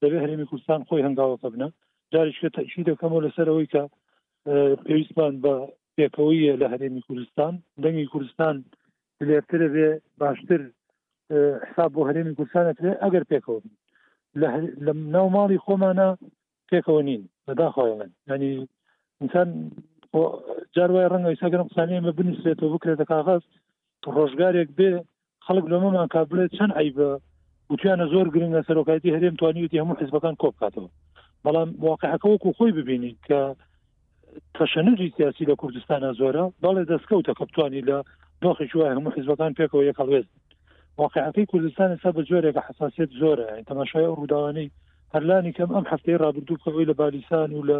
[0.00, 1.68] دەبێت هەرێمی کوردستان خۆی هەنگاوەکە بنە
[2.12, 3.82] جاریشکە تەشی دەکەمەوە لەسەرەوەی کە
[4.86, 5.54] پێویستمان بە
[5.96, 8.54] پێکەوەیە لە هەرێمی کوردستان دەنگی کوردستان
[9.26, 9.88] لێرترە بێ
[10.20, 10.60] باشتر
[11.68, 13.60] حساب بۆ هەرێمی کوردستانەکرێ ئەگەر پێکەوە
[14.86, 16.08] لە ناو ماڵی خۆمانە
[16.70, 18.52] پێکەوە نین بەداخواێن ینی
[19.22, 19.48] انسان
[20.76, 23.42] جاروای ڕەنگە ئیساگەرم قسانیمە بنووسێتەوە بکرێتە کاغاز
[24.16, 24.90] ڕۆژگارێک بێ
[25.46, 27.10] خەڵک لەمەمان کا بڵێت چەند عیبە
[27.72, 30.90] وتیانە زۆر گرنگە سەرۆکایەتی هەرێم توانیوتی هەموو حزبەکان کۆبکاتەوە
[31.44, 33.40] بەڵام واقعەکە وەکو خۆی ببینین کە
[34.58, 37.96] تەشەنجی سیاسی لە کوردستانە زۆرە بەڵێ دەستکەوتە کەپتوانی لە
[38.42, 40.26] دۆخی شووە هەموو حیزبەکان پێکەوە یەکەڵێز
[40.98, 44.70] واقعەتی کوردستان سا بە جۆرێکە حساسیت زۆرە تەماشای ڕووداوانەی
[45.14, 47.78] هەرلانی کەم ئەم هەفتەی رابرردووکەوەی لە بالیسان و لە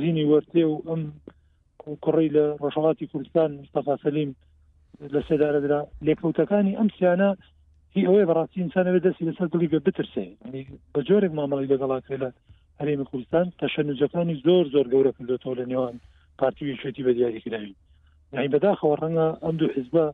[0.00, 1.02] زینی وەرتێ و ئەم
[2.04, 4.30] کوڕی لە ڕۆژهڵاتی کوردستان مستەفاسەلیم
[5.14, 7.30] لە سێدارەدرا لێکەوتەکانی ئەم سیانە
[7.94, 10.26] هی ئەوەی بەڕاستی ئینسانەوە دەستی لەسەر دڵی بێ بترسێ
[10.92, 12.30] بە جۆرێک مامەڵی لەگەڵاکرێ لە
[12.80, 15.96] هەرێمی کوردستان تەشەنجەکانی زۆر زۆر گەورە کردێتەوە لە نێوان
[16.38, 17.74] پارتی شێتی بە دیاریکراوی
[18.34, 20.04] یعنی بەداخەوە ڕەنگە ئەم دوو حزبە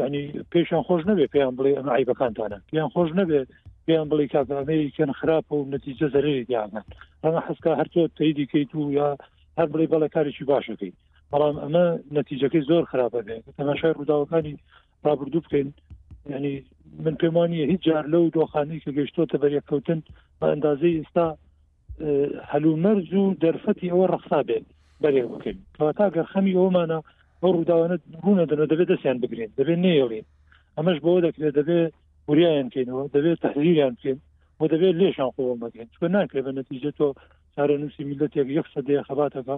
[0.00, 0.22] ینی
[0.52, 3.40] پێشیان خۆش نبێ پێیان بڵێ ئەمە عیبەکانتانە پیان خۆش نبێ
[3.86, 6.82] پێیان بڵێ کاکەمەیەکەن خراپە و نەتیجە زەرری دیانە
[7.22, 9.08] ڕەنگە حسکە هەرتۆ تیدی کەیت و یا
[9.58, 10.92] هەر بڵێ بەڵە کارێکی باشەکەی
[11.32, 11.86] بەڵام ئەمە
[12.18, 14.54] نەتیجەکەی زۆر خراپە بێ تەماشای ڕووداوەکانی
[15.06, 15.68] رابرردوو بکەین
[16.34, 16.54] ینی
[17.04, 20.00] من پێمانە هیچ جار لەو دۆخانی کە گەشتۆتە بەریەکەوتن
[20.38, 21.26] بە ئەندازەی ئێستا
[22.52, 24.66] هەلومەرز و دەرفەتی ئەوە ڕخسا بێت
[25.02, 26.98] بەرێ بکەین کەواتاگە خەمی ئەومانە
[27.40, 30.26] بۆ ڕووداوانە ڕوونە دەنە دەبێت دەستیان بگرین دەبێت نێڵین
[30.76, 31.92] ئەمەش بۆ دەکرێت دەبێت
[32.28, 34.18] وریایان کەینەوە دەبێت تحریریان بکەین
[34.58, 37.06] بۆ دەبێت لێشان قوۆ مەکەین چکە ناکرێت بە نەتیجە تۆ
[37.54, 39.56] چارە نووسی میلەتێک یەخ سەدەیە خەباتەکە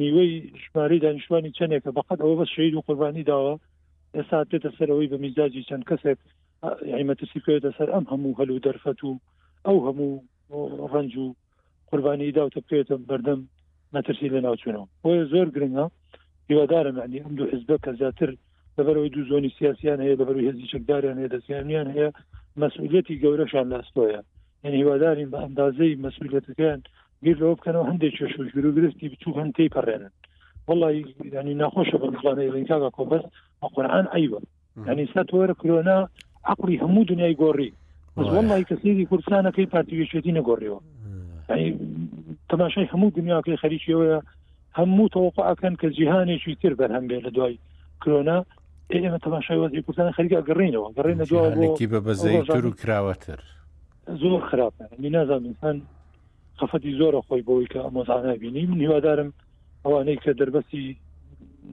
[0.00, 0.30] نیوەی
[0.62, 3.54] ژماری دانیشتوانی چندێکە بەقەت ئەوە بە شید و قوربانی داوە
[4.16, 6.18] ئێستا پێێتە سەرەوەی بە میزاجی چەند کەسێک
[7.00, 9.12] یمەتەسی پێێتە سەر ئەم هەموو هەلو دەرفەت و
[9.66, 10.12] ئەو هەموو
[10.92, 11.34] ڕنج و
[11.90, 13.40] قوربانی داوتە بکرێتە بەردەم
[13.94, 15.84] نەترسی لە ناوچونەوە بۆیە زۆر گرنگە
[16.50, 18.30] هیوادارم عنی ئەم دوو حزبە کە زیاتر
[18.78, 22.08] لەبەرەوەی دوو زۆنی سیاسیان هەیە لەبەروی هێزی چەکداریان هەیە دەسیانیان هەیە
[22.62, 24.20] مەسئولەتی گەورەشان لاستۆیە
[24.64, 26.80] یعنی هیوادارین بە ئەندازەی مەسئولەتەکەیان
[27.24, 30.12] گیر لەوە بکەنەوە هەندێک چێشوشگر و گرفتی بچوو هەن تێی پەڕێنن
[30.68, 30.96] وڵی
[31.36, 33.28] ینی ناخۆشە بە زانەی لەنکاگا کۆبەست
[33.60, 34.40] بە قورآن ئەیوە
[34.90, 35.98] ینی سەتۆرە کرۆنا
[36.52, 37.70] عقلی هەموو دنیای گۆڕی
[38.16, 40.80] والله کەسێکی کوردستانەکەی پارتیویشێتی نەگۆڕیەوە
[42.50, 44.18] تەماشای هەموو دنیاکەی خەریکیەوەە
[44.78, 47.58] هەموو تەوقعکەن کە جیهانێکی تر بەرهەم بێت لە دوای
[48.02, 48.38] کرۆنا
[48.92, 53.40] ئێمە تەماشای وەزی کوردستان خەریکە گەڕینەوە گەڕینە دوکی بە بەزەیتر و کراوەتر
[54.22, 55.76] زۆر خراپ نازانسان
[56.58, 59.30] خەفەتی زۆرە خۆی بۆی کە ئەمۆزانە بینی من هیوادارم
[59.84, 60.84] ئەوانەی کە دەربەسی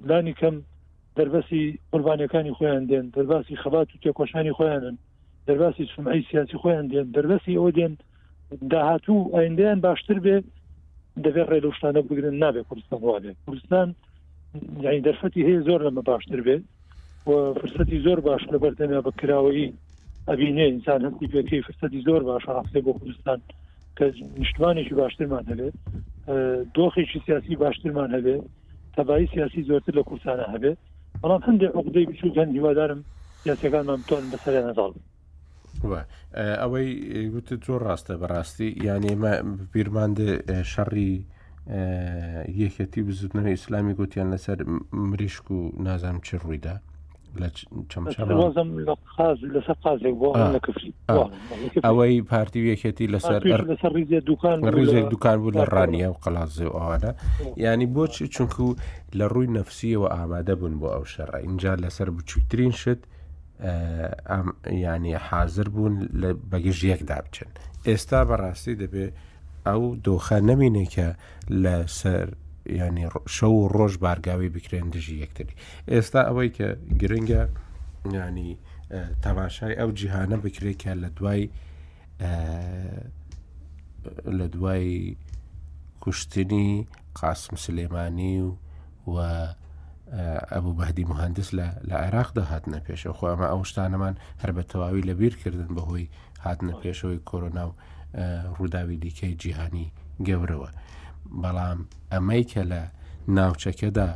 [0.09, 0.55] لانی کەم
[1.17, 4.97] دەربەسی قوربانەکانی خۆیان دێن دەرباسی خەبات و تێکۆشانی خۆیانن
[5.47, 7.93] دەرباسی سمعی سیاسی خۆیان دێن دەربەسی ئەوە دێن
[8.71, 10.37] داهاتوو ئایندیان باشتر بێ
[11.25, 13.87] دەبێت ڕێلوشتانە بگرن نابێت کوردستان وواێ کوردستان
[14.85, 16.63] یعنی دەرفەتی هەیە زۆر لەمە باشتر بێت
[17.27, 19.69] و فرسەتی زۆر باش لە بەردەمیا بەکراوەیی
[20.29, 23.39] ئەبینێ ئینسان هەستی پێکەی فرسەتی زۆر باش هەفتێ بۆ کوردستان
[23.97, 24.05] کە
[24.41, 25.75] نیشتوانێکی باشترمان هەبێت
[26.75, 28.43] دۆخێکی سیاسی باشترمان هەبێت
[28.97, 30.77] تەبایی سیاسی زۆرتر لە کوردستانە هەبێت
[31.21, 32.99] بەڵام هەندێک عقدەی بچوو هەند هیوادارم
[33.43, 35.03] سیاسەکانمان بتوان بەسەر نەزاڵ بن
[36.33, 36.89] ئەوەی
[37.33, 39.33] گوت زۆر ڕاستە بەڕاستی یان ئێمە
[39.73, 40.17] بیرماند
[40.73, 41.13] شەڕی
[42.61, 44.57] یەکەتی بزودنەوە ئیسلامی گوتیان لەسەر
[45.09, 46.75] مریشک و نازانم چ ڕوویدا
[51.85, 53.39] ئەوەی پارتی وەکێتی لەسەر
[53.95, 54.11] ڕێک
[55.09, 57.11] دوکان بوو لە ڕانیە و قەلازێ ئەوانە
[57.63, 58.65] ینی بۆچ چونکو
[59.17, 63.01] لە ڕووی نەفسیەوە ئامادە بوون بۆ ئەو شەڕ اینجا لەسەر بچووترین شت
[64.71, 65.93] ینی حاضر بوون
[66.51, 67.49] بەگژیەکدا بچن
[67.89, 69.11] ئێستا بەڕاستی دەبێت
[69.67, 71.07] ئەو دۆخە نەبینێکە
[71.63, 72.27] لە سەر
[72.81, 73.05] ینی
[73.35, 75.55] شەو و ڕۆژ بارگاوی بکرێن دژی یەکتری
[75.91, 76.67] ئێستا ئەوەی کە
[77.01, 77.43] گرنگە
[78.19, 78.51] ینی
[79.25, 81.43] تەماشای ئەو جیهانە بکرێت کە لە دوای
[84.37, 85.15] لە دوای
[86.03, 86.69] کوشتنی
[87.19, 88.53] قاسم سلێمانی و
[89.13, 89.17] و
[90.51, 91.49] ئەبوو بەهدی مهندس
[91.87, 96.07] لە عێراقدا هاتنە پێشەوە خۆ ئەمە ئەو شتانەمان هەر بە تەواوی لەبیرکردن بەهۆی
[96.45, 97.73] هاتنە پێشەوەی کۆرۆنا و
[98.57, 99.87] ڕووداوی دیکەی جیهانی
[100.27, 100.69] گەورەوە
[101.41, 101.79] بەڵام
[102.13, 102.81] ئەمەی کە لە
[103.37, 104.09] ناوچەکەدا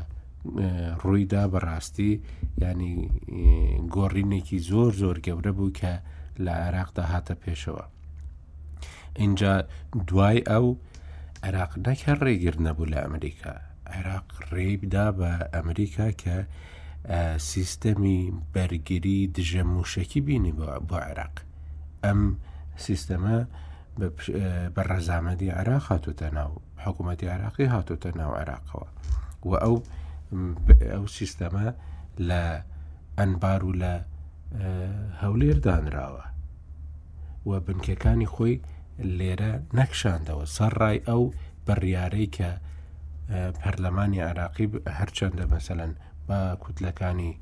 [1.01, 2.11] ڕوویدا بەڕاستی
[2.61, 2.95] ینی
[3.95, 5.93] گۆڕینێکی زۆر زۆر گەورە بوو کە
[6.43, 7.85] لە عێراقدا هاتە پێشەوە
[9.21, 9.53] اینجا
[10.07, 10.65] دوای ئەو
[11.45, 13.53] عێراق نەکە ڕێگر نەبوو لە ئەمریکا
[13.93, 16.37] عێراق ڕێبدا بە ئەمریکا کە
[17.51, 18.19] سیستەمی
[18.53, 20.53] بەرگری دژە موشکی بینی
[20.87, 21.35] بۆ عێراق
[22.05, 22.21] ئەم
[22.85, 23.37] سیستەمە
[24.75, 26.51] بە ڕەزامەدی عێراق هاتوتە ناو
[26.83, 28.87] حکوومەتی عراقی هاتوتە ناو عێراقەوە
[29.49, 29.75] و ئەو
[30.93, 31.67] ئەو سیستەمە
[32.29, 32.43] لە
[33.19, 33.93] ئەنبار و لە
[35.21, 36.25] هەولێر دانراوە
[37.49, 38.57] و بنکەکانی خۆی
[39.17, 41.23] لێرە نەکشاندەوە سەرڕای ئەو
[41.67, 42.51] بڕیارەی کە
[43.31, 44.67] پەرلەمانی عراقی
[44.99, 45.91] هەرچەندە مەسەەن
[46.27, 47.33] بە کوتلەکانی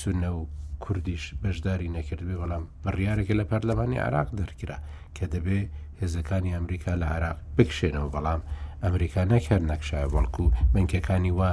[0.00, 0.40] سونە و
[0.84, 4.78] کوردیش بەشداری نەکردبێ بەڵام بڕیارێکی لە پەرلەمانی عراق دەرکرا
[5.16, 5.60] کە دەبێ
[6.00, 8.40] هێزەکانی ئەمریکا لە عراق بکشێنەوە بەڵام
[8.84, 11.50] ئەمریکا نەکرد نەکشای بەڵکو بنکەکانی وا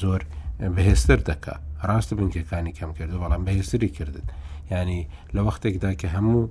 [0.00, 0.20] زۆر
[0.76, 1.54] بەهێستر دەکا
[1.88, 4.26] ڕاستە بنکەکانی کەم کردو بەڵام بەهێستری کردن
[4.70, 5.02] ینی
[5.34, 6.50] لە وەختێکدا کە هەموو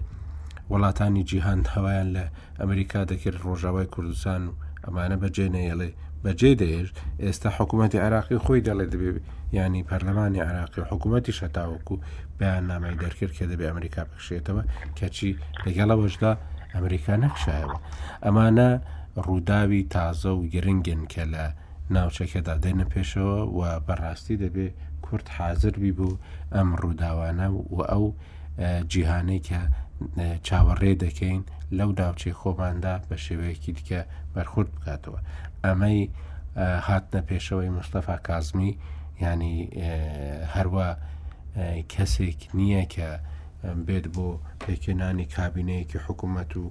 [0.72, 2.24] وڵاتانی جیهان هەوایان لە
[2.62, 4.54] ئەمریکا دەکرد ڕۆژاوای کوردستان و
[4.86, 5.90] ئەمانە بەجێ نەیەڵێ
[6.24, 6.88] بەجێ دەێژ
[7.24, 9.10] ئێستا حکوومەتتی عراقی خۆی دەڵێ دەبێ
[9.58, 11.96] ینی پەرلەمانی عراقی حکوومەتتی شەتاوەکو
[12.40, 14.64] بەیان نامای دەرکرد کە دەبێ ئەمریکا بکشێتەوە
[15.00, 15.32] کەچی
[15.66, 16.32] لەگەڵەوەشدا
[16.74, 17.78] ئەمریکا نەخشایەوە
[18.26, 18.70] ئەمانە
[19.26, 21.46] ڕووداوی تازە و گرنگن کە لە
[21.96, 24.68] ناوچەکەدا دێنە پێشەوە و بەڕاستی دەبێ
[25.06, 26.18] کورت حاضر بی بوو
[26.56, 28.04] ئەم ڕووداوانە و ئەو
[28.92, 29.60] جیهانەی کە
[30.48, 31.42] چاوەڕێ دەکەین
[31.78, 34.02] لەو داوچەی خۆماندا بە شێوەیەکی دیکە
[34.36, 35.20] بەرخورد بکاتەوە
[35.68, 36.00] ئەمەی
[36.88, 38.72] هاتنە پێشەوەی مشتەفا کازمی
[39.26, 39.58] ینی
[40.56, 40.88] هەروە
[41.94, 43.10] کەسێک نییە کە
[43.88, 44.28] بێت بۆ
[44.64, 46.64] پێکێنانی کابینەیەکی حکوومەت و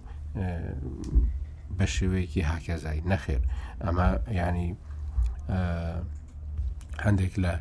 [1.77, 3.43] بە شێوەیەکی هاکێزایی نەخێر
[3.85, 4.09] ئەمە
[4.40, 4.68] ینی
[7.05, 7.55] هەندێک لە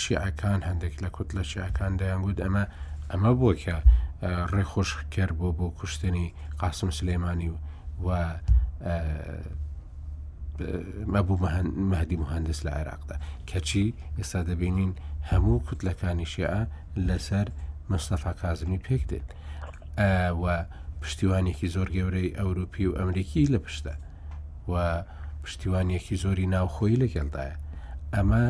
[0.00, 2.64] شیعەکان هەندێک لە کووت لە شیعەکان دەیانگووت ئەمە
[3.10, 3.76] ئەمە بۆ کە
[4.52, 6.26] ڕێخۆش کرد بۆ بۆ کوشتنی
[6.60, 7.50] قاسم سلێمانی
[8.06, 8.08] و
[11.12, 11.38] مەبوو
[11.90, 13.16] مەهدی مهندس لە عێراقدا
[13.50, 13.86] کەچی
[14.18, 14.92] ئێستا دەبینین
[15.30, 16.60] هەموو کوتلەکانی شیعە
[17.08, 17.46] لەسەر
[17.90, 19.28] مستەفا کازمی پێک دێت
[20.42, 20.44] و
[21.00, 23.94] پشتیوانێکی زۆر گەورەی ئەوروپی و ئەمریکی لە پشتە
[24.72, 24.74] و
[25.44, 27.56] پشتیوانیەکی زۆری ناوخۆی لەگەڵدایە
[28.14, 28.44] ئەمە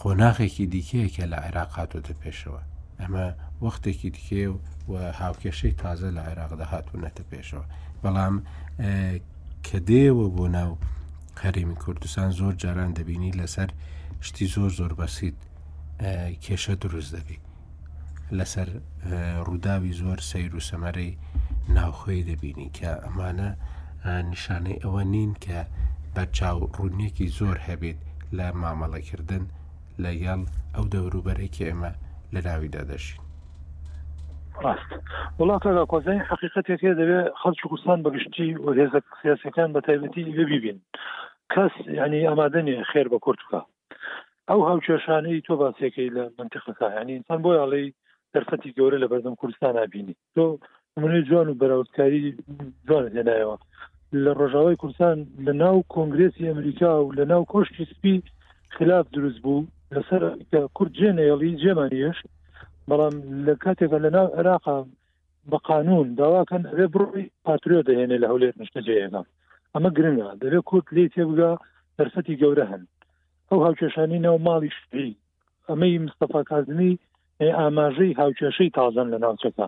[0.00, 2.62] قۆناغێکی دیکەیەکە لە عێراقاتۆتە پێشەوە
[3.00, 3.26] ئەمە
[3.64, 4.42] وەختێکی دیکێ
[4.90, 7.64] و هاوکێشەی تازە لە عێراقدا هاتوونەتە پێشەوە
[8.02, 8.34] بەڵام
[9.68, 10.72] کە دێوە بۆ ناو
[11.42, 13.70] هەرێمی کوردستان زۆر جاران دەبینی لەسەر
[14.26, 15.38] شتی زۆر زۆر بەسییت
[16.44, 17.38] کێشە دروست دەبی
[18.38, 18.68] لەسەر
[19.46, 21.12] ڕووداوی زۆر سەیر و سەمەرەی
[21.76, 23.50] ناوخۆی دەبینی کە ئەمانە
[24.30, 25.58] نیشانەی ئەوە نین کە
[26.14, 27.98] بەرچاو ڕوونیەکی زۆر هەبێت
[28.36, 29.44] لە مامەڵەکردن
[30.02, 30.40] لە یاڵ
[30.74, 31.92] ئەو دەوروبەرێکی ئێمە
[32.34, 33.23] لەراویدا دەشین
[34.62, 34.90] ڕاست
[35.40, 40.78] وڵاتەکە کۆزای حقیقەتێکێ دەوێت خەڵک کوردستان بەگشتی و هێزە سیاسەکان بە تایبەتی ببیبین
[41.52, 43.60] کەس ینی ئامادەنیە خێر بە کورتکە
[44.50, 47.86] ئەو هاو کێشانەی تۆ باسیەکەی لە منتیقەکە ینی ئسان بۆ یاڵی
[48.34, 50.44] دەرفەتی گەورە لە بەردەم کوردستان نبینی تۆ
[51.02, 52.24] منێ جوان و بەراوردکاری
[52.86, 53.56] جوان هێنایەوە
[54.24, 55.16] لە ڕۆژاوای کوردستان
[55.46, 58.16] لە ناو کۆنگرسی ئەمریکا و لە ناو کۆشتی سپی
[58.76, 60.22] خلاف دروست بوو لەسەر
[60.76, 62.18] کورد جێنەیەڵی جێمانیش
[62.90, 63.14] بەڵام
[63.46, 64.76] لە کاتێکە لەناو عێراقا
[65.50, 69.22] بە قانون داواکەن ئەێ بڕی پاتریۆ دەهێنێ لە هەولێر مشتەجێگا
[69.74, 71.50] ئەمە گرنگە دەبێت کورت لێ تێبگا
[71.98, 72.82] دەرفەتی گەورە هەن
[73.50, 75.10] ئەو هاوچێشانی ناو ماڵی شتی
[75.68, 76.92] ئەمەی مستەفا کازنی
[77.58, 79.66] ئاماژەی هاوچێشەی تازان لە ناوچەکە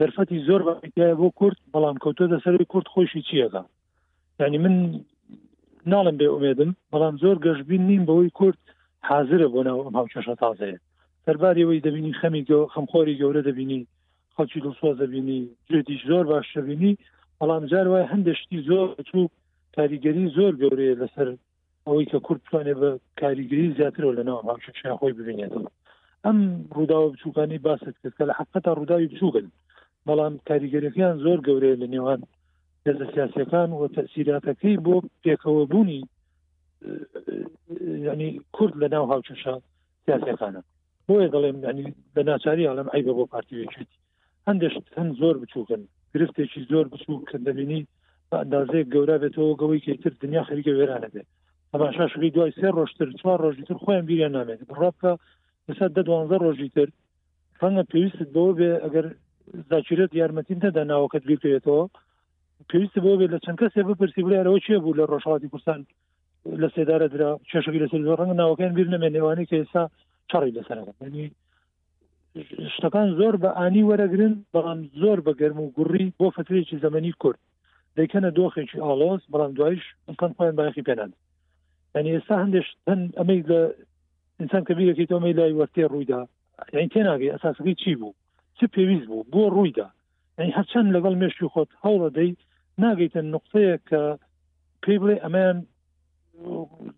[0.00, 3.62] دەرفەتی زۆر بەتیایە بۆ کورت بەڵام کەوتۆ دەسەر کورت خۆشی چیەکە
[4.40, 4.74] یعنی من
[5.92, 8.60] ناڵم بێ ئومێدم بەڵام زۆر گەشتبین نیم بەوەی کورت
[9.08, 10.78] حاضرە بۆ ناو هاوچێشە تازەیە
[11.28, 13.80] دەربارەوەی دەبینی خەمی خەمخۆری گەورە دەبینی
[14.36, 15.40] خەڵکی دڵسۆز دەبینی
[15.70, 16.92] جێتیش زۆر باش دەبینی
[17.40, 19.24] بەڵام جار وای هەندشتی زۆر چوو
[19.76, 21.28] کاریگەری زۆر گەورەیە لەسەر
[21.86, 22.90] ئەوەی کە کورد توانێت بە
[23.20, 25.68] کاریگەری زیاترەوە لەناو هاوشیا خۆی ببینێتەوە
[26.24, 26.38] ئەم
[26.76, 29.46] ڕووداوە بچووکانی باست کرد کە لە حقەتە ڕووداوی بچووکن
[30.08, 32.20] بەڵام کاریگەریەکان زۆر گەورەیە لە نێوان
[33.00, 36.00] لە سیاسەکان و تەسیراتەکەی بۆ پێکەوە بوونی
[38.12, 39.54] ینی کورد لە ناو هاوچەشا
[40.04, 40.62] سیاسەکانە
[41.08, 43.90] بۆیە دەڵێم ینی بە ناچاری عالم عیبە بۆ پارتیوێکێت
[44.48, 45.82] هەندشت هەند زۆر بچووکن
[46.14, 47.82] گرفتێکی زۆر بچوو کە دەبینی
[48.28, 51.28] بە ئەندازەیە گەورە بێتەوە گەوەی کەتر دنیا خەریکە وێرانە بێت
[51.72, 55.12] ئەماشاشی دوای سێ ڕۆژتر چوار ڕۆژی تر خۆیان بیریان نامێت ڕابکە
[55.68, 56.88] لەسەر دە دوانزە ڕۆژی تر
[57.60, 59.06] ڕەنگە پێویستت بۆ بێ ئەگەر
[59.70, 61.84] زاچرێت یارمەتین دەدا ناوەکەت بکرێتەوە
[62.70, 65.80] پێویست بۆ بێت لە چەند کەسێ بپرسی بلێرەوە چێ بوو لە ڕۆژهاتی کوردستان
[66.62, 69.84] لە سێدارە درا چێشی لەسەر ڕەنگ ناوەکەیان بیر نەمێنێوانی کە ئێستا
[70.32, 71.26] چڕی لەسەرەکەنی
[72.74, 77.38] شتەکان زۆر بە ئانی وەرەگرن بەڵام زۆر بە گەرم و گوڕی بۆ فترێکی زمانی کورد
[77.96, 81.10] دەیکەنە دۆخێکی ئالۆس بەڵام دوایش ئەکان خۆیان باخی پێنان
[81.94, 83.60] ینی ئێستا هەندێک هەند ئەمەی لە
[84.40, 86.20] ئینسان کەبیەکەی تۆمەی لای وەرتێ ڕوویدا
[86.74, 88.12] یان تێناگەی ئەساسەکەی چی بوو
[88.58, 89.86] چ پێویست بوو بۆ ڕوویدا
[90.38, 92.30] ینی هەرچەند لەگەڵ مێشتی خۆت هەوڵەدەی
[92.82, 94.02] ناگەیتە نقطەیە کە
[94.82, 95.58] پێی بڵێ ئەمەیان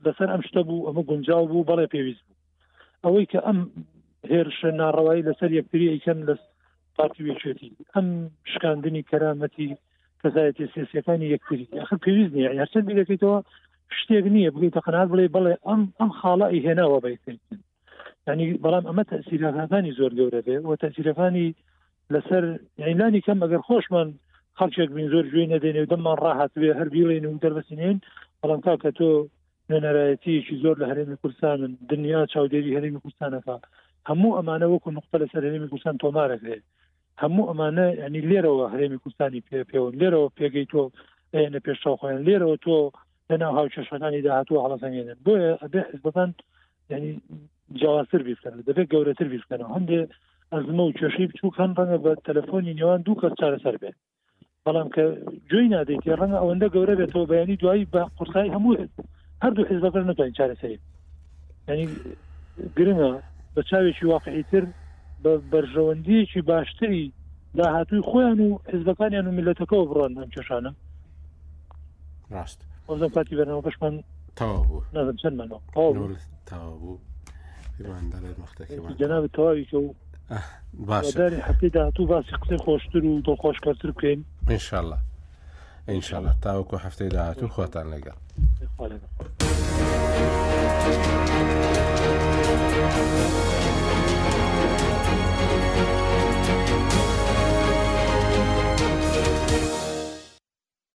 [0.04, 2.35] لەسەر ئەم شتە بوو ئەمە گونجاو بوو بەڵێ پێویست بوو
[3.04, 3.58] ئەوەی کە ئەم
[4.30, 6.34] هێرشە ناڕەوایی لەسەر یەکتری ئەیکەن لە
[6.96, 8.06] پارتی وێچێتی ئەم
[8.52, 9.68] شکاندنی کەرامەتی
[10.20, 13.38] کەزایەتی سێسیەکانی یەکتری ئەخ پێویست نیە یاچەند دەکەیتەوە
[13.98, 17.36] شتێک نییە بگەیتە قەنات بڵێ بڵێ ئەم ئەم خاڵی هێناوە بەیتن
[18.28, 21.48] ینی بەڵام ئەمە تەسیرەکانی زۆر گەورە بێ و تەسیرەکانی
[22.14, 22.44] لەسەر
[22.86, 24.08] عینانی کەم ئەگەر خۆشمان
[24.58, 27.96] خەڵکێک بین زۆر جوێ نەدێنێ دەمان ڕاهات بێ هەر بیڵێن و دەربەسینێن
[28.40, 29.08] بەڵام تا کە تۆ
[29.72, 33.56] نەنەرایەتیکی زۆر لە هەرێمی کوردستانن دنیا چاودێری هەرێمی کوردستانەکە
[34.10, 36.64] هەموو ئەمانە وەکو نقطە لە سەر هەرێمی کوردستان تۆمارەکرێت
[37.22, 40.82] هەموو ئەمانە ینی لێرەوە هەرێمی کوردستانی پێ پێوە لێرەوە پێگەی تۆ
[41.34, 42.76] ئەێنە پێشتا خۆیان لێرەوە تۆ
[43.30, 46.30] لەناو هاوچەشەکانی داهاتوە هەڵەسەنگێنن بۆیە ئەبێ حزبەکان
[46.92, 47.12] ینی
[47.80, 50.00] جاواتر بیکەن دەبێت گەورەتر بیکەنەوە هەندێ
[50.52, 53.96] ئەزمە و کێشەی بچوو هەند ڕەنگە بە تەلەفۆنی نێوان دوو کەس چارەسەر بێت
[54.64, 55.02] بەڵام کە
[55.50, 58.72] جوێی نادەیت ڕەنگە ئەوەندە گەورە بێتەوە بەیانی دوایی بە قورسایی هەموو
[59.44, 60.78] هەردوو حزبەکە نتوانین چارەسەری
[61.68, 61.86] ینی
[62.76, 63.12] گرنگە
[63.54, 64.64] بە چاوێکی واقعیتر
[65.22, 67.12] بە بەرژەوەندیەکی باشتری
[67.56, 70.72] داهاتوی خۆیان و حزبەکانیان و میلەتەکەەوە بڕۆن ئەم کێشانە
[72.32, 73.94] ڕاست ئەوزم پاتی بەرنەوە پشمان
[74.36, 75.60] تاوابوو نازم چەندمانەوە
[76.52, 76.98] تاوابوو
[79.00, 79.92] جناب تەواوی کە و
[80.74, 81.16] باش
[81.48, 84.96] هەفتی داهاتوو باسی قسەی خۆشتر و دڵخۆشکەتر بکەین انشاءله
[85.92, 88.16] ئینشاءله تاوەکو هەفتەی داهاتوو خۆتان لەگەڵ.
[93.08, 93.75] Thank you.